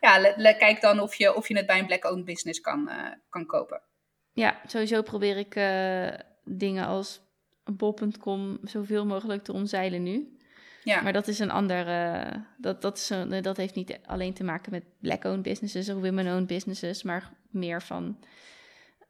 Ja. 0.00 0.52
kijk 0.58 0.80
dan 0.80 1.00
of 1.00 1.14
je, 1.14 1.34
of 1.34 1.48
je 1.48 1.56
het 1.56 1.66
bij 1.66 1.78
een 1.78 1.86
black-owned 1.86 2.24
business 2.24 2.60
kan, 2.60 2.88
eh, 2.88 3.12
kan 3.28 3.46
kopen. 3.46 3.82
Ja, 4.32 4.60
sowieso 4.66 5.02
probeer 5.02 5.36
ik 5.36 5.54
eh, 5.54 6.31
dingen 6.44 6.86
als 6.86 7.20
bol.com 7.64 8.58
zoveel 8.62 9.06
mogelijk 9.06 9.44
te 9.44 9.52
omzeilen 9.52 10.02
nu. 10.02 10.36
Ja, 10.84 11.00
Maar 11.02 11.12
dat 11.12 11.28
is 11.28 11.38
een 11.38 11.50
ander. 11.50 11.86
eh, 11.88 12.36
dat, 12.56 12.82
dat, 12.82 12.96
is 12.98 13.10
een, 13.10 13.42
dat 13.42 13.56
heeft 13.56 13.74
niet 13.74 13.98
alleen 14.06 14.32
te 14.34 14.44
maken 14.44 14.72
met 14.72 14.84
black-owned 15.00 15.42
businesses 15.42 15.88
of 15.88 15.94
women-owned 15.94 16.46
businesses, 16.46 17.02
maar 17.02 17.30
meer 17.50 17.82
van. 17.82 18.18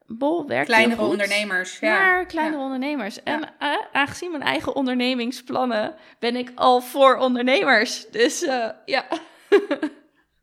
Bol 0.07 0.47
werkt 0.47 0.65
kleinere 0.67 1.01
goed, 1.01 1.09
ondernemers. 1.11 1.79
Ja. 1.79 1.99
Maar 1.99 2.25
kleinere 2.25 2.61
ondernemers. 2.61 3.23
En 3.23 3.49
aangezien 3.91 4.31
mijn 4.31 4.43
eigen 4.43 4.75
ondernemingsplannen 4.75 5.95
ben 6.19 6.35
ik 6.35 6.51
al 6.55 6.81
voor 6.81 7.15
ondernemers. 7.17 8.09
Dus 8.11 8.43
eh, 8.43 8.69
ja. 8.85 9.05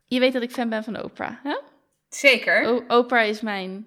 Je 0.06 0.18
weet 0.20 0.32
dat 0.32 0.42
ik 0.42 0.50
fan 0.50 0.68
ben 0.68 0.84
van 0.84 1.02
Oprah. 1.02 1.32
Hè? 1.42 1.56
Zeker. 2.08 2.64
O- 2.66 2.84
Oprah 2.98 3.26
is 3.26 3.40
mijn 3.40 3.86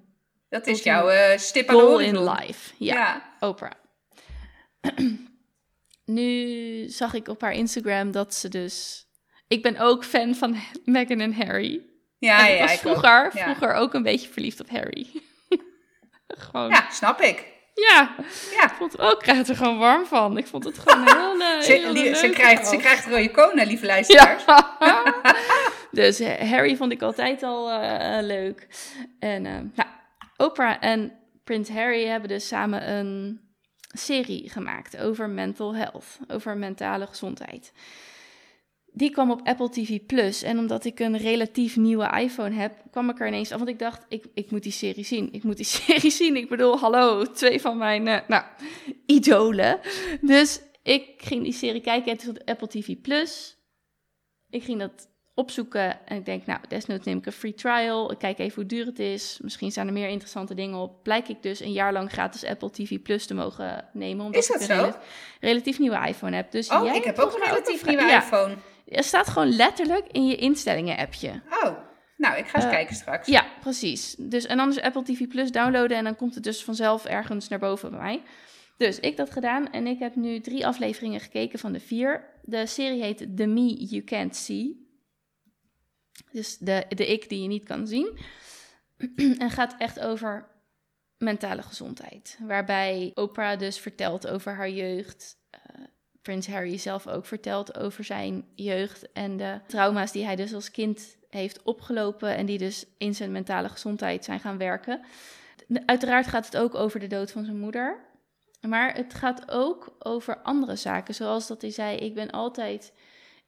dat 0.53 0.67
is 0.67 0.83
jouw 0.83 1.09
eh, 1.09 1.37
stip 1.37 1.69
aan 1.69 1.75
de 1.75 1.81
goal 1.81 1.99
in 1.99 2.29
life. 2.29 2.73
Ja. 2.77 2.93
Ja. 2.95 3.21
Oprah. 3.39 3.71
nu 6.05 6.89
zag 6.89 7.13
ik 7.13 7.27
op 7.27 7.41
haar 7.41 7.51
Instagram 7.53 8.11
dat 8.11 8.33
ze 8.33 8.49
dus... 8.49 9.05
Ik 9.47 9.61
ben 9.61 9.77
ook 9.77 10.05
fan 10.05 10.35
van 10.35 10.55
Meghan 10.85 11.19
en 11.19 11.33
Harry. 11.33 11.81
Ja, 12.17 12.39
en 12.39 12.45
ja, 12.45 12.53
ik 12.53 12.59
was 12.59 12.71
ik 12.71 12.75
ook. 12.75 12.79
vroeger, 12.79 13.31
Ja. 13.33 13.43
vroeger 13.43 13.73
ook 13.73 13.93
een 13.93 14.03
beetje 14.03 14.29
verliefd 14.29 14.59
op 14.59 14.69
Harry. 14.69 15.07
gewoon, 16.27 16.69
ja. 16.69 16.87
Snap 16.91 17.21
ik. 17.21 17.47
ja. 17.73 18.15
Ja. 18.51 18.63
Ik 18.63 18.73
vond, 18.77 18.97
oh, 18.99 19.11
ik 19.11 19.19
krijg 19.19 19.37
het 19.37 19.49
er 19.49 19.55
gewoon 19.55 19.77
warm 19.77 20.05
van. 20.05 20.37
Ik 20.37 20.47
vond 20.47 20.63
het 20.63 20.79
gewoon 20.79 21.07
heel, 21.07 21.39
eh, 21.47 21.61
Ze, 21.61 21.81
ze, 21.81 21.91
leuk 22.21 22.33
krijgt, 22.33 22.67
ze 22.67 22.77
krijgt 22.77 23.05
rode 23.07 23.31
konen, 23.31 23.67
lieve 23.67 23.85
luisteraars. 23.85 24.43
Ja. 24.45 25.15
dus 25.91 26.19
eh, 26.19 26.51
Harry 26.51 26.75
vond 26.75 26.91
ik 26.91 27.01
altijd 27.01 27.43
al 27.43 27.69
eh, 27.71 28.21
leuk. 28.21 28.67
En 29.19 29.41
nou, 29.41 29.87
Oprah 30.37 30.77
en 30.79 31.11
Prins 31.43 31.69
Harry 31.69 32.05
hebben 32.05 32.29
dus 32.29 32.47
samen 32.47 32.89
een 32.89 33.41
serie 33.93 34.49
gemaakt 34.49 34.97
over 34.97 35.29
mental 35.29 35.75
health, 35.75 36.19
over 36.27 36.57
mentale 36.57 37.07
gezondheid. 37.07 37.73
Die 38.95 39.11
kwam 39.11 39.31
op 39.31 39.41
Apple 39.43 39.69
TV 39.69 40.05
Plus. 40.05 40.41
En 40.41 40.57
omdat 40.57 40.85
ik 40.85 40.99
een 40.99 41.17
relatief 41.17 41.75
nieuwe 41.75 42.19
iPhone 42.19 42.55
heb, 42.55 42.83
kwam 42.91 43.09
ik 43.09 43.19
er 43.19 43.27
ineens 43.27 43.51
af. 43.51 43.57
Want 43.57 43.69
ik 43.69 43.79
dacht, 43.79 44.05
ik, 44.09 44.25
ik 44.33 44.51
moet 44.51 44.63
die 44.63 44.71
serie 44.71 45.03
zien. 45.03 45.33
Ik 45.33 45.43
moet 45.43 45.57
die 45.57 45.65
serie 45.85 46.11
zien. 46.11 46.35
Ik 46.35 46.49
bedoel, 46.49 46.79
hallo, 46.79 47.23
twee 47.23 47.61
van 47.61 47.77
mijn 47.77 48.07
eh, 48.07 48.27
nou, 48.27 48.43
idolen. 49.05 49.79
Dus 50.21 50.61
ik 50.83 51.05
ging 51.17 51.43
die 51.43 51.53
serie 51.53 51.81
kijken. 51.81 52.11
Het 52.11 52.21
is 52.21 52.29
op 52.29 52.41
Apple 52.45 52.67
TV 52.67 53.01
Plus. 53.01 53.57
Ik 54.49 54.63
ging 54.63 54.79
dat 54.79 55.07
opzoeken 55.35 56.07
en 56.07 56.17
ik 56.17 56.25
denk, 56.25 56.45
nou, 56.45 56.59
desnoods 56.67 57.05
neem 57.05 57.17
ik 57.17 57.25
een 57.25 57.31
free 57.31 57.53
trial. 57.53 58.11
Ik 58.11 58.17
kijk 58.17 58.39
even 58.39 58.55
hoe 58.55 58.65
duur 58.65 58.85
het 58.85 58.99
is. 58.99 59.39
Misschien 59.41 59.71
staan 59.71 59.87
er 59.87 59.93
meer 59.93 60.07
interessante 60.07 60.53
dingen 60.55 60.77
op. 60.77 61.03
Blijk 61.03 61.27
ik 61.27 61.41
dus 61.43 61.59
een 61.59 61.71
jaar 61.71 61.93
lang 61.93 62.11
gratis 62.11 62.45
Apple 62.45 62.69
TV 62.71 63.01
Plus 63.01 63.25
te 63.25 63.33
mogen 63.33 63.85
nemen. 63.93 64.25
Omdat 64.25 64.41
Is 64.41 64.47
dat 64.47 64.61
ik 64.61 64.69
een 64.69 64.75
zo? 64.75 64.81
rela- 64.81 64.99
relatief 65.39 65.79
nieuwe 65.79 66.07
iPhone 66.07 66.35
heb. 66.35 66.51
Dus 66.51 66.69
Oh, 66.69 66.85
jij 66.85 66.95
ik 66.97 67.03
heb 67.03 67.19
ook 67.19 67.33
een 67.33 67.43
relatief 67.43 67.85
nieuwe 67.85 68.03
ja, 68.03 68.21
iPhone. 68.23 68.55
Het 68.89 69.05
staat 69.05 69.27
gewoon 69.27 69.49
letterlijk 69.55 70.07
in 70.11 70.25
je 70.27 70.35
instellingen-appje. 70.35 71.41
Oh, 71.63 71.71
nou, 72.17 72.37
ik 72.37 72.47
ga 72.47 72.55
eens 72.55 72.65
Eh, 72.65 72.71
kijken 72.71 72.95
straks. 72.95 73.27
Ja, 73.27 73.45
precies. 73.61 74.15
Dus, 74.19 74.45
en 74.45 74.57
dan 74.57 74.69
is 74.69 74.81
Apple 74.81 75.03
TV 75.03 75.27
Plus 75.27 75.51
downloaden 75.51 75.97
en 75.97 76.03
dan 76.03 76.15
komt 76.15 76.35
het 76.35 76.43
dus 76.43 76.63
vanzelf 76.63 77.05
ergens 77.05 77.47
naar 77.47 77.59
boven 77.59 77.89
bij 77.91 77.99
mij. 77.99 78.21
Dus 78.77 78.99
ik 78.99 79.17
dat 79.17 79.31
gedaan 79.31 79.71
en 79.71 79.87
ik 79.87 79.99
heb 79.99 80.15
nu 80.15 80.39
drie 80.39 80.67
afleveringen 80.67 81.19
gekeken 81.19 81.59
van 81.59 81.71
de 81.71 81.79
vier. 81.79 82.23
De 82.43 82.65
serie 82.65 83.01
heet 83.03 83.37
The 83.37 83.45
Me 83.45 83.73
You 83.73 84.03
Can't 84.03 84.35
See. 84.35 84.82
Dus 86.31 86.57
de, 86.57 86.85
de 86.89 87.07
ik 87.07 87.29
die 87.29 87.41
je 87.41 87.47
niet 87.47 87.63
kan 87.63 87.87
zien. 87.87 88.17
en 89.37 89.49
gaat 89.49 89.75
echt 89.77 89.99
over 89.99 90.47
mentale 91.17 91.61
gezondheid. 91.61 92.37
Waarbij 92.41 93.11
Oprah 93.13 93.59
dus 93.59 93.79
vertelt 93.79 94.27
over 94.27 94.55
haar 94.55 94.69
jeugd. 94.69 95.37
eh, 95.49 95.59
Prins 96.21 96.47
Harry 96.47 96.77
zelf 96.77 97.07
ook 97.07 97.25
vertelt 97.25 97.77
over 97.77 98.03
zijn 98.03 98.45
jeugd 98.55 99.11
en 99.11 99.37
de 99.37 99.59
trauma's 99.67 100.11
die 100.11 100.25
hij 100.25 100.35
dus 100.35 100.53
als 100.53 100.71
kind 100.71 101.17
heeft 101.29 101.63
opgelopen 101.63 102.35
en 102.35 102.45
die 102.45 102.57
dus 102.57 102.85
in 102.97 103.15
zijn 103.15 103.31
mentale 103.31 103.69
gezondheid 103.69 104.25
zijn 104.25 104.39
gaan 104.39 104.57
werken. 104.57 105.01
Uiteraard 105.85 106.27
gaat 106.27 106.45
het 106.45 106.57
ook 106.57 106.75
over 106.75 106.99
de 106.99 107.07
dood 107.07 107.31
van 107.31 107.45
zijn 107.45 107.59
moeder. 107.59 108.11
Maar 108.61 108.95
het 108.95 109.13
gaat 109.13 109.51
ook 109.51 109.95
over 109.99 110.37
andere 110.37 110.75
zaken. 110.75 111.15
Zoals 111.15 111.47
dat 111.47 111.61
hij 111.61 111.71
zei, 111.71 111.97
ik 111.97 112.13
ben 112.13 112.31
altijd... 112.31 112.93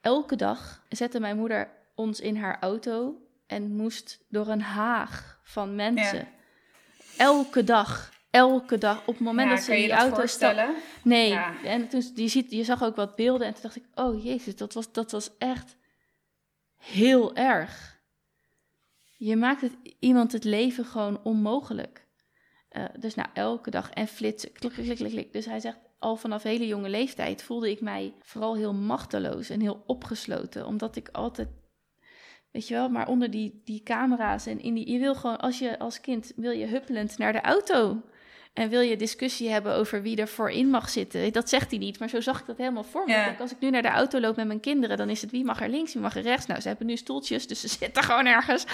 Elke 0.01 0.35
dag 0.35 0.83
zette 0.89 1.19
mijn 1.19 1.37
moeder 1.37 1.69
ons 1.95 2.19
in 2.19 2.35
haar 2.35 2.59
auto... 2.59 3.15
en 3.47 3.75
moest 3.75 4.19
door 4.29 4.47
een 4.47 4.61
haag 4.61 5.39
van 5.43 5.75
mensen. 5.75 6.17
Ja. 6.17 6.27
Elke 7.17 7.63
dag. 7.63 8.13
Elke 8.29 8.77
dag. 8.77 8.99
Op 8.99 9.13
het 9.13 9.19
moment 9.19 9.49
Ja, 9.49 9.55
dat 9.55 9.63
ze 9.63 9.71
je 9.71 9.77
die 9.77 9.87
dat 9.87 9.97
auto 9.97 10.25
stapte... 10.25 10.75
Nee, 11.03 11.29
Ja. 11.29 11.63
en 11.63 11.87
toen, 11.87 12.03
je, 12.15 12.27
ziet, 12.27 12.51
je 12.51 12.63
zag 12.63 12.83
ook 12.83 12.95
wat 12.95 13.15
beelden 13.15 13.47
en 13.47 13.53
toen 13.53 13.61
dacht 13.63 13.75
ik... 13.75 13.85
Oh 13.95 14.23
jezus, 14.23 14.55
dat 14.55 14.73
was, 14.73 14.91
dat 14.91 15.11
was 15.11 15.37
echt 15.37 15.75
heel 16.77 17.35
erg. 17.35 17.99
Je 19.17 19.35
maakt 19.35 19.61
het, 19.61 19.75
iemand 19.99 20.31
het 20.31 20.43
leven 20.43 20.85
gewoon 20.85 21.19
onmogelijk. 21.23 22.07
Eh, 22.69 22.83
dus 22.99 23.15
nou, 23.15 23.29
elke 23.33 23.69
dag 23.69 23.89
en 23.89 24.07
flitsen, 24.07 24.51
klik, 24.51 24.71
klik, 24.71 24.95
klik, 24.95 25.11
klik. 25.11 25.33
Dus 25.33 25.45
hij 25.45 25.59
zegt, 25.59 25.77
al 25.99 26.15
vanaf 26.15 26.43
hele 26.43 26.67
jonge 26.67 26.89
leeftijd 26.89 27.43
voelde 27.43 27.69
ik 27.69 27.81
mij 27.81 28.13
vooral 28.21 28.55
heel 28.55 28.73
machteloos 28.73 29.49
en 29.49 29.59
heel 29.61 29.83
opgesloten. 29.85 30.65
Omdat 30.65 30.95
ik 30.95 31.09
altijd, 31.11 31.47
weet 32.55 32.67
je 32.67 32.73
wel, 32.73 32.89
maar 32.89 33.07
onder 33.07 33.31
die, 33.31 33.61
die 33.63 33.81
camera's 33.83 34.45
en 34.45 34.61
in 34.61 34.73
die... 34.73 34.91
Je 34.91 34.99
wil 34.99 35.15
gewoon, 35.15 35.37
als 35.37 35.59
je 35.59 35.79
als 35.79 36.01
kind, 36.01 36.31
wil 36.35 36.51
je 36.51 36.65
huppelend 36.65 37.17
naar 37.17 37.33
de 37.33 37.41
auto. 37.41 38.01
En 38.53 38.69
wil 38.69 38.81
je 38.81 38.97
discussie 38.97 39.49
hebben 39.49 39.73
over 39.73 40.01
wie 40.01 40.17
er 40.17 40.27
voorin 40.27 40.69
mag 40.69 40.89
zitten? 40.89 41.33
Dat 41.33 41.49
zegt 41.49 41.69
hij 41.69 41.79
niet, 41.79 41.99
maar 41.99 42.09
zo 42.09 42.21
zag 42.21 42.39
ik 42.39 42.45
dat 42.45 42.57
helemaal 42.57 42.83
voor 42.83 43.05
me. 43.05 43.11
Ja. 43.11 43.19
Ik 43.19 43.25
denk, 43.25 43.39
als 43.39 43.51
ik 43.51 43.59
nu 43.59 43.69
naar 43.69 43.81
de 43.81 43.87
auto 43.87 44.19
loop 44.19 44.35
met 44.35 44.47
mijn 44.47 44.59
kinderen, 44.59 44.97
dan 44.97 45.09
is 45.09 45.21
het 45.21 45.31
wie 45.31 45.43
mag 45.45 45.61
er 45.61 45.69
links, 45.69 45.93
wie 45.93 46.01
mag 46.01 46.15
er 46.15 46.21
rechts. 46.21 46.45
Nou, 46.45 46.61
ze 46.61 46.67
hebben 46.67 46.87
nu 46.87 46.97
stoeltjes, 46.97 47.47
dus 47.47 47.59
ze 47.59 47.67
zitten 47.79 48.03
gewoon 48.03 48.25
ergens. 48.25 48.65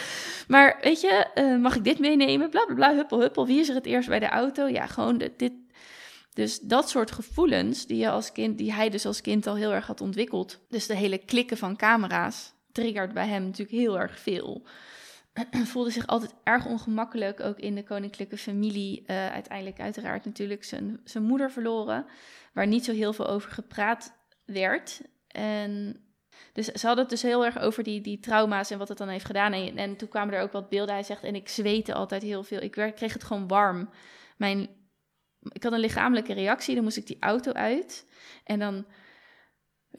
Maar 0.48 0.78
weet 0.82 1.02
je, 1.02 1.28
eh, 1.34 1.58
mag 1.58 1.76
ik 1.76 1.84
dit 1.84 2.00
meenemen? 2.00 2.50
Bla 2.50 2.66
bla 2.66 2.76
bla, 2.76 2.96
huppel 2.96 3.20
huppel. 3.20 3.46
Wie 3.46 3.60
is 3.60 3.70
er 3.70 3.76
het 3.76 3.86
eerst 3.86 4.10
bij 4.10 4.20
de 4.20 4.30
auto? 4.30 4.68
Ja, 4.68 4.86
gewoon 4.86 5.18
de- 5.18 5.34
dit. 5.38 5.54
Dus 6.34 6.60
dat 6.60 6.90
soort 6.90 7.12
gevoelens 7.12 7.86
die, 7.86 7.98
je 7.98 8.10
als 8.10 8.32
kind, 8.32 8.58
die 8.58 8.74
hij 8.74 8.90
dus 8.90 9.06
als 9.06 9.22
kind 9.22 9.48
al 9.48 9.56
heel 9.56 9.74
erg 9.74 9.88
had 9.88 10.02
ontwikkeld. 10.02 10.60
Dus 10.70 10.88
de 10.88 10.96
hele 10.96 11.18
klikken 11.18 11.58
van 11.58 11.76
camera's 11.76 12.54
triggert 12.72 13.13
bij 13.13 13.28
hem 13.28 13.43
natuurlijk 13.43 13.78
heel 13.78 13.99
erg 13.99 14.19
veel. 14.19 14.67
Voelde 15.72 15.89
zich 15.89 16.07
altijd 16.07 16.34
erg 16.43 16.65
ongemakkelijk, 16.65 17.39
ook 17.39 17.59
in 17.59 17.76
de 17.76 17.84
koninklijke 17.84 18.38
familie. 18.38 19.03
Eh, 19.05 19.32
uiteindelijk 19.32 19.80
uiteraard 19.80 20.26
natuurlijk 20.26 20.63
zijn, 20.63 20.99
zijn 21.03 21.24
moeder 21.24 21.51
verloren, 21.51 22.05
waar 22.53 22.67
niet 22.67 22.86
zo 22.86 22.93
heel 22.93 23.13
veel 23.13 23.28
over 23.28 23.51
gepraat 23.51 24.13
werd. 24.45 25.01
En 25.28 26.01
dus 26.53 26.65
ze 26.65 26.86
hadden 26.86 27.03
het 27.03 27.13
dus 27.13 27.22
heel 27.22 27.45
erg 27.45 27.59
over 27.59 27.84
die, 27.84 28.01
die 28.01 28.19
trauma's 28.19 28.72
en 28.72 28.78
wat 28.78 28.88
het 28.89 28.97
dan 28.97 29.07
heeft 29.07 29.26
gedaan. 29.26 29.53
En, 29.53 29.78
en 29.78 29.95
toen 29.95 30.07
kwamen 30.07 30.34
er 30.34 30.41
ook 30.41 30.51
wat 30.51 30.69
beelden. 30.69 30.93
Hij 30.93 31.03
zegt, 31.03 31.24
en 31.24 31.36
ik 31.36 31.49
zweette 31.49 31.93
altijd 31.93 32.22
heel 32.22 32.43
veel. 32.43 32.61
Ik 32.61 32.76
werd, 32.76 32.95
kreeg 32.95 33.13
het 33.13 33.24
gewoon 33.24 33.47
warm. 33.47 33.89
Mijn, 34.38 34.69
ik 35.51 35.63
had 35.63 35.74
een 35.74 35.80
lichamelijke 35.80 36.34
reactie, 36.34 36.76
dan 36.76 36.84
moest 36.84 36.97
ik 36.97 37.07
die 37.07 37.17
auto 37.19 37.51
uit. 37.51 38.07
En 38.43 38.59
dan, 38.59 38.86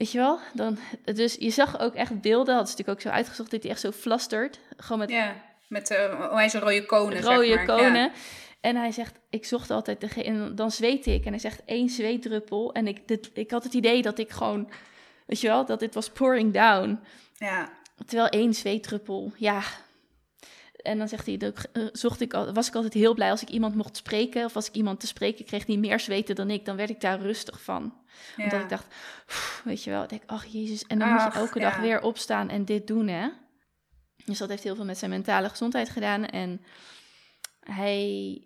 weet 0.03 0.11
je 0.11 0.17
wel, 0.17 0.39
dan, 0.53 0.77
dus 1.15 1.35
je 1.39 1.49
zag 1.49 1.79
ook 1.79 1.93
echt 1.93 2.21
beelden. 2.21 2.55
Had 2.55 2.69
ze 2.69 2.71
natuurlijk 2.71 2.97
ook 2.97 3.11
zo 3.11 3.17
uitgezocht 3.17 3.51
dat 3.51 3.61
hij 3.61 3.71
echt 3.71 3.79
zo 3.79 3.91
flastert. 3.91 4.59
Gewoon 4.77 4.99
met 4.99 5.09
Ja, 5.09 5.35
met 5.67 5.91
uh, 5.91 6.53
rode 6.53 6.85
konen, 6.85 7.21
rode 7.21 7.45
zeg 7.45 7.55
maar. 7.55 7.65
konen. 7.65 8.01
Ja. 8.01 8.11
En 8.61 8.75
hij 8.75 8.91
zegt, 8.91 9.19
ik 9.29 9.45
zocht 9.45 9.71
altijd, 9.71 10.01
de, 10.01 10.23
en 10.23 10.55
dan 10.55 10.71
zweet 10.71 11.05
ik. 11.05 11.25
En 11.25 11.29
hij 11.29 11.39
zegt, 11.39 11.61
één 11.65 11.89
zweetdruppel. 11.89 12.73
En 12.73 12.87
ik, 12.87 13.07
dit, 13.07 13.29
ik 13.33 13.51
had 13.51 13.63
het 13.63 13.73
idee 13.73 14.01
dat 14.01 14.17
ik 14.19 14.29
gewoon, 14.29 14.69
weet 15.25 15.41
je 15.41 15.47
wel, 15.47 15.65
dat 15.65 15.79
dit 15.79 15.93
was 15.93 16.09
pouring 16.09 16.53
down. 16.53 16.99
Ja. 17.37 17.69
Terwijl 18.05 18.29
één 18.29 18.53
zweetdruppel, 18.53 19.31
ja. 19.35 19.61
En 20.83 20.97
dan 20.97 21.07
zegt 21.07 21.25
hij, 21.25 21.37
dat, 21.37 21.67
eh, 21.73 21.83
zocht 21.91 22.21
ik, 22.21 22.33
al- 22.33 22.53
was 22.53 22.67
ik 22.67 22.75
altijd 22.75 22.93
heel 22.93 23.13
blij 23.13 23.29
als 23.31 23.41
ik 23.41 23.49
iemand 23.49 23.75
mocht 23.75 23.97
spreken. 23.97 24.45
Of 24.45 24.55
als 24.55 24.67
ik 24.67 24.73
iemand 24.73 24.99
te 24.99 25.07
spreken 25.07 25.45
kreeg 25.45 25.65
die 25.65 25.79
meer 25.79 25.99
zweten 25.99 26.35
dan 26.35 26.49
ik. 26.49 26.65
Dan 26.65 26.75
werd 26.75 26.89
ik 26.89 27.01
daar 27.01 27.19
rustig 27.19 27.61
van. 27.61 27.93
ja. 28.37 28.43
Omdat 28.43 28.61
ik 28.61 28.69
dacht, 28.69 28.85
weet 29.63 29.83
je 29.83 29.89
wel, 29.89 30.03
ik 30.03 30.09
denk, 30.09 30.23
ach 30.25 30.45
jezus. 30.45 30.83
En 30.85 30.99
dan 30.99 31.09
moet 31.09 31.19
Ach, 31.19 31.33
je 31.33 31.39
elke 31.39 31.59
dag 31.59 31.75
ja. 31.75 31.81
weer 31.81 32.01
opstaan 32.01 32.49
en 32.49 32.65
dit 32.65 32.87
doen, 32.87 33.07
hè. 33.07 33.29
Dus 34.25 34.37
dat 34.37 34.49
heeft 34.49 34.63
heel 34.63 34.75
veel 34.75 34.85
met 34.85 34.97
zijn 34.97 35.11
mentale 35.11 35.49
gezondheid 35.49 35.89
gedaan. 35.89 36.25
En 36.25 36.61
hij 37.59 38.41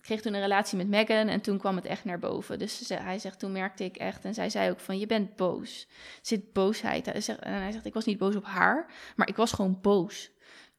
kreeg 0.00 0.20
toen 0.20 0.34
een 0.34 0.40
relatie 0.40 0.76
met 0.76 0.88
Megan 0.88 1.28
en 1.28 1.40
toen 1.40 1.58
kwam 1.58 1.76
het 1.76 1.84
echt 1.84 2.04
naar 2.04 2.18
boven. 2.18 2.58
Dus 2.58 2.88
hij 2.94 3.18
zegt, 3.18 3.38
toen 3.38 3.52
merkte 3.52 3.84
ik 3.84 3.96
echt, 3.96 4.24
en 4.24 4.34
zij 4.34 4.50
zei 4.50 4.70
ook 4.70 4.80
van, 4.80 4.98
je 4.98 5.06
bent 5.06 5.36
boos. 5.36 5.86
Zit 6.22 6.52
boosheid. 6.52 7.06
En 7.06 7.52
hij 7.52 7.72
zegt, 7.72 7.86
ik 7.86 7.94
was 7.94 8.04
niet 8.04 8.18
boos 8.18 8.36
op 8.36 8.44
haar, 8.44 8.86
maar 9.16 9.28
ik 9.28 9.36
was 9.36 9.52
gewoon 9.52 9.78
boos. 9.80 10.30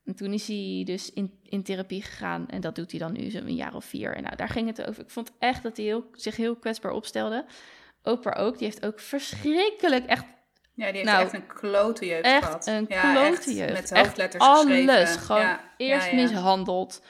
En 0.08 0.16
toen 0.16 0.34
is 0.34 0.48
hij 0.48 0.82
dus 0.86 1.14
in, 1.14 1.40
in 1.44 1.64
therapie 1.64 2.02
gegaan 2.02 2.48
en 2.50 2.62
dat 2.62 2.76
doet 2.76 2.92
hij 2.92 3.00
dan 3.00 3.14
nu 3.14 3.30
zo'n 3.30 3.56
jaar 3.56 3.76
of 3.76 3.86
vier. 3.86 4.16
En 4.16 4.24
nou, 4.24 4.36
daar 4.36 4.50
ging 4.50 4.68
het 4.68 4.88
over. 4.88 5.04
Ik 5.04 5.10
vond 5.10 5.32
echt 5.40 5.64
dat 5.64 5.78
hij 5.78 5.86
heel, 5.86 6.06
zich 6.12 6.36
heel 6.36 6.56
kwetsbaar 6.56 6.92
opstelde. 6.92 7.46
Oprah 8.04 8.46
ook, 8.46 8.58
die 8.58 8.68
heeft 8.68 8.86
ook 8.86 9.00
verschrikkelijk 9.00 10.06
echt 10.06 10.26
ja, 10.74 10.86
die 10.86 10.96
heeft 10.96 11.06
Nou, 11.06 11.24
echt 11.24 11.34
een 11.34 11.48
klote 11.48 12.06
jeugd 12.06 12.24
echt 12.24 12.46
gehad. 12.46 12.68
een 12.68 12.86
ja, 12.90 13.12
klote 13.14 13.28
echt 13.28 13.46
jeugd. 13.58 13.74
Met 13.74 13.92
Echt 13.92 14.06
hoofdletters 14.06 14.44
alles. 14.44 14.66
geschreven. 14.66 15.20
Gewoon 15.20 15.42
ja. 15.42 15.74
eerst 15.78 16.08
ja, 16.10 16.16
mishandeld. 16.16 17.02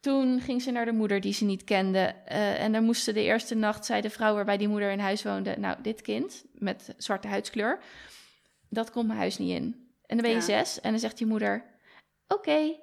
Toen 0.00 0.40
ging 0.40 0.62
ze 0.62 0.70
naar 0.70 0.84
de 0.84 0.92
moeder 0.92 1.20
die 1.20 1.32
ze 1.32 1.44
niet 1.44 1.64
kende. 1.64 2.14
eh, 2.24 2.62
en 2.62 2.72
dan 2.72 2.84
moest 2.84 3.02
ze 3.02 3.12
de 3.12 3.22
eerste 3.22 3.54
nacht, 3.54 3.84
zei 3.84 4.00
de 4.00 4.10
vrouw 4.10 4.34
waarbij 4.34 4.56
die 4.56 4.68
moeder 4.68 4.90
in 4.90 4.98
huis 4.98 5.22
woonde... 5.22 5.54
nou, 5.58 5.76
dit 5.82 6.02
kind 6.02 6.44
met 6.52 6.94
zwarte 6.96 7.28
huidskleur, 7.28 7.78
dat 8.68 8.90
komt 8.90 9.06
mijn 9.06 9.18
huis 9.18 9.38
niet 9.38 9.50
in. 9.50 9.88
En 10.06 10.16
dan 10.16 10.26
ben 10.26 10.34
je 10.34 10.40
zes 10.40 10.80
en 10.80 10.90
dan 10.90 11.00
zegt 11.00 11.18
die 11.18 11.26
moeder... 11.26 11.64
oké, 12.34 12.74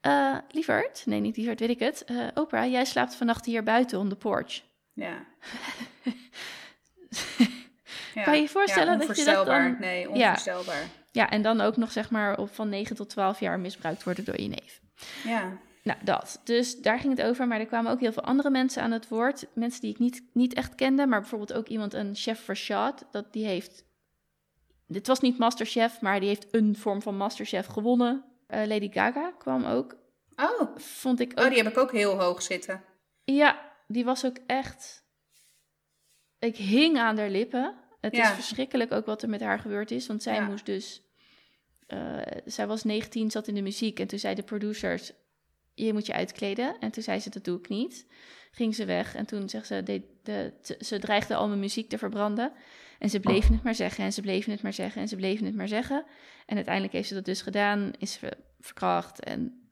eh, 0.00 0.36
lieverd, 0.50 1.02
nee 1.06 1.20
niet 1.20 1.36
lieverd, 1.36 1.60
weet 1.60 1.68
ik 1.68 1.78
het... 1.78 2.04
eh, 2.04 2.26
Oprah, 2.34 2.70
jij 2.70 2.84
slaapt 2.84 3.14
vannacht 3.14 3.44
hier 3.44 3.62
buiten 3.62 3.98
on 3.98 4.08
the 4.08 4.16
porch. 4.16 4.62
Ja. 4.92 5.24
Ja. 8.14 8.22
Kan 8.22 8.34
je 8.36 8.42
je 8.42 8.48
voorstellen 8.48 8.98
ja, 9.00 9.06
dat 9.06 9.16
je 9.16 9.24
dat 9.24 9.46
dan- 9.46 9.76
Nee, 9.80 10.00
Ja. 10.00 10.08
onvoorstelbaar. 10.08 10.86
Ja, 11.12 11.30
en 11.30 11.42
dan 11.42 11.60
ook 11.60 11.76
nog 11.76 11.92
zeg 11.92 12.10
maar 12.10 12.38
op 12.38 12.54
van 12.54 12.68
9 12.68 12.96
tot 12.96 13.08
12 13.08 13.40
jaar 13.40 13.58
misbruikt 13.60 14.04
worden 14.04 14.24
door 14.24 14.40
je 14.40 14.48
neef. 14.48 14.80
Ja. 15.24 15.58
Nou, 15.82 15.98
dat. 16.04 16.40
Dus 16.44 16.80
daar 16.80 16.98
ging 16.98 17.16
het 17.18 17.26
over. 17.26 17.46
Maar 17.46 17.60
er 17.60 17.66
kwamen 17.66 17.92
ook 17.92 18.00
heel 18.00 18.12
veel 18.12 18.22
andere 18.22 18.50
mensen 18.50 18.82
aan 18.82 18.90
het 18.90 19.08
woord. 19.08 19.46
Mensen 19.54 19.80
die 19.80 19.90
ik 19.90 19.98
niet, 19.98 20.22
niet 20.32 20.54
echt 20.54 20.74
kende. 20.74 21.06
Maar 21.06 21.20
bijvoorbeeld 21.20 21.52
ook 21.52 21.68
iemand, 21.68 21.94
een 21.94 22.14
chef 22.14 22.46
Rashad. 22.46 23.06
Dat 23.10 23.32
die 23.32 23.46
heeft... 23.46 23.84
Dit 24.86 25.06
was 25.06 25.20
niet 25.20 25.38
Masterchef, 25.38 26.00
maar 26.00 26.20
die 26.20 26.28
heeft 26.28 26.46
een 26.50 26.76
vorm 26.76 27.02
van 27.02 27.16
Masterchef 27.16 27.66
gewonnen. 27.66 28.24
Eh, 28.46 28.66
Lady 28.66 28.90
Gaga 28.92 29.30
kwam 29.38 29.64
ook. 29.64 29.96
Oh. 30.36 30.76
Vond 30.76 31.20
ik 31.20 31.32
ook... 31.32 31.44
oh, 31.44 31.48
die 31.50 31.62
heb 31.62 31.72
ik 31.72 31.78
ook 31.78 31.92
heel 31.92 32.20
hoog 32.20 32.42
zitten. 32.42 32.84
Ja, 33.24 33.72
die 33.86 34.04
was 34.04 34.24
ook 34.24 34.36
echt... 34.46 35.04
Ik 36.38 36.56
hing 36.56 36.98
aan 36.98 37.18
haar 37.18 37.30
lippen. 37.30 37.74
Het 38.00 38.12
is 38.12 38.28
verschrikkelijk 38.28 38.92
ook 38.92 39.06
wat 39.06 39.22
er 39.22 39.28
met 39.28 39.40
haar 39.40 39.58
gebeurd 39.58 39.90
is. 39.90 40.06
Want 40.06 40.22
zij 40.22 40.34
Ja. 40.34 40.46
moest 40.46 40.66
dus... 40.66 41.02
eh, 41.86 42.20
zij 42.44 42.66
was 42.66 42.82
19, 42.84 43.30
zat 43.30 43.48
in 43.48 43.54
de 43.54 43.62
muziek. 43.62 44.00
En 44.00 44.06
toen 44.06 44.18
zei 44.18 44.34
de 44.34 44.42
producers... 44.42 45.12
Je 45.74 45.92
moet 45.92 46.06
je 46.06 46.12
uitkleden. 46.12 46.78
En 46.78 46.90
toen 46.90 47.02
zei 47.02 47.20
ze, 47.20 47.30
dat 47.30 47.44
doe 47.44 47.58
ik 47.58 47.68
niet. 47.68 48.06
Ging 48.50 48.74
ze 48.74 48.84
weg. 48.84 49.14
En 49.14 49.26
toen 49.26 49.48
zegt 49.48 49.66
ze... 49.66 49.82
De, 50.22 50.52
ze 50.80 50.98
dreigde 50.98 51.34
al 51.34 51.48
mijn 51.48 51.60
muziek 51.60 51.88
te 51.88 51.98
verbranden. 51.98 52.52
En 52.98 53.10
ze 53.10 53.20
bleven 53.20 53.52
het 53.52 53.62
maar 53.62 53.74
zeggen. 53.74 54.04
En 54.04 54.12
ze 54.12 54.20
bleven 54.20 54.52
het 54.52 54.62
maar 54.62 54.72
zeggen. 54.72 55.00
En 55.02 55.08
ze 55.08 55.16
bleven 55.16 55.46
het 55.46 55.54
maar 55.54 55.68
zeggen. 55.68 56.04
En 56.46 56.54
uiteindelijk 56.54 56.94
heeft 56.94 57.08
ze 57.08 57.14
dat 57.14 57.24
dus 57.24 57.42
gedaan. 57.42 57.92
Is 57.98 58.12
ze 58.12 58.36
verkracht. 58.60 59.24
En 59.24 59.66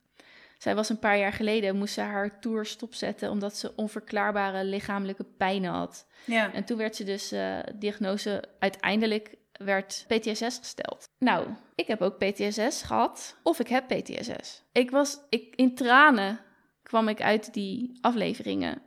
zij 0.57 0.75
was 0.75 0.89
een 0.89 0.99
paar 0.99 1.17
jaar 1.17 1.33
geleden, 1.33 1.75
moest 1.75 1.93
ze 1.93 2.01
haar 2.01 2.39
tour 2.39 2.65
stopzetten 2.65 3.29
omdat 3.29 3.57
ze 3.57 3.75
onverklaarbare 3.75 4.63
lichamelijke 4.63 5.25
pijn 5.37 5.65
had. 5.65 6.07
Ja. 6.25 6.53
En 6.53 6.63
toen 6.63 6.77
werd 6.77 6.95
ze 6.95 7.03
dus 7.03 7.31
eh, 7.31 7.59
diagnose, 7.75 8.43
uiteindelijk 8.59 9.35
werd 9.51 10.05
PTSS 10.07 10.57
gesteld. 10.57 11.09
Nou, 11.19 11.47
ik 11.75 11.87
heb 11.87 12.01
ook 12.01 12.17
PTSS 12.17 12.81
gehad, 12.81 13.35
of 13.43 13.59
ik 13.59 13.67
heb 13.67 13.87
PTSS. 13.87 14.63
Ik 14.71 14.91
was, 14.91 15.19
ik, 15.29 15.55
in 15.55 15.75
tranen 15.75 16.39
kwam 16.83 17.07
ik 17.07 17.21
uit 17.21 17.53
die 17.53 17.97
afleveringen. 18.01 18.81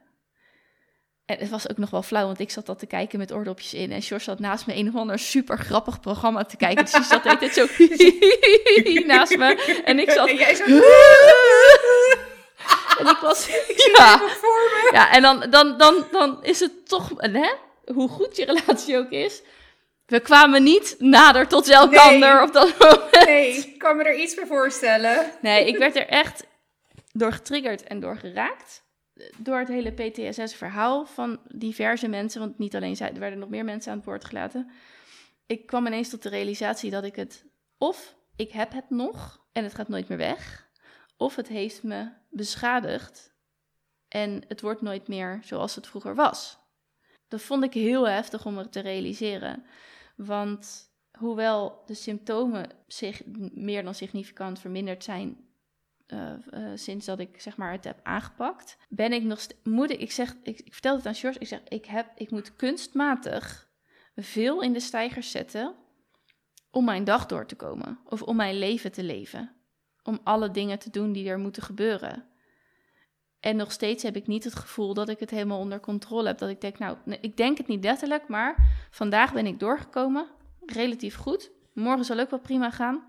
En 1.29 1.37
het 1.39 1.49
was 1.49 1.71
ook 1.71 1.77
nog 1.77 1.91
wel 1.91 2.03
flauw, 2.03 2.27
want 2.27 2.41
ik 2.41 2.51
zat 2.51 2.67
dat 2.67 2.79
te 2.79 2.87
kijken 2.87 3.19
met 3.19 3.33
oordopjes 3.33 3.75
in. 3.75 3.93
En 3.93 4.03
George 4.03 4.25
zat 4.25 4.39
naast 4.39 4.67
me 4.67 4.77
een 4.77 4.89
of 4.89 4.95
ander 4.95 5.19
super 5.19 5.59
grappig 5.59 6.01
programma 6.01 6.45
te 6.45 6.57
kijken. 6.57 6.85
Dus 6.85 6.93
die 6.95 7.03
zat 7.05 7.23
de 7.23 7.29
hele 7.29 7.41
tijd 7.41 7.55
zo 7.55 7.67
naast 9.15 9.37
me. 9.37 9.81
En 9.85 9.99
ik 9.99 10.11
zat... 10.11 10.29
En 10.29 10.37
jij 10.37 10.55
zo... 10.55 10.65
En 12.99 13.07
ik 13.07 13.17
was... 13.21 13.49
Ik 13.69 13.97
Ja. 14.93 15.13
en 15.13 15.23
dan, 15.23 15.47
dan, 15.51 15.79
dan, 15.79 16.05
dan 16.11 16.45
is 16.45 16.61
het 16.61 16.89
toch, 16.89 17.11
hè, 17.17 17.53
hoe 17.93 18.09
goed 18.09 18.37
je 18.37 18.45
relatie 18.45 18.99
ook 18.99 19.11
is. 19.11 19.43
We 20.07 20.21
kwamen 20.21 20.63
niet 20.63 20.95
nader 20.99 21.49
tot 21.49 21.69
elkander 21.69 22.35
Nee. 22.35 22.43
op 22.43 22.53
dat 22.53 22.79
moment. 22.79 23.25
Nee, 23.25 23.57
ik 23.57 23.79
kan 23.79 23.97
me 23.97 24.03
er 24.05 24.17
iets 24.17 24.35
bij 24.35 24.47
voorstellen. 24.47 25.31
Nee, 25.41 25.67
ik 25.67 25.77
werd 25.79 25.97
er 25.97 26.07
echt 26.07 26.45
door 27.13 27.33
getriggerd 27.33 27.83
en 27.85 28.01
door 28.01 28.17
geraakt. 28.17 28.83
Door 29.39 29.59
het 29.59 29.69
hele 29.69 29.93
PTSS-verhaal 29.93 31.07
van 31.07 31.41
diverse 31.49 32.09
mensen. 32.09 32.41
Want 32.41 32.59
niet 32.59 32.77
alleen 32.77 32.97
zij, 32.97 33.13
er 33.13 33.21
werden 33.21 33.39
nog 33.39 33.49
meer 33.49 33.65
mensen 33.65 33.91
aan 33.91 33.97
het 33.97 34.07
woord 34.07 34.25
gelaten. 34.25 34.71
Ik 35.47 35.67
kwam 35.67 35.87
ineens 35.87 36.09
tot 36.09 36.23
de 36.23 36.29
realisatie 36.29 36.91
dat 36.91 37.05
ik 37.05 37.17
het... 37.17 37.47
Of 37.79 38.17
ik 38.37 38.53
heb 38.53 38.73
het 38.73 38.91
nog 38.91 39.47
en 39.53 39.65
het 39.65 39.75
gaat 39.75 39.89
nooit 39.89 40.09
meer 40.09 40.19
weg. 40.19 40.69
Of 41.17 41.37
het 41.37 41.49
heeft 41.49 41.83
me 41.83 42.09
beschadigd 42.31 43.35
en 44.09 44.43
het 44.49 44.61
wordt 44.61 44.83
nooit 44.83 45.09
meer 45.09 45.41
zoals 45.43 45.75
het 45.75 45.87
vroeger 45.87 46.15
was. 46.15 46.59
Dat 47.29 47.41
vond 47.41 47.65
ik 47.65 47.75
heel 47.75 48.09
heftig 48.09 48.47
om 48.47 48.59
het 48.59 48.73
te 48.73 48.81
realiseren. 48.81 49.65
Want 50.17 50.93
hoewel 51.19 51.83
de 51.87 51.95
symptomen 51.95 52.71
zich 52.87 53.23
meer 53.55 53.83
dan 53.83 53.95
significant 53.95 54.59
verminderd 54.59 55.05
zijn 55.05 55.48
eh, 56.09 56.33
eh, 56.51 56.71
sinds 56.75 57.07
dat 57.07 57.19
ik 57.19 57.41
zeg 57.41 57.57
maar 57.57 57.73
het 57.73 57.85
heb 57.85 58.01
aangepakt, 58.03 58.77
ben 58.89 59.13
ik 59.13 59.23
nog 59.23 59.41
moet 59.63 59.91
ik, 59.91 60.01
ik 60.01 60.13
zeg 60.13 60.37
ik, 60.43 60.63
vertelde 60.71 60.99
het 60.99 61.07
aan 61.07 61.15
George, 61.15 61.39
ik 61.39 61.47
zeg 61.47 61.61
ik 61.69 61.85
heb 61.85 62.11
ik 62.15 62.31
moet 62.31 62.57
kunstmatig 62.57 63.69
veel 64.17 64.63
in 64.63 64.73
de 64.73 64.81
stijgers 64.81 65.31
zetten 65.31 65.75
om 66.71 66.85
mijn 66.85 67.05
dag 67.05 67.27
door 67.27 67.47
te 67.47 67.57
komen 67.57 67.99
of 68.05 68.23
om 68.23 68.37
mijn 68.37 68.59
leven 68.59 68.93
te 68.93 69.03
leven, 69.03 69.55
om 70.03 70.21
alle 70.25 70.51
dingen 70.51 70.79
te 70.79 70.91
doen 70.91 71.13
die 71.13 71.29
er 71.29 71.39
moeten 71.39 71.63
gebeuren. 71.63 72.27
En 73.41 73.57
nog 73.57 73.73
steeds 73.73 74.03
heb 74.03 74.17
ik 74.17 74.27
niet 74.27 74.45
het 74.45 74.55
gevoel 74.55 74.95
dat 74.95 75.09
ik 75.09 75.21
het 75.21 75.31
helemaal 75.31 75.59
onder 75.59 75.81
controle 75.81 76.27
heb. 76.27 76.39
Dat 76.39 76.49
ik 76.49 76.61
denk, 76.61 76.79
nou, 76.79 76.97
ik 77.21 77.37
denk 77.37 77.59
het 77.59 77.67
niet 77.67 77.85
letterlijk, 77.85 78.29
maar 78.29 78.57
vandaag 78.91 79.33
ben 79.33 79.47
ik 79.47 79.61
doorgekomen. 79.61 80.27
Relatief 80.67 81.17
goed. 81.17 81.51
Morgen 81.75 82.05
zal 82.05 82.19
ook 82.19 82.31
wel 82.31 82.41
prima 82.41 82.71
gaan. 82.71 83.08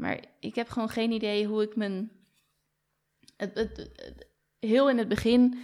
Maar 0.00 0.24
ik 0.40 0.54
heb 0.54 0.68
gewoon 0.68 0.88
geen 0.88 1.12
idee 1.12 1.46
hoe 1.46 1.62
ik 1.62 1.76
mijn. 1.76 2.10
Het, 3.36 3.54
het, 3.54 3.90
heel 4.58 4.90
in 4.90 4.98
het 4.98 5.08
begin 5.08 5.58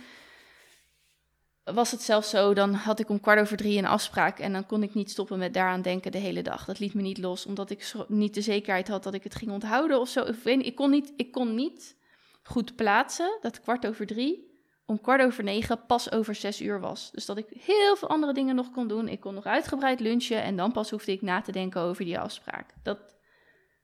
was 1.64 1.91
het 1.91 2.03
zelfs 2.03 2.30
zo, 2.30 2.55
dan 2.55 2.74
had 2.74 3.01
ik 3.01 3.09
om 3.09 3.20
kwart 3.20 3.41
over 3.41 3.57
drie 3.57 3.78
een 3.78 3.87
afspraak 3.87 4.39
en 4.39 4.53
dan 4.53 4.66
kon 4.66 4.82
ik 4.82 4.95
niet 4.95 5.11
stoppen 5.11 5.39
met 5.39 5.55
daaraan 5.55 5.82
denken 5.82 6.12
de 6.12 6.18
hele 6.18 6.43
dag. 6.43 6.64
Dat 6.64 6.78
liet 6.78 6.95
me 6.95 7.03
niet 7.03 7.18
los, 7.18 7.47
omdat 7.47 7.70
ik 7.70 7.93
niet 8.09 8.34
de 8.34 8.41
zekerheid 8.41 8.89
had 8.89 9.03
dat 9.03 9.14
ik 9.14 9.22
het 9.22 9.34
ging 9.34 9.51
onthouden 9.51 10.01
of 10.01 10.09
zo. 10.09 10.24
Ik, 10.24 10.45
ik, 10.45 10.74
kon, 10.74 10.91
niet, 10.91 11.12
ik 11.16 11.32
kon 11.32 11.55
niet 11.55 11.97
goed 12.43 12.76
plaatsen 12.76 13.39
dat 13.41 13.61
kwart 13.61 13.87
over 13.87 14.07
drie 14.07 14.55
om 14.84 15.01
kwart 15.01 15.22
over 15.22 15.45
negen 15.45 15.87
pas 15.87 16.12
over 16.12 16.34
zes 16.34 16.61
uur 16.61 16.80
was. 16.80 17.11
Dus 17.11 17.26
dat 17.26 17.39
ik 17.39 17.47
heel 17.59 17.97
veel 17.97 18.09
andere 18.09 18.32
dingen 18.32 18.55
nog 18.55 18.70
kon 18.70 18.89
doen. 18.89 19.09
Ik 19.09 19.20
kon 19.20 19.34
nog 19.34 19.45
uitgebreid 19.45 20.01
lunchen 20.01 20.43
en 20.43 20.57
dan 20.57 20.72
pas 20.72 20.91
hoefde 20.91 21.12
ik 21.12 21.22
na 21.22 21.41
te 21.41 21.53
denken 21.53 21.80
over 21.80 22.05
die 22.05 22.18
afspraak. 22.18 22.74
Dat 22.82 23.16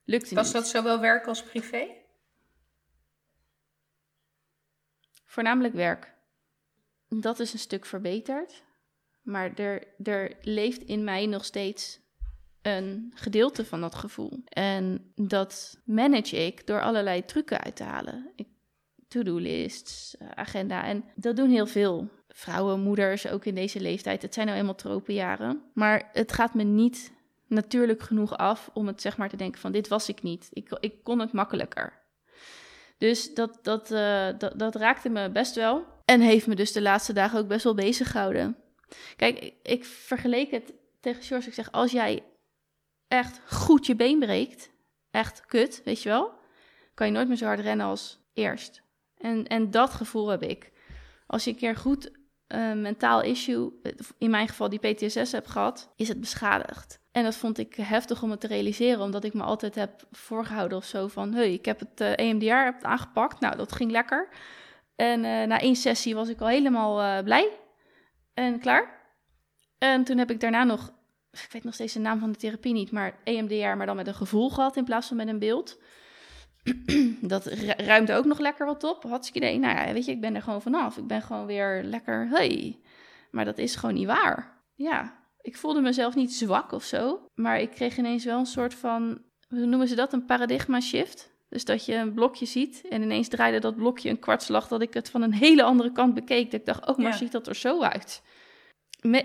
lukte 0.04 0.34
was 0.34 0.44
niet. 0.44 0.52
Dat 0.52 0.68
zowel 0.68 1.00
werk 1.00 1.26
als 1.26 1.42
privé? 1.42 1.86
Voornamelijk 5.24 5.74
werk. 5.74 6.14
Dat 7.08 7.40
is 7.40 7.52
een 7.52 7.58
stuk 7.58 7.86
verbeterd. 7.86 8.62
Maar 9.22 9.54
er, 9.54 9.86
er 10.02 10.36
leeft 10.40 10.82
in 10.82 11.04
mij 11.04 11.26
nog 11.26 11.44
steeds 11.44 12.00
een 12.62 13.12
gedeelte 13.14 13.64
van 13.64 13.80
dat 13.80 13.94
gevoel. 13.94 14.42
En 14.48 15.12
dat 15.14 15.80
manage 15.84 16.36
ik 16.36 16.66
door 16.66 16.82
allerlei 16.82 17.24
trucken 17.24 17.60
uit 17.60 17.76
te 17.76 17.82
halen. 17.82 18.32
To-do-lists, 19.08 20.16
eh, 20.16 20.28
agenda. 20.28 20.84
En 20.84 21.04
dat 21.14 21.36
doen 21.36 21.50
heel 21.50 21.66
veel 21.66 22.08
vrouwen, 22.28 22.80
moeders, 22.80 23.28
ook 23.28 23.44
in 23.44 23.54
deze 23.54 23.80
leeftijd. 23.80 24.22
Het 24.22 24.34
zijn 24.34 24.46
nou 24.46 24.58
eenmaal 24.58 24.74
tropenjaren. 24.74 25.62
Maar 25.74 26.10
het 26.12 26.32
gaat 26.32 26.54
me 26.54 26.62
niet 26.62 27.12
natuurlijk 27.52 28.02
genoeg 28.02 28.36
af 28.36 28.70
om 28.72 28.86
het 28.86 29.00
zeg 29.00 29.16
maar 29.16 29.28
te 29.28 29.36
denken 29.36 29.60
van 29.60 29.72
dit 29.72 29.88
was 29.88 30.08
ik 30.08 30.22
niet. 30.22 30.48
Ik, 30.52 30.76
ik 30.80 30.94
kon 31.02 31.18
het 31.18 31.32
makkelijker. 31.32 32.00
Dus 32.98 33.34
dat, 33.34 33.58
dat, 33.62 33.90
uh, 33.90 34.28
dat, 34.38 34.58
dat 34.58 34.74
raakte 34.74 35.08
me 35.08 35.30
best 35.30 35.54
wel. 35.54 35.84
En 36.04 36.20
heeft 36.20 36.46
me 36.46 36.54
dus 36.54 36.72
de 36.72 36.82
laatste 36.82 37.12
dagen 37.12 37.38
ook 37.38 37.48
best 37.48 37.64
wel 37.64 37.74
bezig 37.74 38.10
gehouden. 38.10 38.56
Kijk, 39.16 39.54
ik, 39.62 39.84
vergeleek 39.84 40.50
het 40.50 40.72
tegen 41.00 41.22
George. 41.22 41.48
Ik 41.48 41.54
zeg, 41.54 41.72
als 41.72 41.92
jij 41.92 42.24
echt 43.08 43.40
goed 43.46 43.86
je 43.86 43.96
been 43.96 44.18
breekt, 44.18 44.70
echt 45.10 45.46
kut, 45.46 45.82
weet 45.84 46.02
je 46.02 46.08
wel, 46.08 46.32
kan 46.94 47.06
je 47.06 47.12
nooit 47.12 47.28
meer 47.28 47.36
zo 47.36 47.44
hard 47.44 47.60
rennen 47.60 47.86
als 47.86 48.18
eerst. 48.32 48.82
En, 49.16 49.46
en 49.46 49.70
dat 49.70 49.90
gevoel 49.90 50.28
heb 50.28 50.42
ik. 50.42 50.72
Als 51.26 51.44
je 51.44 51.50
een 51.50 51.56
keer 51.56 51.76
goed 51.76 52.10
uh, 52.48 52.72
mentaal 52.72 53.22
issue, 53.22 53.72
in 54.18 54.30
mijn 54.30 54.48
geval 54.48 54.68
die 54.68 54.94
PTSS 54.94 55.32
heb 55.32 55.46
gehad, 55.46 55.92
is 55.96 56.08
het 56.08 56.20
beschadigd. 56.20 57.00
En 57.12 57.24
dat 57.24 57.36
vond 57.36 57.58
ik 57.58 57.74
heftig 57.74 58.22
om 58.22 58.30
het 58.30 58.40
te 58.40 58.46
realiseren, 58.46 59.00
omdat 59.00 59.24
ik 59.24 59.34
me 59.34 59.42
altijd 59.42 59.74
heb 59.74 60.02
voorgehouden 60.10 60.78
of 60.78 60.84
zo 60.84 61.08
van, 61.08 61.34
hey, 61.34 61.52
ik 61.52 61.64
heb 61.64 61.78
het 61.78 62.00
EMDR 62.00 62.64
heb 62.64 62.74
het 62.74 62.84
aangepakt. 62.84 63.40
Nou, 63.40 63.56
dat 63.56 63.72
ging 63.72 63.90
lekker. 63.90 64.28
En 64.96 65.24
uh, 65.24 65.42
na 65.42 65.58
één 65.58 65.76
sessie 65.76 66.14
was 66.14 66.28
ik 66.28 66.40
al 66.40 66.46
helemaal 66.46 67.22
blij 67.22 67.48
en 68.34 68.60
klaar. 68.60 69.00
En 69.78 70.04
toen 70.04 70.18
heb 70.18 70.30
ik 70.30 70.40
daarna 70.40 70.64
nog, 70.64 70.92
ik 71.30 71.48
weet 71.52 71.64
nog 71.64 71.74
steeds 71.74 71.92
de 71.92 72.00
naam 72.00 72.18
van 72.18 72.32
de 72.32 72.38
therapie 72.38 72.72
niet, 72.72 72.90
maar 72.90 73.18
EMDR, 73.24 73.76
maar 73.76 73.86
dan 73.86 73.96
met 73.96 74.06
een 74.06 74.14
gevoel 74.14 74.50
gehad 74.50 74.76
in 74.76 74.84
plaats 74.84 75.08
van 75.08 75.16
met 75.16 75.28
een 75.28 75.38
beeld. 75.38 75.78
dat 77.20 77.46
ruimt 77.76 78.12
ook 78.12 78.24
nog 78.24 78.38
lekker 78.38 78.66
wat 78.66 78.84
op. 78.84 79.02
Hartstikke 79.02 79.46
idee. 79.46 79.58
Nou 79.58 79.86
ja, 79.86 79.92
weet 79.92 80.04
je, 80.04 80.12
ik 80.12 80.20
ben 80.20 80.34
er 80.34 80.42
gewoon 80.42 80.62
vanaf. 80.62 80.96
Ik 80.96 81.06
ben 81.06 81.22
gewoon 81.22 81.46
weer 81.46 81.82
lekker, 81.82 82.28
hey. 82.28 82.80
Maar 83.30 83.44
dat 83.44 83.58
is 83.58 83.76
gewoon 83.76 83.94
niet 83.94 84.06
waar. 84.06 84.62
Ja, 84.74 85.21
ik 85.42 85.56
voelde 85.56 85.80
mezelf 85.80 86.14
niet 86.14 86.34
zwak 86.34 86.72
of 86.72 86.84
zo. 86.84 87.26
Maar 87.34 87.60
ik 87.60 87.70
kreeg 87.70 87.96
ineens 87.96 88.24
wel 88.24 88.38
een 88.38 88.46
soort 88.46 88.74
van, 88.74 89.22
hoe 89.48 89.66
noemen 89.66 89.88
ze 89.88 89.94
dat? 89.94 90.12
Een 90.12 90.24
paradigma 90.24 90.80
shift. 90.80 91.30
Dus 91.48 91.64
dat 91.64 91.84
je 91.84 91.94
een 91.94 92.14
blokje 92.14 92.46
ziet 92.46 92.82
en 92.88 93.02
ineens 93.02 93.28
draaide 93.28 93.58
dat 93.58 93.76
blokje 93.76 94.08
een 94.08 94.18
kwartslag 94.18 94.68
dat 94.68 94.82
ik 94.82 94.94
het 94.94 95.10
van 95.10 95.22
een 95.22 95.34
hele 95.34 95.62
andere 95.62 95.92
kant 95.92 96.14
bekeek. 96.14 96.50
Dat 96.50 96.60
ik 96.60 96.66
dacht, 96.66 96.86
oh, 96.86 96.96
maar 96.96 97.06
ja. 97.06 97.16
ziet 97.16 97.32
dat 97.32 97.46
er 97.46 97.54
zo 97.54 97.82
uit? 97.82 98.22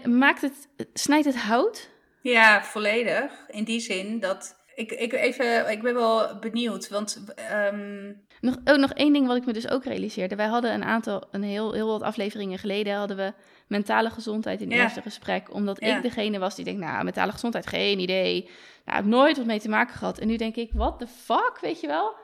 Maakt 0.03 0.41
het, 0.41 0.67
snijdt 0.93 1.25
het 1.25 1.37
hout? 1.37 1.89
Ja, 2.21 2.63
volledig. 2.63 3.31
In 3.47 3.63
die 3.63 3.79
zin 3.79 4.19
dat 4.19 4.55
ik, 4.75 4.91
ik, 4.91 5.13
even, 5.13 5.71
ik 5.71 5.81
ben 5.81 5.93
wel 5.93 6.39
benieuwd, 6.39 6.89
want... 6.89 7.23
Um... 7.51 8.25
Nog, 8.41 8.55
oh, 8.65 8.75
nog 8.75 8.91
één 8.93 9.13
ding 9.13 9.27
wat 9.27 9.37
ik 9.37 9.45
me 9.45 9.53
dus 9.53 9.69
ook 9.69 9.83
realiseerde. 9.83 10.35
Wij 10.35 10.47
hadden 10.47 10.73
een 10.73 10.83
aantal, 10.83 11.23
een 11.31 11.43
heel, 11.43 11.73
heel 11.73 11.87
wat 11.87 12.01
afleveringen 12.01 12.59
geleden... 12.59 12.95
hadden 12.95 13.17
we 13.17 13.33
mentale 13.67 14.09
gezondheid 14.09 14.61
in 14.61 14.67
het 14.67 14.77
ja. 14.77 14.83
eerste 14.83 15.01
gesprek. 15.01 15.53
Omdat 15.53 15.79
Ja. 15.79 15.95
ik 15.95 16.01
degene 16.01 16.39
was 16.39 16.55
die 16.55 16.65
denkt, 16.65 16.81
nou, 16.81 17.03
mentale 17.03 17.31
gezondheid, 17.31 17.67
geen 17.67 17.99
idee. 17.99 18.41
Nou, 18.43 18.51
ik 18.85 18.93
heb 18.93 19.05
nooit 19.05 19.37
wat 19.37 19.45
mee 19.45 19.59
te 19.59 19.69
maken 19.69 19.95
gehad. 19.95 20.17
En 20.19 20.27
nu 20.27 20.35
denk 20.35 20.55
ik, 20.55 20.71
what 20.73 20.99
the 20.99 21.07
fuck, 21.07 21.57
weet 21.61 21.79
je 21.81 21.87
wel? 21.87 22.15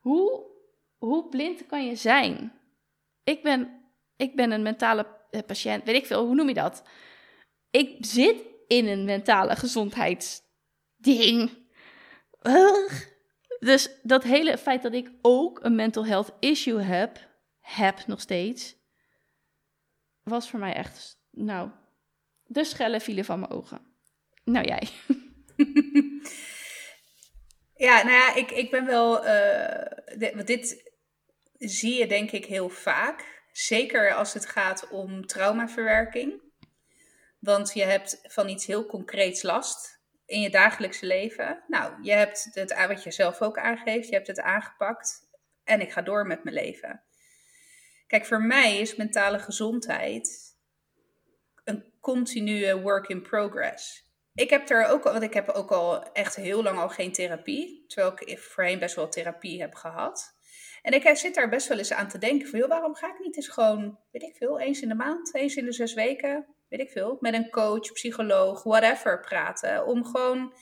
Hoe, 0.00 0.42
hoe 0.98 1.28
blind 1.28 1.66
kan 1.66 1.86
je 1.86 1.96
zijn? 1.96 2.52
Ik 3.24 3.42
ben, 3.42 3.82
ik 4.16 4.36
ben 4.36 4.50
een 4.52 4.62
mentale 4.62 5.06
eh, 5.30 5.40
patiënt, 5.46 5.84
weet 5.84 5.96
ik 5.96 6.06
veel, 6.06 6.24
hoe 6.24 6.34
noem 6.34 6.48
je 6.48 6.54
dat? 6.54 6.82
Ik 7.70 7.96
zit 8.00 8.36
in 8.66 8.86
een 8.86 9.04
mentale 9.04 9.56
gezondheidsding. 9.56 11.50
Ugh. 12.42 13.16
Dus 13.58 13.90
dat 14.02 14.22
hele 14.22 14.58
feit 14.58 14.82
dat 14.82 14.92
ik 14.92 15.10
ook 15.22 15.64
een 15.64 15.74
mental 15.74 16.06
health 16.06 16.32
issue 16.40 16.80
heb, 16.80 17.18
heb 17.60 18.06
nog 18.06 18.20
steeds, 18.20 18.76
was 20.22 20.50
voor 20.50 20.58
mij 20.58 20.74
echt, 20.74 21.18
nou, 21.30 21.70
de 22.44 22.64
schellen 22.64 23.00
vielen 23.00 23.24
van 23.24 23.40
mijn 23.40 23.52
ogen. 23.52 23.80
Nou 24.44 24.66
jij. 24.66 24.88
Ja, 27.78 28.02
nou 28.02 28.14
ja, 28.14 28.34
ik, 28.34 28.50
ik 28.50 28.70
ben 28.70 28.86
wel. 28.86 29.24
eh, 29.24 30.34
want 30.34 30.46
dit 30.46 30.92
zie 31.58 31.94
je 31.94 32.06
denk 32.06 32.30
ik 32.30 32.44
heel 32.44 32.68
vaak. 32.68 33.42
Zeker 33.52 34.14
als 34.14 34.34
het 34.34 34.46
gaat 34.46 34.88
om 34.88 35.26
traumaverwerking. 35.26 36.42
Want 37.38 37.72
je 37.74 37.84
hebt 37.84 38.18
van 38.22 38.48
iets 38.48 38.66
heel 38.66 38.86
concreets 38.86 39.42
last 39.42 39.97
in 40.28 40.40
je 40.40 40.50
dagelijkse 40.50 41.06
leven. 41.06 41.64
Nou, 41.66 41.92
je 42.02 42.12
hebt 42.12 42.48
het 42.52 42.72
aan 42.72 42.88
wat 42.88 43.02
je 43.02 43.10
zelf 43.10 43.42
ook 43.42 43.58
aangeeft. 43.58 44.08
Je 44.08 44.14
hebt 44.14 44.26
het 44.26 44.40
aangepakt. 44.40 45.28
En 45.64 45.80
ik 45.80 45.92
ga 45.92 46.02
door 46.02 46.26
met 46.26 46.44
mijn 46.44 46.56
leven. 46.56 47.02
Kijk, 48.06 48.26
voor 48.26 48.42
mij 48.42 48.78
is 48.78 48.96
mentale 48.96 49.38
gezondheid 49.38 50.56
een 51.64 51.92
continue 52.00 52.80
work 52.80 53.08
in 53.08 53.22
progress 53.22 54.08
ik 54.38 54.50
heb 54.50 54.70
er 54.70 54.86
ook 54.86 55.04
al, 55.04 55.12
want 55.12 55.24
ik 55.24 55.34
heb 55.34 55.48
ook 55.48 55.70
al 55.70 56.12
echt 56.12 56.36
heel 56.36 56.62
lang 56.62 56.78
al 56.78 56.88
geen 56.88 57.12
therapie. 57.12 57.84
Terwijl 57.86 58.12
ik 58.24 58.38
voorheen 58.38 58.78
best 58.78 58.94
wel 58.94 59.08
therapie 59.08 59.60
heb 59.60 59.74
gehad. 59.74 60.36
En 60.82 60.92
ik 60.92 61.16
zit 61.16 61.34
daar 61.34 61.48
best 61.48 61.68
wel 61.68 61.78
eens 61.78 61.92
aan 61.92 62.08
te 62.08 62.18
denken 62.18 62.48
van, 62.48 62.68
waarom 62.68 62.94
ga 62.94 63.06
ik 63.06 63.18
niet 63.18 63.36
eens 63.36 63.48
gewoon, 63.48 63.98
weet 64.12 64.22
ik 64.22 64.36
veel, 64.36 64.60
eens 64.60 64.80
in 64.80 64.88
de 64.88 64.94
maand, 64.94 65.34
eens 65.34 65.56
in 65.56 65.64
de 65.64 65.72
zes 65.72 65.94
weken, 65.94 66.46
weet 66.68 66.80
ik 66.80 66.90
veel, 66.90 67.16
met 67.20 67.34
een 67.34 67.50
coach, 67.50 67.92
psycholoog, 67.92 68.62
whatever 68.62 69.20
praten. 69.20 69.86
Om 69.86 70.04
gewoon, 70.04 70.54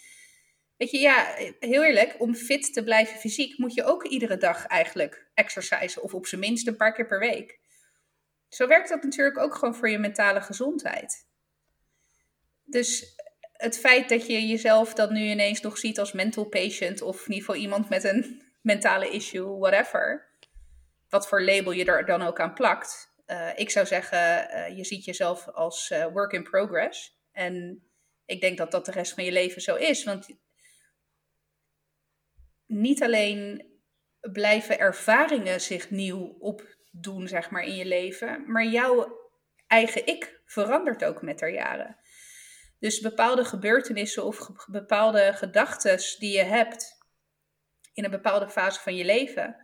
weet 0.76 0.90
je, 0.90 0.98
ja, 0.98 1.34
heel 1.58 1.84
eerlijk, 1.84 2.14
om 2.18 2.34
fit 2.34 2.72
te 2.72 2.84
blijven 2.84 3.18
fysiek 3.18 3.58
moet 3.58 3.74
je 3.74 3.84
ook 3.84 4.04
iedere 4.04 4.36
dag 4.36 4.66
eigenlijk 4.66 5.26
exercisen. 5.34 6.02
Of 6.02 6.14
op 6.14 6.26
zijn 6.26 6.40
minst 6.40 6.66
een 6.66 6.76
paar 6.76 6.92
keer 6.92 7.06
per 7.06 7.18
week. 7.18 7.58
Zo 8.48 8.66
werkt 8.66 8.88
dat 8.88 9.02
natuurlijk 9.02 9.38
ook 9.38 9.54
gewoon 9.54 9.74
voor 9.74 9.88
je 9.88 9.98
mentale 9.98 10.40
gezondheid. 10.40 11.26
Dus 12.64 13.16
het 13.52 13.78
feit 13.78 14.08
dat 14.08 14.26
je 14.26 14.46
jezelf 14.46 14.94
dan 14.94 15.12
nu 15.12 15.20
ineens 15.20 15.60
nog 15.60 15.78
ziet 15.78 15.98
als 15.98 16.12
mental 16.12 16.44
patient 16.44 17.02
of 17.02 17.16
in 17.16 17.32
ieder 17.32 17.44
geval 17.44 17.60
iemand 17.60 17.88
met 17.88 18.04
een 18.04 18.42
mentale 18.62 19.10
issue, 19.10 19.58
whatever, 19.58 20.28
wat 21.08 21.28
voor 21.28 21.42
label 21.42 21.72
je 21.72 21.84
er 21.84 22.04
dan 22.04 22.22
ook 22.22 22.40
aan 22.40 22.54
plakt. 22.54 23.14
Uh, 23.26 23.58
ik 23.58 23.70
zou 23.70 23.86
zeggen, 23.86 24.18
uh, 24.18 24.76
je 24.76 24.84
ziet 24.84 25.04
jezelf 25.04 25.48
als 25.48 25.90
uh, 25.90 26.06
work 26.06 26.32
in 26.32 26.42
progress. 26.42 27.20
En 27.32 27.86
ik 28.24 28.40
denk 28.40 28.58
dat 28.58 28.70
dat 28.70 28.86
de 28.86 28.92
rest 28.92 29.14
van 29.14 29.24
je 29.24 29.32
leven 29.32 29.62
zo 29.62 29.74
is. 29.74 30.04
Want 30.04 30.28
niet 32.66 33.02
alleen 33.02 33.70
blijven 34.20 34.78
ervaringen 34.78 35.60
zich 35.60 35.90
nieuw 35.90 36.36
opdoen, 36.38 37.28
zeg 37.28 37.50
maar, 37.50 37.64
in 37.64 37.74
je 37.74 37.86
leven, 37.86 38.44
maar 38.46 38.64
jouw 38.64 39.18
eigen 39.66 40.06
ik 40.06 40.40
verandert 40.44 41.04
ook 41.04 41.22
met 41.22 41.38
de 41.38 41.50
jaren. 41.50 41.96
Dus 42.78 43.00
bepaalde 43.00 43.44
gebeurtenissen 43.44 44.24
of 44.24 44.50
bepaalde 44.66 45.32
gedachten 45.34 45.98
die 46.18 46.36
je 46.36 46.42
hebt 46.42 46.96
in 47.92 48.04
een 48.04 48.10
bepaalde 48.10 48.48
fase 48.48 48.80
van 48.80 48.96
je 48.96 49.04
leven, 49.04 49.56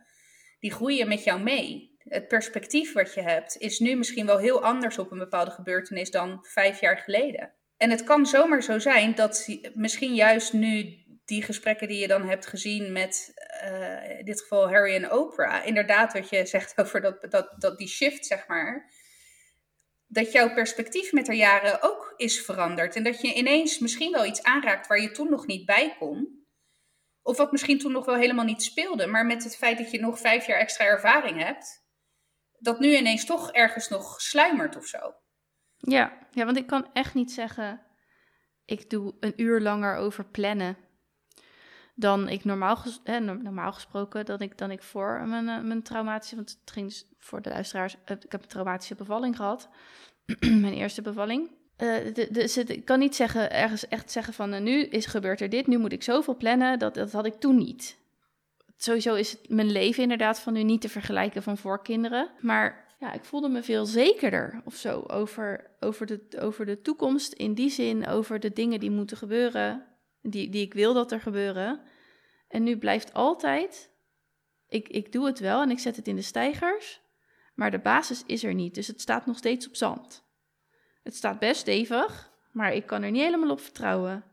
die 0.59 0.71
groeien 0.71 1.07
met 1.07 1.23
jou 1.23 1.41
mee. 1.41 1.92
Het 2.03 2.27
perspectief 2.27 2.93
wat 2.93 3.13
je 3.13 3.21
hebt 3.21 3.57
is 3.57 3.79
nu 3.79 3.95
misschien 3.95 4.25
wel 4.25 4.37
heel 4.37 4.63
anders 4.63 4.97
op 4.97 5.11
een 5.11 5.17
bepaalde 5.17 5.51
gebeurtenis 5.51 6.11
dan 6.11 6.45
vijf 6.47 6.79
jaar 6.79 6.97
geleden. 6.97 7.53
En 7.77 7.89
het 7.89 8.03
kan 8.03 8.25
zomaar 8.25 8.63
zo 8.63 8.79
zijn 8.79 9.15
dat 9.15 9.59
misschien 9.73 10.15
juist 10.15 10.53
nu 10.53 11.03
die 11.25 11.43
gesprekken 11.43 11.87
die 11.87 11.99
je 11.99 12.07
dan 12.07 12.29
hebt 12.29 12.47
gezien 12.47 12.91
met 12.91 13.33
uh, 13.63 14.19
in 14.19 14.25
dit 14.25 14.41
geval 14.41 14.69
Harry 14.69 14.95
en 14.95 15.11
Oprah, 15.11 15.65
inderdaad 15.65 16.13
wat 16.13 16.29
je 16.29 16.45
zegt 16.45 16.77
over 16.81 17.01
dat, 17.01 17.31
dat, 17.31 17.55
dat 17.57 17.77
die 17.77 17.87
shift, 17.87 18.25
zeg 18.25 18.47
maar, 18.47 18.91
dat 20.07 20.31
jouw 20.31 20.53
perspectief 20.53 21.11
met 21.11 21.25
de 21.25 21.35
jaren 21.35 21.81
ook 21.81 22.13
is 22.17 22.41
veranderd. 22.41 22.95
En 22.95 23.03
dat 23.03 23.21
je 23.21 23.33
ineens 23.33 23.79
misschien 23.79 24.11
wel 24.11 24.25
iets 24.25 24.43
aanraakt 24.43 24.87
waar 24.87 25.01
je 25.01 25.11
toen 25.11 25.29
nog 25.29 25.45
niet 25.45 25.65
bij 25.65 25.95
kon. 25.99 26.45
Of 27.21 27.37
wat 27.37 27.51
misschien 27.51 27.79
toen 27.79 27.91
nog 27.91 28.05
wel 28.05 28.15
helemaal 28.15 28.45
niet 28.45 28.63
speelde. 28.63 29.07
Maar 29.07 29.25
met 29.25 29.43
het 29.43 29.57
feit 29.57 29.77
dat 29.77 29.91
je 29.91 29.99
nog 29.99 30.19
vijf 30.19 30.47
jaar 30.47 30.59
extra 30.59 30.85
ervaring 30.85 31.43
hebt. 31.43 31.82
Dat 32.63 32.79
nu 32.79 32.97
ineens 32.97 33.25
toch 33.25 33.51
ergens 33.51 33.89
nog 33.89 34.21
sluimert 34.21 34.75
of 34.75 34.85
zo. 34.85 35.13
Ja, 35.77 36.17
ja, 36.31 36.45
want 36.45 36.57
ik 36.57 36.67
kan 36.67 36.87
echt 36.93 37.13
niet 37.13 37.31
zeggen, 37.31 37.81
ik 38.65 38.89
doe 38.89 39.13
een 39.19 39.33
uur 39.35 39.61
langer 39.61 39.95
over 39.95 40.25
plannen 40.25 40.77
dan 41.95 42.29
ik 42.29 42.43
normaal, 42.43 42.77
eh, 43.03 43.17
normaal 43.17 43.73
gesproken, 43.73 44.25
dan 44.25 44.39
ik, 44.39 44.57
dan 44.57 44.71
ik 44.71 44.83
voor 44.83 45.27
mijn, 45.27 45.47
uh, 45.47 45.61
mijn 45.61 45.83
traumatische, 45.83 46.35
want 46.35 46.57
het 46.61 46.71
ging 46.71 47.03
voor 47.17 47.41
de 47.41 47.49
luisteraars, 47.49 47.95
uh, 47.95 48.17
ik 48.19 48.31
heb 48.31 48.41
een 48.41 48.47
traumatische 48.47 48.95
bevalling 48.95 49.35
gehad, 49.35 49.69
mijn 50.39 50.73
eerste 50.73 51.01
bevalling. 51.01 51.51
dus 52.31 52.57
ik 52.57 52.85
kan 52.85 52.99
niet 52.99 53.15
zeggen, 53.15 53.51
ergens 53.51 53.87
echt 53.87 54.11
zeggen 54.11 54.33
van, 54.33 54.63
nu 54.63 54.83
is 54.83 55.05
gebeurt 55.05 55.41
er 55.41 55.49
dit, 55.49 55.67
nu 55.67 55.77
moet 55.77 55.91
ik 55.91 56.03
zoveel 56.03 56.35
plannen, 56.35 56.79
dat, 56.79 56.93
dat 56.93 57.11
had 57.11 57.25
ik 57.25 57.39
toen 57.39 57.57
niet. 57.57 57.97
Sowieso 58.83 59.15
is 59.15 59.31
het 59.31 59.49
mijn 59.49 59.71
leven 59.71 60.03
inderdaad 60.03 60.39
van 60.39 60.53
nu 60.53 60.63
niet 60.63 60.81
te 60.81 60.89
vergelijken 60.89 61.43
van 61.43 61.57
voor 61.57 61.81
kinderen, 61.81 62.29
maar 62.39 62.95
ja, 62.99 63.13
ik 63.13 63.23
voelde 63.23 63.49
me 63.49 63.63
veel 63.63 63.85
zekerder 63.85 64.61
of 64.65 64.75
zo 64.75 65.03
over, 65.07 65.71
over, 65.79 66.05
de, 66.05 66.27
over 66.39 66.65
de 66.65 66.81
toekomst. 66.81 67.33
In 67.33 67.53
die 67.53 67.69
zin, 67.69 68.07
over 68.07 68.39
de 68.39 68.53
dingen 68.53 68.79
die 68.79 68.91
moeten 68.91 69.17
gebeuren, 69.17 69.85
die, 70.21 70.49
die 70.49 70.61
ik 70.61 70.73
wil 70.73 70.93
dat 70.93 71.11
er 71.11 71.19
gebeuren. 71.19 71.81
En 72.47 72.63
nu 72.63 72.77
blijft 72.77 73.13
altijd, 73.13 73.91
ik, 74.67 74.89
ik 74.89 75.11
doe 75.11 75.25
het 75.25 75.39
wel 75.39 75.61
en 75.61 75.69
ik 75.69 75.79
zet 75.79 75.95
het 75.95 76.07
in 76.07 76.15
de 76.15 76.21
stijgers, 76.21 77.01
maar 77.55 77.71
de 77.71 77.79
basis 77.79 78.23
is 78.25 78.43
er 78.43 78.53
niet. 78.53 78.75
Dus 78.75 78.87
het 78.87 79.01
staat 79.01 79.25
nog 79.25 79.37
steeds 79.37 79.67
op 79.67 79.75
zand. 79.75 80.23
Het 81.03 81.15
staat 81.15 81.39
best 81.39 81.59
stevig, 81.59 82.31
maar 82.51 82.73
ik 82.73 82.85
kan 82.85 83.03
er 83.03 83.11
niet 83.11 83.23
helemaal 83.23 83.51
op 83.51 83.61
vertrouwen. 83.61 84.23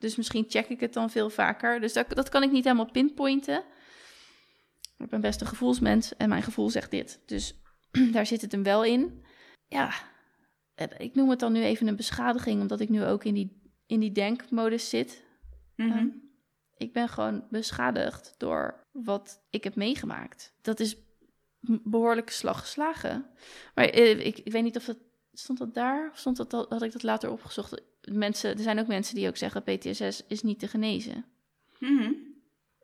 Dus 0.00 0.16
misschien 0.16 0.44
check 0.48 0.68
ik 0.68 0.80
het 0.80 0.92
dan 0.92 1.10
veel 1.10 1.30
vaker. 1.30 1.80
Dus 1.80 1.92
dat, 1.92 2.10
dat 2.10 2.28
kan 2.28 2.42
ik 2.42 2.50
niet 2.50 2.64
helemaal 2.64 2.90
pinpointen. 2.90 3.64
Ik 4.98 5.08
ben 5.08 5.20
best 5.20 5.40
een 5.40 5.46
gevoelsmens 5.46 6.16
en 6.16 6.28
mijn 6.28 6.42
gevoel 6.42 6.70
zegt 6.70 6.90
dit. 6.90 7.20
Dus 7.26 7.60
daar 8.12 8.26
zit 8.26 8.40
het 8.40 8.52
hem 8.52 8.62
wel 8.62 8.84
in. 8.84 9.24
Ja, 9.68 9.92
ik 10.98 11.14
noem 11.14 11.30
het 11.30 11.38
dan 11.38 11.52
nu 11.52 11.62
even 11.62 11.86
een 11.86 11.96
beschadiging, 11.96 12.60
omdat 12.60 12.80
ik 12.80 12.88
nu 12.88 13.04
ook 13.04 13.24
in 13.24 13.34
die, 13.34 13.62
in 13.86 14.00
die 14.00 14.12
denkmodus 14.12 14.88
zit. 14.88 15.24
Mhm. 15.76 15.90
Ehm, 15.90 16.08
ik 16.76 16.92
ben 16.92 17.08
gewoon 17.08 17.46
beschadigd 17.50 18.34
door 18.38 18.86
wat 18.92 19.42
ik 19.50 19.64
heb 19.64 19.74
meegemaakt. 19.74 20.54
Dat 20.62 20.80
is 20.80 20.96
behoorlijk 21.84 22.30
slag 22.30 22.60
geslagen. 22.60 23.26
Maar 23.74 23.84
eh, 23.84 24.26
ik, 24.26 24.38
ik 24.38 24.52
weet 24.52 24.62
niet 24.62 24.76
of 24.76 24.86
het. 24.86 24.98
Stond 25.32 25.58
dat 25.58 25.74
daar? 25.74 26.10
Of 26.10 26.18
stond 26.18 26.36
dat, 26.36 26.52
had 26.68 26.82
ik 26.82 26.92
dat 26.92 27.02
later 27.02 27.30
opgezocht? 27.30 27.82
Mensen, 28.12 28.50
er 28.50 28.62
zijn 28.62 28.78
ook 28.78 28.86
mensen 28.86 29.14
die 29.14 29.28
ook 29.28 29.36
zeggen: 29.36 29.62
PTSS 29.62 30.22
is 30.26 30.42
niet 30.42 30.58
te 30.58 30.68
genezen. 30.68 31.24
Mhm. 31.78 32.12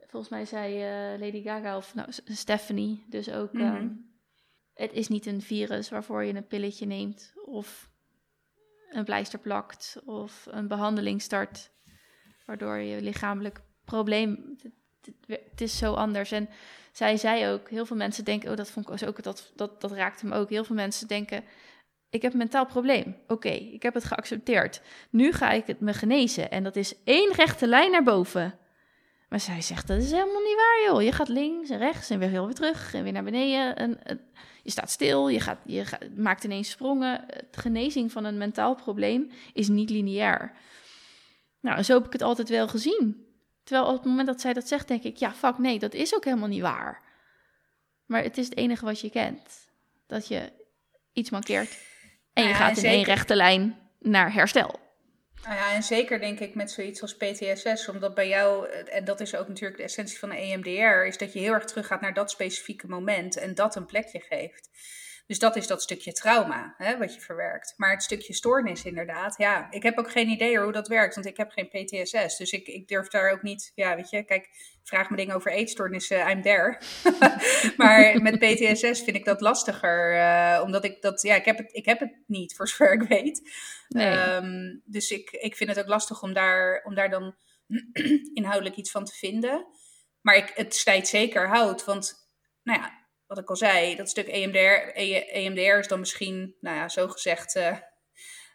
Volgens 0.07 0.31
mij 0.31 0.45
zei 0.45 0.83
eh, 0.83 1.21
Lady 1.21 1.43
Gaga 1.43 1.77
of 1.77 1.95
nou, 1.95 2.09
Stephanie 2.25 3.05
dus 3.09 3.31
ook. 3.31 3.53
Mhm. 3.53 3.65
ehm, 3.65 3.89
het 4.75 4.93
is 4.93 5.09
niet 5.09 5.27
een 5.27 5.43
virus 5.43 5.89
waarvoor 5.89 6.25
je 6.25 6.35
een 6.35 6.47
pilletje 6.47 6.87
neemt 6.87 7.33
of 7.45 7.91
een 8.91 9.05
pleister 9.05 9.39
plakt 9.39 10.01
of 10.05 10.47
een 10.51 10.69
behandeling 10.69 11.23
start, 11.23 11.71
waardoor 12.45 12.77
je 12.77 13.03
lichamelijk 13.03 13.61
probleem. 13.85 14.57
Het, 15.27 15.61
is 15.61 15.79
zo 15.79 15.93
anders. 15.93 16.33
En 16.33 16.49
zij 16.93 17.17
zei 17.17 17.53
ook, 17.53 17.71
heel 17.71 17.87
veel 17.87 17.97
mensen 17.97 18.25
denken, 18.25 18.51
oh 18.51 18.57
dat 18.57 18.71
vond 18.71 18.91
ik 18.91 19.09
ook, 19.09 19.23
dat, 19.23 19.53
dat, 19.55 19.81
dat 19.81 19.93
raakte 19.93 20.27
me 20.27 20.35
ook. 20.35 20.51
Heel 20.51 20.65
veel 20.65 20.77
mensen 20.77 21.09
denken, 21.09 21.45
ik 22.11 22.23
heb 22.23 22.33
een 22.33 22.39
mentaal 22.39 22.67
probleem. 22.67 23.17
Oké, 23.27 23.49
ik 23.49 23.83
heb 23.83 23.95
het 23.95 24.05
geaccepteerd. 24.05 24.81
Nu 25.11 25.33
ga 25.33 25.51
ik 25.51 25.67
het 25.67 25.81
me 25.81 25.95
genezen. 25.95 26.51
En 26.51 26.63
dat 26.63 26.77
is 26.77 26.95
één 27.05 27.33
rechte 27.33 27.67
lijn 27.67 27.91
naar 27.91 28.03
boven. 28.03 28.59
Maar 29.29 29.41
zij 29.41 29.63
zegt, 29.63 29.87
dat 29.87 30.03
is 30.03 30.11
helemaal 30.11 30.43
niet 30.43 30.57
waar, 30.57 30.93
joh. 30.93 31.03
Je 31.03 31.13
gaat 31.13 31.29
links 31.29 31.71
en 31.71 31.79
rechts 31.79 32.11
en 32.11 32.19
weer 32.19 32.29
heel 32.29 32.45
weer 32.45 32.55
terug 32.55 32.95
en 32.95 33.03
weer 33.03 33.13
naar 33.13 33.25
beneden. 33.25 33.77
En, 33.77 34.01
je 34.63 34.71
staat 34.71 34.91
stil, 34.91 35.29
je, 35.29 35.41
gaat, 35.41 35.59
je 35.65 35.85
gaat, 35.85 36.17
maakt 36.17 36.45
ineens 36.45 36.71
sprongen. 36.71 37.25
De 37.51 37.61
genezing 37.61 38.13
van 38.13 38.25
een 38.25 38.39
mentaal 38.39 38.75
probleem 38.75 39.31
is 39.53 39.69
niet 39.69 39.91
lineair. 39.91 40.53
Nou, 41.61 41.83
zo 41.83 41.95
heb 41.95 42.07
ik 42.07 42.13
het 42.13 42.23
altijd 42.23 42.49
wel 42.49 42.69
gezien. 42.69 43.27
Terwijl 43.65 43.87
op 43.89 43.95
het 43.95 44.05
moment 44.05 44.27
dat 44.27 44.41
zij 44.41 44.53
dat 44.53 44.69
zegt, 44.69 44.89
denk 44.89 45.03
ik, 45.03 45.17
ja, 45.17 45.33
fuck, 45.33 45.59
nee, 45.59 45.79
dat 45.79 45.95
is 45.95 46.15
ook 46.15 46.25
helemaal 46.25 46.49
niet 46.49 46.63
waar. 46.63 47.03
Maar 48.07 48.23
het 48.23 48.39
is 48.39 48.45
het 48.45 48.57
enige 48.57 48.85
wat 48.85 49.01
je 49.01 49.11
kent. 49.11 49.71
Dat 50.07 50.29
je 50.29 50.53
iets 51.13 51.31
mankeert 51.31 51.79
en 52.37 52.43
je 52.43 52.49
Ja, 52.49 52.55
gaat 52.55 52.77
en 52.77 52.85
in 52.85 52.91
één 52.91 53.05
rechte 53.05 53.37
lijn 53.37 53.79
naar 54.01 54.33
herstel. 54.33 54.81
Nou 55.43 55.55
ja, 55.55 55.75
en 55.75 55.83
zeker 55.83 56.21
denk 56.21 56.41
ik 56.41 56.55
met 56.55 56.71
zoiets 56.71 57.03
als 57.03 57.17
PTSS, 57.17 57.89
omdat 57.89 58.15
bij 58.15 58.29
jou, 58.29 58.69
en 58.69 59.05
dat 59.05 59.21
is 59.21 59.35
ook 59.35 59.49
natuurlijk 59.49 59.77
de 59.77 59.83
essentie 59.83 60.19
van 60.19 60.29
de 60.29 60.37
EMDR, 60.37 61.07
is 61.07 61.19
dat 61.19 61.33
je 61.33 61.39
heel 61.39 61.53
erg 61.53 61.65
teruggaat 61.65 62.01
naar 62.01 62.15
dat 62.15 62.31
specifieke 62.31 62.89
moment 62.89 63.37
en 63.37 63.55
dat 63.55 63.77
een 63.77 63.87
plekje 63.87 64.21
geeft. 64.21 64.71
Dus 65.27 65.39
dat 65.39 65.57
is 65.57 65.67
dat 65.67 65.83
stukje 65.83 66.13
trauma, 66.13 66.75
hè, 66.77 66.99
wat 66.99 67.15
je 67.15 67.21
verwerkt. 67.21 67.75
Maar 67.77 67.91
het 67.91 68.03
stukje 68.03 68.33
stoornis 68.33 68.85
inderdaad, 68.85 69.35
ja, 69.39 69.71
ik 69.71 69.83
heb 69.83 69.99
ook 69.99 70.11
geen 70.11 70.29
idee 70.29 70.59
hoe 70.59 70.73
dat 70.73 70.89
werkt, 70.89 71.15
want 71.15 71.27
ik 71.27 71.37
heb 71.37 71.51
geen 71.51 71.69
PTSS. 71.69 72.37
Dus 72.37 72.51
ik, 72.51 72.67
ik 72.67 72.89
durf 72.89 73.09
daar 73.09 73.31
ook 73.31 73.43
niet, 73.43 73.73
ja, 73.75 73.97
weet 73.97 74.11
je, 74.11 74.25
kijk, 74.25 74.49
vraag 74.83 75.11
me 75.11 75.17
dingen 75.17 75.35
over 75.35 75.53
eetstoornissen, 75.53 76.31
I'm 76.31 76.43
there. 76.43 76.79
maar 77.77 78.23
met 78.23 78.39
PTSS 78.39 79.03
vind 79.03 79.17
ik 79.17 79.25
dat 79.25 79.41
lastiger, 79.41 80.17
eh, 80.17 80.63
omdat 80.63 80.85
ik 80.85 81.03
dat, 81.03 81.23
ja, 81.23 81.35
ik 81.35 81.45
heb, 81.45 81.59
het, 81.59 81.75
ik 81.75 81.85
heb 81.85 82.01
het 82.01 82.23
niet, 82.27 82.57
voor 82.57 82.69
zover 82.69 82.93
ik 82.93 83.09
weet. 83.09 83.51
Nee. 83.89 84.07
Ehm, 84.07 84.77
dus 84.85 85.11
ik, 85.11 85.31
ik 85.31 85.57
vind 85.57 85.71
het 85.71 85.79
ook 85.79 85.89
lastig 85.89 86.23
om 86.23 86.33
daar, 86.33 86.83
om 86.85 86.95
daar 86.95 87.11
dan 87.11 87.35
inhoudelijk 88.35 88.77
iets 88.77 88.91
van 88.91 89.05
te 89.05 89.15
vinden. 89.15 89.67
Maar 90.21 90.37
ik, 90.37 90.53
het 90.55 90.75
snijdt 90.75 91.09
zeker 91.09 91.49
hout. 91.49 91.85
Want, 91.85 92.29
nou 92.63 92.81
ja, 92.81 93.06
wat 93.27 93.39
ik 93.39 93.49
al 93.49 93.57
zei, 93.57 93.97
dat 93.97 94.09
stuk 94.09 94.29
E 94.29 94.31
EMDR, 94.31 94.99
E- 94.99 95.27
EMDR 95.31 95.79
is 95.79 95.89
dan 95.89 95.99
misschien, 95.99 96.57
nou 96.61 96.77
ja, 96.77 96.89
zo 96.89 97.09
gezegd, 97.09 97.55
eh, 97.57 97.77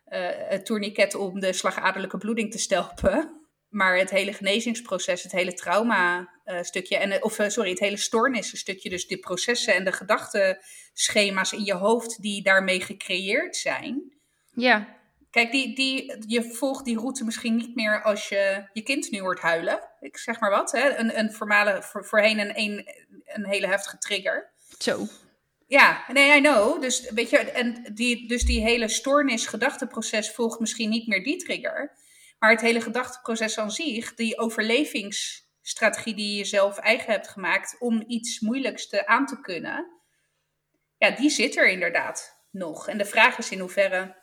eh, 0.05 0.49
het 0.49 0.65
tourniquet 0.65 1.15
om 1.15 1.39
de 1.39 1.53
slagaderlijke 1.53 2.17
bloeding 2.17 2.51
te 2.51 2.57
stelpen. 2.57 3.39
Maar 3.69 3.97
het 3.97 4.09
hele 4.09 4.33
genezingsproces, 4.33 5.23
het 5.23 5.31
hele 5.31 5.53
trauma-stukje, 5.53 6.97
en 6.97 7.11
eh, 7.11 7.23
of 7.23 7.39
eh, 7.39 7.49
sorry, 7.49 7.69
het 7.69 7.79
hele 7.79 7.97
stoornissen-stukje, 7.97 8.89
dus 8.89 9.07
de 9.07 9.17
processen 9.17 9.73
en 9.75 9.83
de 9.83 9.91
gedachtenschema's 9.91 11.51
in 11.51 11.65
je 11.65 11.73
hoofd 11.73 12.21
die 12.21 12.43
daarmee 12.43 12.81
gecreëerd 12.81 13.55
zijn, 13.55 14.19
Ja, 14.53 14.99
Kijk, 15.31 15.51
die, 15.51 15.75
die, 15.75 16.23
je 16.27 16.43
volgt 16.43 16.85
die 16.85 16.97
route 16.97 17.23
misschien 17.23 17.55
niet 17.55 17.75
meer 17.75 18.03
als 18.03 18.29
je 18.29 18.69
je 18.73 18.81
kind 18.81 19.11
nu 19.11 19.19
hoort 19.19 19.39
huilen. 19.39 19.89
Ik 19.99 20.17
zeg 20.17 20.39
maar 20.39 20.49
wat. 20.49 20.71
Hè? 20.71 20.97
Een, 20.97 21.19
een 21.19 21.31
formale, 21.31 21.83
voor, 21.83 22.05
voorheen 22.05 22.39
een, 22.39 22.59
een, 22.59 22.87
een 23.25 23.45
hele 23.45 23.67
heftige 23.67 23.97
trigger. 23.97 24.51
Zo. 24.83 25.07
Ja, 25.67 26.03
nee, 26.07 26.37
I 26.37 26.41
know. 26.41 26.81
Dus, 26.81 27.09
weet 27.09 27.29
je, 27.29 27.37
en 27.37 27.91
die, 27.93 28.27
dus 28.27 28.43
die 28.43 28.61
hele 28.61 28.87
stoornis-gedachteproces 28.87 30.31
volgt 30.31 30.59
misschien 30.59 30.89
niet 30.89 31.07
meer 31.07 31.23
die 31.23 31.37
trigger. 31.37 31.91
Maar 32.39 32.51
het 32.51 32.61
hele 32.61 32.81
gedachteproces 32.81 33.57
aan 33.57 33.71
zich, 33.71 34.15
die 34.15 34.37
overlevingsstrategie 34.37 36.15
die 36.15 36.37
je 36.37 36.45
zelf 36.45 36.77
eigen 36.77 37.11
hebt 37.11 37.27
gemaakt 37.27 37.75
om 37.79 38.03
iets 38.07 38.39
moeilijks 38.39 38.87
te 38.87 39.07
aan 39.07 39.25
te 39.25 39.41
kunnen, 39.41 40.01
ja, 40.97 41.11
die 41.11 41.29
zit 41.29 41.57
er 41.57 41.69
inderdaad 41.69 42.43
nog. 42.49 42.87
En 42.87 42.97
de 42.97 43.05
vraag 43.05 43.37
is 43.37 43.51
in 43.51 43.59
hoeverre 43.59 44.15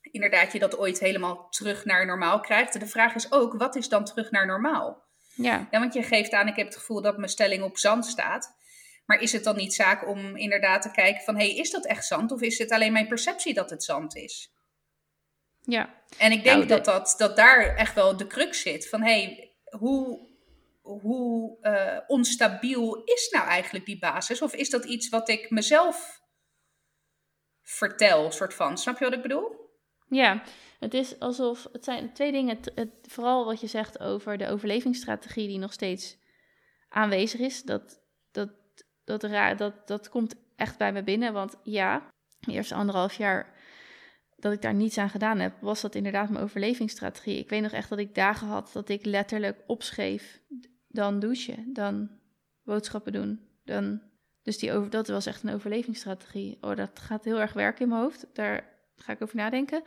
inderdaad 0.00 0.52
je 0.52 0.58
dat 0.58 0.78
ooit 0.78 0.98
helemaal 0.98 1.48
terug 1.48 1.84
naar 1.84 2.06
normaal 2.06 2.40
krijgt. 2.40 2.80
De 2.80 2.86
vraag 2.86 3.14
is 3.14 3.32
ook, 3.32 3.54
wat 3.54 3.76
is 3.76 3.88
dan 3.88 4.04
terug 4.04 4.30
naar 4.30 4.46
normaal? 4.46 5.02
Ja, 5.34 5.68
Ja, 5.70 5.80
want 5.80 5.94
je 5.94 6.02
geeft 6.02 6.32
aan, 6.32 6.48
ik 6.48 6.56
heb 6.56 6.66
het 6.66 6.76
gevoel 6.76 7.02
dat 7.02 7.16
mijn 7.16 7.28
stelling 7.28 7.62
op 7.62 7.78
zand 7.78 8.06
staat. 8.06 8.56
Maar 9.04 9.18
is 9.20 9.32
het 9.32 9.44
dan 9.44 9.56
niet 9.56 9.74
zaak 9.74 10.08
om 10.08 10.36
inderdaad 10.36 10.82
te 10.82 10.90
kijken 10.90 11.24
van, 11.24 11.36
hé, 11.36 11.46
hey, 11.46 11.56
is 11.56 11.70
dat 11.70 11.86
echt 11.86 12.06
zand? 12.06 12.32
Of 12.32 12.40
is 12.40 12.58
het 12.58 12.70
alleen 12.70 12.92
mijn 12.92 13.08
perceptie 13.08 13.54
dat 13.54 13.70
het 13.70 13.84
zand 13.84 14.16
is? 14.16 14.52
ja. 15.66 16.02
En 16.18 16.32
ik 16.32 16.42
denk 16.44 16.56
Nou, 16.56 16.68
dat, 16.68 16.84
dat, 16.84 17.14
dat 17.18 17.36
daar 17.36 17.76
echt 17.76 17.94
wel 17.94 18.16
de 18.16 18.26
crux 18.26 18.60
zit. 18.60 18.88
Van, 18.88 19.02
hé, 19.02 19.22
hey, 19.22 19.56
hoe, 19.78 20.28
hoe 20.82 21.58
eh, 21.60 21.98
onstabiel 22.06 23.02
is 23.04 23.28
nou 23.30 23.46
eigenlijk 23.46 23.86
die 23.86 23.98
basis? 23.98 24.42
Of 24.42 24.54
is 24.54 24.70
dat 24.70 24.84
iets 24.84 25.08
wat 25.08 25.28
ik 25.28 25.50
mezelf 25.50 26.22
vertel, 27.62 28.30
soort 28.30 28.54
van? 28.54 28.78
Snap 28.78 28.98
je 28.98 29.04
wat 29.04 29.14
ik 29.14 29.22
bedoel? 29.22 29.62
Ja, 30.08 30.42
het 30.80 30.94
is 30.94 31.18
alsof 31.18 31.66
het 31.72 31.84
zijn 31.84 32.12
twee 32.12 32.32
dingen. 32.32 32.56
Het, 32.56 32.72
het- 32.74 33.06
vooral 33.08 33.44
wat 33.44 33.60
je 33.60 33.66
zegt 33.66 34.00
over 34.00 34.38
de 34.38 34.48
overlevingsstrategie 34.48 35.48
die 35.48 35.58
nog 35.58 35.72
steeds 35.72 36.16
aanwezig 36.88 37.40
is. 37.40 37.62
Dat, 37.62 38.00
dat, 38.32 38.50
dat, 39.04 39.22
raar, 39.22 39.56
dat, 39.56 39.86
dat 39.86 40.08
komt 40.08 40.34
echt 40.56 40.78
bij 40.78 40.92
me 40.92 41.02
binnen. 41.02 41.32
Want 41.32 41.56
ja, 41.62 42.10
de 42.40 42.52
eerste 42.52 42.74
anderhalf 42.74 43.14
jaar 43.14 43.52
dat 44.36 44.52
ik 44.52 44.62
daar 44.62 44.74
niets 44.74 44.98
aan 44.98 45.10
gedaan 45.10 45.38
heb, 45.38 45.52
was 45.60 45.80
dat 45.80 45.94
inderdaad 45.94 46.30
mijn 46.30 46.44
overlevingsstrategie. 46.44 47.38
Ik 47.38 47.48
weet 47.48 47.62
nog 47.62 47.72
echt 47.72 47.88
dat 47.88 47.98
ik 47.98 48.14
dagen 48.14 48.46
had 48.46 48.70
dat 48.72 48.88
ik 48.88 49.04
letterlijk 49.04 49.62
opschreef. 49.66 50.40
Dan 50.88 51.18
douchen, 51.18 51.72
dan 51.72 52.10
boodschappen 52.62 53.12
doen, 53.12 53.40
dan... 53.64 54.00
Dus 54.42 54.58
die 54.58 54.72
over, 54.72 54.90
dat 54.90 55.08
was 55.08 55.26
echt 55.26 55.42
een 55.42 55.54
overlevingsstrategie. 55.54 56.58
Oh, 56.60 56.76
dat 56.76 56.98
gaat 56.98 57.24
heel 57.24 57.40
erg 57.40 57.52
werken 57.52 57.82
in 57.82 57.88
mijn 57.88 58.00
hoofd. 58.00 58.26
Daar 58.32 58.68
ga 58.96 59.12
ik 59.12 59.22
over 59.22 59.36
nadenken. 59.36 59.82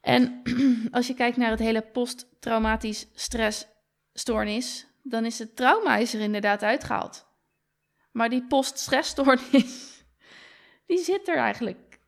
En 0.00 0.42
als 0.90 1.06
je 1.06 1.14
kijkt 1.14 1.36
naar 1.36 1.50
het 1.50 1.58
hele 1.58 1.82
posttraumatisch 1.82 3.06
stressstoornis, 3.14 4.86
dan 5.02 5.24
is 5.24 5.38
het 5.38 5.56
trauma 5.56 5.96
is 5.96 6.14
er 6.14 6.20
inderdaad 6.20 6.62
uitgehaald. 6.62 7.26
Maar 8.12 8.28
die 8.28 8.46
poststressstoornis, 8.46 10.04
die 10.86 10.98
zit 10.98 11.28
er 11.28 11.36
eigenlijk 11.36 12.00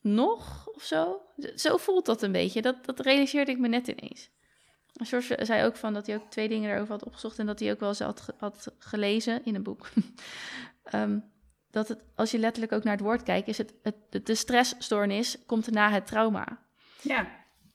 nog 0.00 0.66
of 0.66 0.82
zo. 0.82 1.20
Zo 1.54 1.76
voelt 1.76 2.06
dat 2.06 2.22
een 2.22 2.32
beetje. 2.32 2.62
Dat, 2.62 2.84
dat 2.84 3.00
realiseerde 3.00 3.50
ik 3.50 3.58
me 3.58 3.68
net 3.68 3.88
ineens. 3.88 4.30
George 4.92 5.44
zei 5.44 5.64
ook 5.64 5.76
van 5.76 5.94
dat 5.94 6.06
hij 6.06 6.16
ook 6.16 6.30
twee 6.30 6.48
dingen 6.48 6.68
daarover 6.68 6.92
had 6.92 7.04
opgezocht 7.04 7.38
en 7.38 7.46
dat 7.46 7.58
hij 7.60 7.70
ook 7.70 7.80
wel 7.80 7.88
eens 7.88 7.98
had, 8.00 8.20
ge- 8.20 8.34
had 8.38 8.72
gelezen 8.78 9.44
in 9.44 9.54
een 9.54 9.62
boek. 9.62 9.88
Ehm, 10.82 11.18
dat 11.70 11.88
het, 11.88 12.04
als 12.14 12.30
je 12.30 12.38
letterlijk 12.38 12.72
ook 12.72 12.84
naar 12.84 12.92
het 12.96 13.02
woord 13.02 13.22
kijkt, 13.22 13.48
is 13.48 13.58
het, 13.58 13.74
het 13.82 14.26
de 14.26 14.34
stressstoornis 14.34 15.36
komt 15.46 15.70
na 15.70 15.90
het 15.90 16.06
trauma. 16.06 16.58
Ja, 17.02 17.28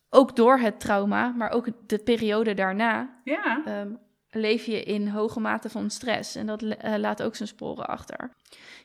Ook 0.10 0.36
door 0.36 0.58
het 0.60 0.80
trauma, 0.80 1.28
maar 1.30 1.50
ook 1.52 1.68
de 1.90 1.98
periode 2.00 2.54
daarna 2.54 3.22
ja. 3.24 3.62
ehm, 3.66 3.96
leef 4.36 4.66
je 4.66 4.84
in 4.84 5.08
hoge 5.08 5.40
mate 5.40 5.70
van 5.70 5.90
stress. 5.90 6.36
En 6.36 6.46
dat 6.46 6.62
eh, 6.62 6.96
laat 6.98 7.24
ook 7.24 7.36
zijn 7.36 7.50
sporen 7.50 7.88
achter. 7.88 8.30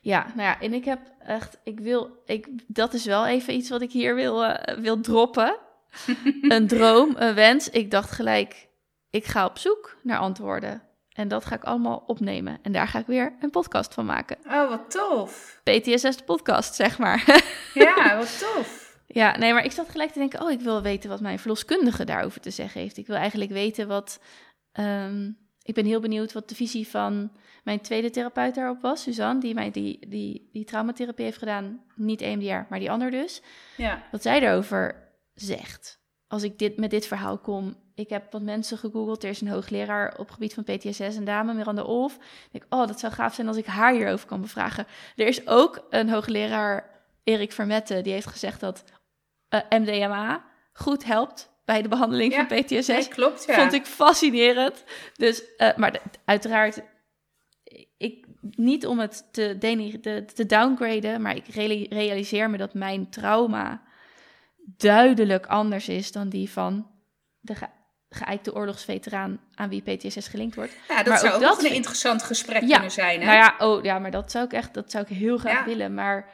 Ja, 0.01 0.25
nou 0.35 0.41
ja, 0.41 0.59
en 0.59 0.73
ik 0.73 0.85
heb 0.85 0.99
echt, 1.19 1.57
ik 1.63 1.79
wil, 1.79 2.21
ik, 2.25 2.47
dat 2.67 2.93
is 2.93 3.05
wel 3.05 3.27
even 3.27 3.53
iets 3.53 3.69
wat 3.69 3.81
ik 3.81 3.91
hier 3.91 4.15
wil, 4.15 4.43
eh, 4.43 4.77
wil 4.77 4.99
droppen. 4.99 5.57
een 6.41 6.67
droom, 6.67 7.15
een 7.17 7.33
wens. 7.33 7.69
Ik 7.69 7.91
dacht 7.91 8.11
gelijk, 8.11 8.67
ik 9.09 9.25
ga 9.25 9.45
op 9.45 9.57
zoek 9.57 9.97
naar 10.03 10.19
antwoorden. 10.19 10.81
En 11.13 11.27
dat 11.27 11.45
ga 11.45 11.55
ik 11.55 11.63
allemaal 11.63 12.03
opnemen. 12.07 12.59
En 12.61 12.71
daar 12.71 12.87
ga 12.87 12.99
ik 12.99 13.05
weer 13.05 13.33
een 13.39 13.49
podcast 13.49 13.93
van 13.93 14.05
maken. 14.05 14.37
Oh, 14.47 14.69
wat 14.69 14.91
tof. 14.91 15.59
PTSS 15.63 16.17
de 16.17 16.23
podcast, 16.25 16.75
zeg 16.75 16.97
maar. 16.97 17.23
Ja, 17.73 18.17
wat 18.17 18.39
tof. 18.55 18.99
Ja, 19.07 19.37
nee, 19.37 19.53
maar 19.53 19.65
ik 19.65 19.71
zat 19.71 19.89
gelijk 19.89 20.11
te 20.11 20.19
denken: 20.19 20.41
oh, 20.41 20.51
ik 20.51 20.59
wil 20.59 20.81
weten 20.81 21.09
wat 21.09 21.21
mijn 21.21 21.39
verloskundige 21.39 22.05
daarover 22.05 22.41
te 22.41 22.49
zeggen 22.49 22.81
heeft. 22.81 22.97
Ik 22.97 23.07
wil 23.07 23.15
eigenlijk 23.15 23.51
weten 23.51 23.87
wat. 23.87 24.19
Ehm, 24.71 25.31
ik 25.63 25.73
ben 25.73 25.85
heel 25.85 25.99
benieuwd 25.99 26.33
wat 26.33 26.49
de 26.49 26.55
visie 26.55 26.87
van 26.87 27.31
mijn 27.63 27.81
tweede 27.81 28.09
therapeut 28.09 28.55
daarop 28.55 28.81
was, 28.81 29.01
Suzanne, 29.01 29.41
die 29.41 29.53
mij 29.53 29.71
die, 29.71 30.07
die, 30.07 30.49
die 30.51 30.65
traumatherapie 30.65 31.25
heeft 31.25 31.37
gedaan. 31.37 31.81
Niet 31.95 32.21
EMDR, 32.21 32.65
maar 32.69 32.79
die 32.79 32.91
ander 32.91 33.11
dus. 33.11 33.41
Ja, 33.77 34.03
Wat 34.11 34.21
zij 34.21 34.41
erover 34.41 35.09
zegt. 35.33 35.99
Als 36.27 36.43
ik 36.43 36.59
dit, 36.59 36.77
met 36.77 36.89
dit 36.89 37.07
verhaal 37.07 37.37
kom. 37.37 37.75
Ik 37.95 38.09
heb 38.09 38.31
wat 38.31 38.41
mensen 38.41 38.77
gegoogeld. 38.77 39.23
Er 39.23 39.29
is 39.29 39.41
een 39.41 39.47
hoogleraar 39.47 40.17
op 40.17 40.31
gebied 40.31 40.53
van 40.53 40.63
PTSS, 40.63 41.15
een 41.15 41.23
dame, 41.23 41.53
Miranda 41.53 41.81
Olf. 41.81 42.15
Ik 42.15 42.51
denk, 42.51 42.65
oh, 42.69 42.87
dat 42.87 42.99
zou 42.99 43.13
gaaf 43.13 43.33
zijn 43.33 43.47
als 43.47 43.57
ik 43.57 43.65
haar 43.65 43.93
hierover 43.93 44.27
kan 44.27 44.41
bevragen. 44.41 44.85
Er 45.15 45.27
is 45.27 45.47
ook 45.47 45.85
een 45.89 46.09
hoogleraar, 46.09 46.89
Erik 47.23 47.51
Vermette, 47.51 48.01
die 48.01 48.13
heeft 48.13 48.27
gezegd 48.27 48.59
dat 48.59 48.83
eh, 49.49 49.59
MDMA 49.69 50.43
goed 50.73 51.03
helpt 51.05 51.50
bij 51.65 51.81
de 51.81 51.87
behandeling 51.87 52.33
Ja, 52.33 52.47
van 52.47 52.61
PTSS. 52.63 52.87
nee, 52.87 53.07
klopt, 53.07 53.45
ja. 53.47 53.53
Vond 53.55 53.73
ik 53.73 53.85
fascinerend. 53.85 54.83
Dus, 55.15 55.55
eh, 55.55 55.75
maar 55.77 55.91
de- 55.91 56.01
uiteraard, 56.25 56.81
ik, 57.97 58.25
niet 58.51 58.85
om 58.87 58.99
het 58.99 59.27
te, 59.33 60.25
te 60.33 60.45
downgraden, 60.45 61.21
maar 61.21 61.35
ik 61.35 61.47
reali- 61.47 61.87
realiseer 61.89 62.49
me 62.49 62.57
dat 62.57 62.73
mijn 62.73 63.09
trauma 63.09 63.81
duidelijk 64.77 65.45
anders 65.45 65.89
is 65.89 66.11
dan 66.11 66.29
die 66.29 66.49
van 66.49 66.89
de 67.39 67.55
ge- 67.55 67.69
geëikte 68.09 68.55
oorlogsveteraan 68.55 69.39
aan 69.53 69.69
wie 69.69 69.81
PTSS 69.81 70.27
gelinkt 70.27 70.55
wordt. 70.55 70.73
ja 70.87 70.95
dat 70.97 71.05
maar 71.07 71.17
zou 71.17 71.33
ook 71.33 71.41
dat 71.41 71.55
een 71.55 71.61
vind- 71.63 71.73
interessant 71.75 72.23
gesprek 72.23 72.61
Ja, 72.61 72.67
kunnen 72.73 72.91
zijn. 72.91 73.19
Hè? 73.19 73.25
Nou 73.25 73.37
ja, 73.37 73.55
oh, 73.67 73.83
ja, 73.83 73.99
maar 73.99 74.11
dat 74.11 74.31
zou 74.31 74.45
ik 74.45 74.53
echt, 74.53 74.73
dat 74.73 74.91
zou 74.91 75.05
ik 75.09 75.17
heel 75.17 75.37
graag 75.37 75.59
Ja. 75.59 75.65
willen. 75.65 75.93
Maar 75.93 76.29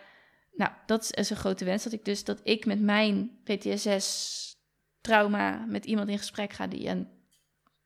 nou, 0.54 0.72
dat 0.86 1.10
is 1.18 1.30
een 1.30 1.36
grote 1.38 1.66
wens 1.66 1.84
dat 1.84 1.94
ik 1.94 2.06
dus 2.06 2.24
dat 2.24 2.40
ik 2.44 2.66
met 2.66 2.80
mijn 2.82 3.40
PTSS 3.44 4.47
trauma 5.08 5.66
met 5.68 5.86
iemand 5.86 6.10
in 6.10 6.18
gesprek 6.18 6.54
ga 6.54 6.68
die 6.68 6.88
een, 6.88 7.08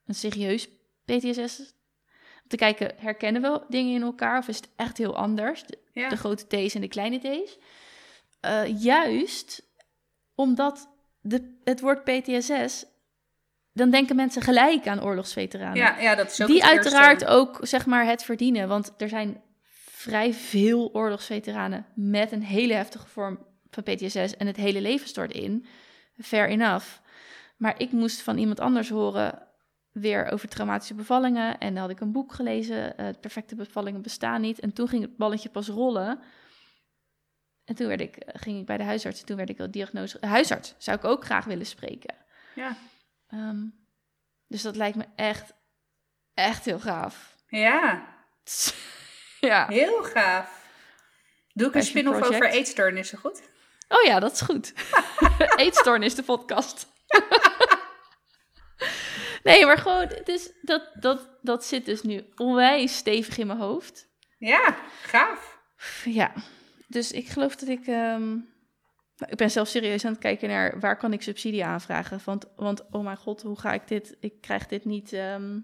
een 0.06 0.16
serieus 0.16 0.68
PTSS 1.06 1.60
om 2.44 2.48
te 2.48 2.56
kijken 2.56 2.94
herkennen 2.98 3.42
we 3.42 3.62
dingen 3.70 3.94
in 3.94 4.02
elkaar 4.02 4.38
of 4.38 4.48
is 4.48 4.56
het 4.56 4.70
echt 4.76 4.98
heel 4.98 5.16
anders? 5.16 5.64
De, 5.64 5.78
Ja. 5.94 6.10
de 6.10 6.16
grote 6.18 6.48
T's 6.48 6.76
en 6.76 6.82
de 6.82 6.88
kleine 6.88 7.20
T's. 7.20 7.58
Eh, 8.40 8.82
juist 8.82 9.64
omdat 10.36 10.90
de, 11.22 11.60
het 11.64 11.80
woord 11.80 12.04
PTSS 12.04 12.86
dan 13.74 13.90
denken 13.90 14.16
mensen 14.16 14.42
gelijk 14.42 14.88
aan 14.88 15.04
oorlogsveteranen 15.04 15.78
ja, 15.78 16.00
ja, 16.00 16.16
dat 16.16 16.32
is 16.32 16.42
ook 16.42 16.48
die 16.48 16.56
eerste. 16.56 16.72
uiteraard 16.72 17.26
ook 17.26 17.58
zeg 17.62 17.86
maar 17.86 18.06
het 18.06 18.24
verdienen. 18.24 18.68
Want 18.68 18.94
er 18.98 19.10
zijn 19.10 19.42
vrij 20.02 20.34
veel 20.34 20.90
oorlogsveteranen 20.94 21.86
met 21.96 22.32
een 22.32 22.44
hele 22.44 22.74
heftige 22.74 23.08
vorm 23.08 23.46
van 23.70 23.84
PTSS 23.84 24.38
en 24.38 24.48
het 24.48 24.56
hele 24.56 24.82
leven 24.82 25.08
stort 25.08 25.32
in. 25.32 25.66
Fair 26.22 26.50
enough. 26.50 26.86
Maar 27.62 27.80
ik 27.80 27.92
moest 27.92 28.22
van 28.22 28.38
iemand 28.38 28.60
anders 28.60 28.90
horen 28.90 29.48
weer 29.92 30.32
over 30.32 30.48
traumatische 30.48 30.94
bevallingen. 30.94 31.58
En 31.58 31.74
dan 31.74 31.82
had 31.82 31.92
ik 31.92 32.00
een 32.00 32.12
boek 32.12 32.34
gelezen, 32.34 32.98
eh, 32.98 33.08
Perfecte 33.20 33.56
bevallingen 33.56 34.02
bestaan 34.02 34.42
niet. 34.42 34.60
En 34.60 34.74
toen 34.74 34.88
ging 34.88 35.02
het 35.02 35.18
balletje 35.18 35.50
pas 35.50 35.68
rollen. 35.68 36.20
En 37.66 37.76
toen 37.76 37.88
werd 37.88 38.02
ik, 38.02 38.16
eh, 38.16 38.42
ging 38.42 38.60
ik 38.60 38.66
bij 38.66 38.78
de 38.78 38.84
huisarts 38.84 39.20
en 39.20 39.26
toen 39.26 39.38
werd 39.38 39.50
ik 39.50 39.60
al 39.60 39.72
diagnose... 39.72 40.18
Huisarts 40.22 40.76
zou 40.78 40.98
ik 40.98 41.04
ook 41.04 41.26
graag 41.26 41.46
willen 41.46 41.66
spreken. 41.66 42.16
Ja. 42.56 42.78
Ehm, 43.28 43.66
dus 44.48 44.62
dat 44.62 44.76
lijkt 44.76 44.98
me 44.98 45.06
echt, 45.16 45.54
echt 46.34 46.66
heel 46.66 46.80
gaaf. 46.80 47.36
ja, 47.48 48.08
ja. 49.40 49.68
heel 49.68 50.04
gaaf. 50.04 50.66
Doe 51.54 51.68
ik 51.68 51.76
een 51.76 51.84
spin-off 51.84 52.22
over 52.22 52.50
eetstoornissen, 52.50 53.18
goed? 53.18 53.42
Oh 53.88 54.04
ja, 54.04 54.20
dat 54.20 54.32
is 54.32 54.42
goed. 54.42 54.74
Eetstoornis, 55.56 56.16
de 56.16 56.24
podcast. 56.24 56.90
nee, 59.44 59.66
maar 59.66 59.78
gewoon, 59.78 60.08
het 60.08 60.28
is, 60.28 60.52
dat, 60.62 60.92
dat, 61.00 61.30
dat 61.42 61.66
zit 61.66 61.86
dus 61.86 62.02
nu 62.02 62.26
onwijs 62.36 62.98
stevig 62.98 63.38
in 63.38 63.48
mijn 63.48 63.60
hoofd. 63.60 64.10
Ja, 64.38 64.78
gaaf. 65.02 65.60
Ja, 66.04 66.34
dus 66.88 67.12
ik 67.12 67.28
geloof 67.28 67.56
dat 67.56 67.70
ik... 67.70 67.88
ehm, 67.88 68.36
ik 69.28 69.36
ben 69.36 69.52
zelf 69.52 69.68
serieus 69.68 70.06
aan 70.06 70.12
het 70.12 70.22
kijken 70.22 70.50
naar 70.50 70.80
waar 70.80 70.98
kan 70.98 71.14
ik 71.14 71.22
subsidie 71.22 71.66
aanvragen. 71.66 72.20
Want, 72.26 72.46
want 72.56 72.86
oh 72.92 73.04
mijn 73.04 73.18
god, 73.18 73.42
hoe 73.42 73.60
ga 73.60 73.74
ik 73.74 73.88
dit... 73.88 74.18
Ik 74.20 74.42
krijg 74.42 74.68
dit 74.68 74.86
niet... 74.86 75.14
ehm, 75.14 75.60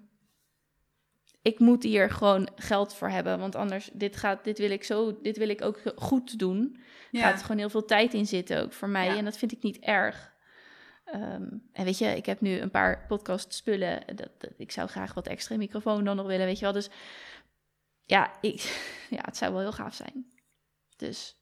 ik 1.41 1.59
moet 1.59 1.83
hier 1.83 2.09
gewoon 2.09 2.49
geld 2.55 2.95
voor 2.95 3.09
hebben. 3.09 3.39
Want 3.39 3.55
anders, 3.55 3.89
dit, 3.93 4.15
gaat, 4.15 4.43
dit, 4.43 4.57
wil, 4.57 4.71
ik 4.71 4.83
zo, 4.83 5.21
dit 5.21 5.37
wil 5.37 5.49
ik 5.49 5.61
ook 5.61 5.81
goed 5.95 6.39
doen. 6.39 6.83
Ja. 7.11 7.21
gaat 7.21 7.41
gewoon 7.41 7.57
heel 7.57 7.69
veel 7.69 7.85
tijd 7.85 8.13
in 8.13 8.25
zitten 8.25 8.61
ook 8.63 8.73
voor 8.73 8.89
mij. 8.89 9.07
Ja. 9.07 9.17
En 9.17 9.25
dat 9.25 9.37
vind 9.37 9.51
ik 9.51 9.63
niet 9.63 9.79
erg. 9.79 10.35
Ehm, 11.11 11.43
en 11.73 11.85
weet 11.85 11.97
je, 11.97 12.05
ik 12.15 12.25
heb 12.25 12.41
nu 12.41 12.59
een 12.59 12.71
paar 12.71 13.05
podcast 13.07 13.53
spullen. 13.53 14.03
Dat, 14.05 14.29
dat- 14.37 14.51
ik 14.57 14.71
zou 14.71 14.87
graag 14.89 15.13
wat 15.13 15.27
extra 15.27 15.55
microfoon 15.57 16.03
dan 16.03 16.15
nog 16.15 16.25
willen, 16.27 16.45
weet 16.45 16.57
je 16.59 16.63
wel. 16.63 16.73
Dus 16.73 16.89
ja, 18.05 18.31
ik, 18.41 18.61
ja, 19.09 19.21
het 19.21 19.37
zou 19.37 19.51
wel 19.51 19.61
heel 19.61 19.71
gaaf 19.71 19.93
zijn. 19.93 20.31
Dus 20.97 21.35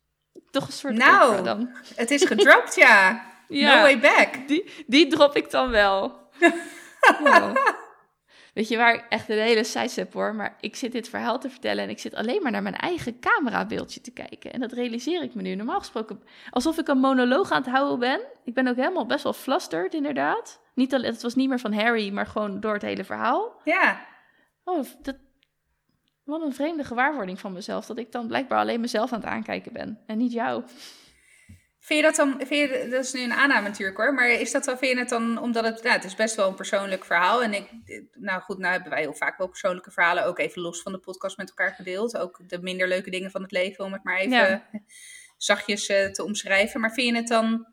toch 0.51 0.68
een 0.68 0.74
soort 0.74 0.93
Nou. 0.95 1.43
dan. 1.43 1.70
Het 1.95 2.11
is 2.11 2.24
gedropt, 2.26 2.76
ja. 2.76 3.24
Ja. 3.47 3.76
No 3.76 3.82
way 3.82 3.99
back. 3.99 4.47
Die, 4.47 4.72
die 4.88 5.07
drop 5.07 5.36
ik 5.36 5.51
dan 5.51 5.70
wel. 5.70 6.30
Weet 8.56 8.68
je 8.68 8.78
waar 8.78 8.93
ik 8.93 9.06
echt 9.10 9.30
een 9.30 9.38
hele 9.38 9.64
size 9.64 9.99
heb 9.99 10.14
hoor, 10.14 10.36
maar 10.36 10.56
ik 10.60 10.76
zit 10.76 10.91
dit 10.91 11.10
verhaal 11.10 11.39
te 11.39 11.49
vertellen 11.49 11.84
en 11.84 11.89
ik 11.89 11.99
zit 11.99 12.16
alleen 12.16 12.41
maar 12.41 12.51
naar 12.51 12.64
mijn 12.64 12.76
eigen 12.76 13.20
camerabeeldje 13.20 14.01
te 14.01 14.12
kijken. 14.12 14.53
En 14.53 14.60
dat 14.60 14.72
realiseer 14.72 15.24
ik 15.24 15.36
me 15.36 15.41
nu. 15.41 15.56
Normaal 15.56 15.80
gesproken, 15.80 16.24
alsof 16.49 16.78
ik 16.78 16.88
een 16.88 16.97
monoloog 16.97 17.51
aan 17.51 17.62
het 17.62 17.72
houden 17.72 17.99
ben. 17.99 18.22
Ik 18.43 18.53
ben 18.53 18.68
ook 18.68 18.76
helemaal 18.76 19.06
best 19.06 19.24
wel 19.24 19.34
flustered 19.34 19.93
inderdaad. 19.93 20.62
Niet 20.74 20.93
alleen, 20.93 21.12
het 21.12 21.22
was 21.22 21.36
niet 21.36 21.49
meer 21.49 21.60
van 21.60 21.74
Harry, 21.74 22.12
maar 22.12 22.28
gewoon 22.28 22.60
door 22.60 22.74
het 22.74 22.82
hele 22.82 23.03
verhaal. 23.03 23.62
Ja, 23.64 24.06
Oh, 24.66 24.86
dat, 25.01 25.16
wat 26.24 26.41
een 26.41 26.53
vreemde 26.53 26.84
gewaarwording 26.84 27.39
van 27.39 27.53
mezelf, 27.53 27.86
dat 27.86 27.97
ik 27.97 28.12
dan 28.12 28.28
blijkbaar 28.28 28.60
alleen 28.60 28.82
mezelf 28.82 29.14
aan 29.14 29.20
het 29.20 29.30
aankijken 29.30 29.74
ben 29.74 29.99
en 30.06 30.18
niet 30.18 30.32
jou. 30.32 30.64
Vind 31.86 31.99
je 31.99 32.05
dat 32.05 32.15
dan, 32.15 32.47
vind 32.47 32.69
je, 32.69 32.88
dat 32.89 33.03
is 33.03 33.13
nu 33.13 33.21
een 33.21 33.33
aanname 33.33 33.67
natuurlijk 33.67 33.97
hoor, 33.97 34.13
maar 34.13 34.29
is 34.29 34.51
dat 34.51 34.65
wel, 34.65 34.77
vind 34.77 34.91
je 34.91 34.99
het 34.99 35.09
dan, 35.09 35.38
omdat 35.38 35.63
het, 35.63 35.83
nou, 35.83 35.95
het 35.95 36.03
is 36.03 36.15
best 36.15 36.36
wel 36.36 36.47
een 36.47 36.55
persoonlijk 36.55 37.05
verhaal 37.05 37.43
en 37.43 37.53
ik, 37.53 37.69
nou 38.13 38.41
goed, 38.41 38.57
nou 38.57 38.71
hebben 38.73 38.91
wij 38.91 39.01
heel 39.01 39.13
vaak 39.13 39.38
wel 39.38 39.47
persoonlijke 39.47 39.91
verhalen, 39.91 40.25
ook 40.25 40.39
even 40.39 40.61
los 40.61 40.81
van 40.81 40.91
de 40.91 40.97
podcast 40.97 41.38
met 41.38 41.49
elkaar 41.49 41.73
gedeeld, 41.73 42.17
ook 42.17 42.39
de 42.47 42.61
minder 42.61 42.88
leuke 42.88 43.09
dingen 43.09 43.31
van 43.31 43.41
het 43.41 43.51
leven, 43.51 43.86
om 43.86 43.93
het 43.93 44.03
maar 44.03 44.17
even 44.17 44.38
Ja. 44.38 44.69
zachtjes 45.38 45.88
eh, 45.88 46.11
te 46.11 46.23
omschrijven, 46.23 46.79
maar 46.81 46.91
vind 46.91 47.07
je 47.07 47.15
het 47.15 47.27
dan 47.27 47.67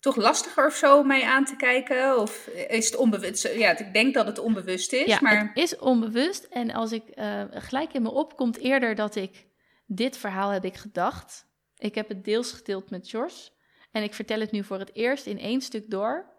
toch 0.00 0.16
lastiger 0.16 0.66
of 0.66 0.74
zo 0.74 1.02
mee 1.02 1.26
aan 1.26 1.44
te 1.44 1.56
kijken, 1.56 2.18
of 2.18 2.46
is 2.68 2.86
het 2.86 2.96
onbewust, 2.96 3.48
ja, 3.54 3.78
ik 3.78 3.92
denk 3.92 4.14
dat 4.14 4.26
het 4.26 4.38
onbewust 4.38 4.92
is, 4.92 5.06
Ja, 5.06 5.18
maar 5.20 5.38
het 5.38 5.56
is 5.56 5.78
onbewust. 5.78 6.44
En 6.44 6.70
als 6.70 6.92
ik 6.92 7.08
eh, 7.08 7.42
gelijk 7.50 7.92
in 7.92 8.02
me 8.02 8.10
opkomt 8.10 8.58
eerder 8.58 8.94
dat 8.94 9.14
ik 9.16 9.46
dit 9.86 10.16
verhaal 10.16 10.50
heb 10.50 10.64
ik 10.64 10.76
gedacht. 10.76 11.50
Ik 11.82 11.94
heb 11.94 12.08
het 12.08 12.24
deels 12.24 12.52
gedeeld 12.52 12.90
met 12.90 13.08
George. 13.08 13.50
En 13.92 14.02
ik 14.02 14.14
vertel 14.14 14.40
het 14.40 14.50
nu 14.50 14.64
voor 14.64 14.78
het 14.78 14.94
eerst 14.94 15.26
in 15.26 15.38
één 15.38 15.60
stuk 15.60 15.90
door. 15.90 16.30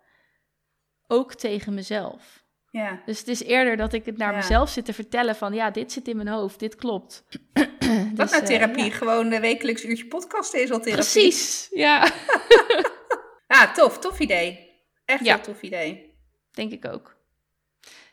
Ook 1.07 1.33
tegen 1.33 1.73
mezelf. 1.73 2.43
ja, 2.71 3.01
Dus 3.05 3.19
het 3.19 3.27
is 3.27 3.43
eerder 3.43 3.77
dat 3.77 3.93
ik 3.93 4.05
het 4.05 4.17
naar 4.17 4.31
Ja. 4.31 4.37
mezelf 4.37 4.69
zit 4.69 4.85
te 4.85 4.93
vertellen 4.93 5.35
van... 5.35 5.53
ja, 5.53 5.71
dit 5.71 5.91
zit 5.91 6.07
in 6.07 6.15
mijn 6.15 6.27
hoofd, 6.27 6.59
dit 6.59 6.75
klopt. 6.75 7.23
wat 7.53 7.69
Dus, 8.15 8.31
nou 8.31 8.43
therapie, 8.45 8.83
ja. 8.83 8.91
gewoon 8.91 9.31
een 9.31 9.41
wekelijks 9.41 9.83
uurtje 9.83 10.05
podcast 10.07 10.53
is 10.53 10.71
al 10.71 10.79
therapie. 10.79 10.93
Precies, 11.11 11.67
ja. 11.71 12.07
Ja, 13.47 13.71
tof, 13.71 13.99
tof 13.99 14.19
idee. 14.19 14.71
Echt 15.05 15.25
heel 15.27 15.39
tof 15.41 15.61
idee. 15.61 16.17
Denk 16.51 16.71
ik 16.71 16.85
ook. 16.85 17.15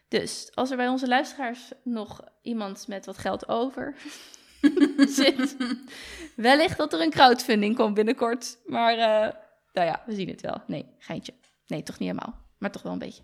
Dus 0.08 0.50
als 0.54 0.70
er 0.70 0.76
bij 0.76 0.88
onze 0.88 1.08
luisteraars 1.08 1.72
nog 1.84 2.24
iemand 2.42 2.88
met 2.88 3.06
wat 3.06 3.18
geld 3.18 3.48
over 3.48 3.94
zit. 5.20 5.56
Wellicht 6.36 6.76
dat 6.76 6.92
er 6.92 7.00
een 7.00 7.10
crowdfunding 7.10 7.76
komt 7.76 7.94
binnenkort. 7.94 8.58
Maar 8.66 8.92
uh, 8.94 9.32
nou 9.72 9.86
ja, 9.86 10.02
we 10.06 10.14
zien 10.14 10.28
het 10.28 10.40
wel. 10.40 10.62
Nee, 10.66 10.86
geintje. 10.98 11.32
Nee, 11.66 11.82
toch 11.82 11.98
niet 11.98 12.08
helemaal. 12.08 12.38
Maar 12.58 12.70
toch 12.70 12.82
wel 12.82 12.92
een 12.92 12.98
beetje. 12.98 13.22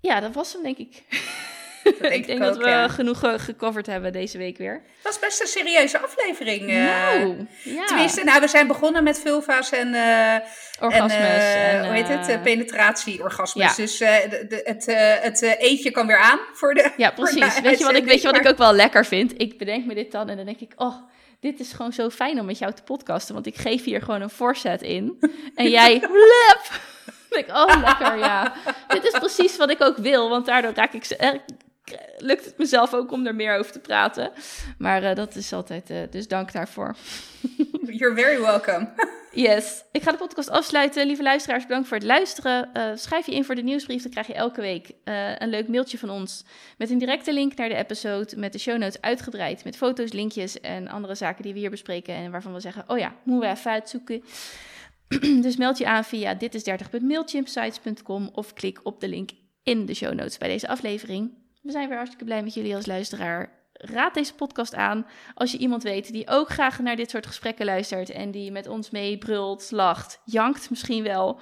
Ja, 0.00 0.20
dat 0.20 0.34
was 0.34 0.52
hem, 0.52 0.62
denk 0.62 0.78
ik. 0.78 1.02
denk 2.00 2.14
ik 2.14 2.26
denk 2.26 2.40
dat 2.40 2.56
we 2.56 2.86
genoeg 2.88 3.20
gecoverd 3.36 3.86
hebben 3.86 4.12
deze 4.12 4.38
week 4.38 4.58
weer. 4.58 4.72
Het 4.72 5.02
was 5.02 5.18
best 5.18 5.40
een 5.40 5.46
serieuze 5.46 5.98
aflevering. 5.98 6.70
Uh, 6.70 6.84
nou, 6.84 7.46
ja. 7.64 7.84
Tenminste, 7.84 8.24
nou, 8.24 8.40
we 8.40 8.48
zijn 8.48 8.66
begonnen 8.66 9.04
met 9.04 9.20
vulva's 9.20 9.70
en... 9.70 9.94
Uh, 9.94 10.36
orgasmes. 10.80 11.12
En, 11.12 11.70
en 11.70 11.84
hoe 11.84 11.94
heet 11.94 12.08
het? 12.08 12.42
penetratie, 12.42 13.22
orgasmes. 13.22 13.76
Ja. 13.76 13.82
Dus 13.82 13.98
de, 13.98 14.46
de, 14.48 14.60
het, 14.64 14.86
het 15.22 15.58
eetje 15.58 15.90
kan 15.90 16.06
weer 16.06 16.18
aan 16.18 16.38
voor 16.52 16.74
de 16.74 16.92
Ja, 16.96 17.10
precies. 17.10 17.60
weet, 17.60 17.78
je 17.78 17.84
wat 17.84 17.96
ik, 17.96 18.04
weet 18.04 18.22
je 18.22 18.30
wat 18.30 18.40
ik 18.40 18.48
ook 18.48 18.58
wel 18.58 18.72
lekker 18.72 19.06
vind? 19.06 19.32
Ik 19.36 19.58
bedenk 19.58 19.86
me 19.86 19.94
dit 19.94 20.12
dan 20.12 20.28
en 20.28 20.36
dan 20.36 20.46
denk 20.46 20.60
ik... 20.60 20.72
oh 20.76 20.96
dit 21.40 21.60
is 21.60 21.72
gewoon 21.72 21.92
zo 21.92 22.10
fijn 22.10 22.40
om 22.40 22.46
met 22.46 22.58
jou 22.58 22.72
te 22.72 22.82
podcasten, 22.82 23.34
want 23.34 23.46
ik 23.46 23.56
geef 23.56 23.84
hier 23.84 24.02
gewoon 24.02 24.20
een 24.20 24.30
voorzet 24.30 24.82
in. 24.82 25.18
En 25.54 25.70
jij, 25.70 25.92
lep! 26.32 26.80
ik, 27.40 27.48
oh 27.48 27.82
lekker, 27.84 28.18
ja. 28.18 28.54
Dit 28.88 29.04
is 29.04 29.18
precies 29.18 29.56
wat 29.56 29.70
ik 29.70 29.82
ook 29.82 29.96
wil, 29.96 30.28
want 30.28 30.46
daardoor 30.46 30.72
raak 30.74 30.92
ik, 30.92 31.04
eh, 31.04 31.30
lukt 32.18 32.44
het 32.44 32.58
mezelf 32.58 32.94
ook 32.94 33.12
om 33.12 33.26
er 33.26 33.34
meer 33.34 33.58
over 33.58 33.72
te 33.72 33.78
praten. 33.78 34.30
Maar 34.78 35.02
uh, 35.02 35.14
dat 35.14 35.34
is 35.34 35.52
altijd, 35.52 35.90
uh, 35.90 35.98
dus 36.10 36.28
dank 36.28 36.52
daarvoor. 36.52 36.96
You're 37.98 38.14
very 38.14 38.40
welcome. 38.40 38.88
yes. 39.48 39.84
Ik 39.92 40.02
ga 40.02 40.10
de 40.10 40.16
podcast 40.16 40.50
afsluiten. 40.50 41.06
Lieve 41.06 41.22
luisteraars, 41.22 41.66
bedankt 41.66 41.88
voor 41.88 41.96
het 41.96 42.06
luisteren. 42.06 42.70
Uh, 42.76 42.90
schrijf 42.94 43.26
je 43.26 43.34
in 43.34 43.44
voor 43.44 43.54
de 43.54 43.62
nieuwsbrief, 43.62 44.02
dan 44.02 44.10
krijg 44.10 44.26
je 44.26 44.34
elke 44.34 44.60
week 44.60 44.92
een 45.38 45.48
leuk 45.48 45.68
mailtje 45.68 45.98
van 45.98 46.10
ons. 46.10 46.44
Met 46.78 46.90
een 46.90 46.98
directe 46.98 47.32
link 47.32 47.54
naar 47.54 47.68
de 47.68 47.74
episode, 47.74 48.36
met 48.36 48.52
de 48.52 48.58
show 48.58 48.78
notes 48.78 49.00
uitgebreid. 49.00 49.64
Met 49.64 49.76
foto's, 49.76 50.12
linkjes 50.12 50.60
en 50.60 50.88
andere 50.88 51.14
zaken 51.14 51.42
die 51.42 51.52
we 51.52 51.58
hier 51.58 51.70
bespreken. 51.70 52.14
En 52.14 52.30
waarvan 52.30 52.52
we 52.52 52.60
zeggen, 52.60 52.84
oh 52.86 52.98
ja, 52.98 53.14
moeten 53.24 53.48
we 53.48 53.54
even 53.56 53.70
uitzoeken. 53.70 54.22
dus 55.42 55.56
meld 55.56 55.78
je 55.78 55.86
aan 55.86 56.04
via 56.04 56.36
ditis30.mailchimpsites.com 56.36 58.30
of 58.32 58.52
klik 58.52 58.80
op 58.82 59.00
de 59.00 59.08
link 59.08 59.30
in 59.62 59.86
de 59.86 59.94
show 59.94 60.14
notes 60.14 60.38
bij 60.38 60.48
deze 60.48 60.68
aflevering. 60.68 61.32
We 61.62 61.70
zijn 61.70 61.86
weer 61.88 61.96
hartstikke 61.96 62.24
blij 62.24 62.42
met 62.42 62.54
jullie 62.54 62.74
als 62.74 62.86
luisteraar. 62.86 63.56
Raad 63.72 64.14
deze 64.14 64.34
podcast 64.34 64.74
aan 64.74 65.06
als 65.34 65.52
je 65.52 65.58
iemand 65.58 65.82
weet 65.82 66.12
die 66.12 66.28
ook 66.28 66.48
graag 66.48 66.78
naar 66.78 66.96
dit 66.96 67.10
soort 67.10 67.26
gesprekken 67.26 67.64
luistert 67.64 68.10
en 68.10 68.30
die 68.30 68.52
met 68.52 68.66
ons 68.66 68.90
mee 68.90 69.18
brult, 69.18 69.70
lacht, 69.70 70.20
jankt 70.24 70.70
misschien 70.70 71.02
wel. 71.02 71.40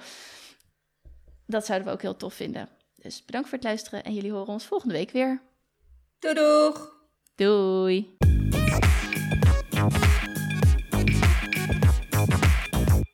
Dat 1.45 1.65
zouden 1.65 1.87
we 1.87 1.93
ook 1.93 2.01
heel 2.01 2.17
tof 2.17 2.33
vinden. 2.33 2.69
Dus 2.95 3.25
bedankt 3.25 3.49
voor 3.49 3.57
het 3.57 3.67
luisteren 3.67 4.03
en 4.03 4.13
jullie 4.13 4.31
horen 4.31 4.53
ons 4.53 4.65
volgende 4.65 4.93
week 4.93 5.11
weer. 5.11 5.41
Doei 6.19 6.33
doeg! 6.33 6.95
Doei! 7.35 8.17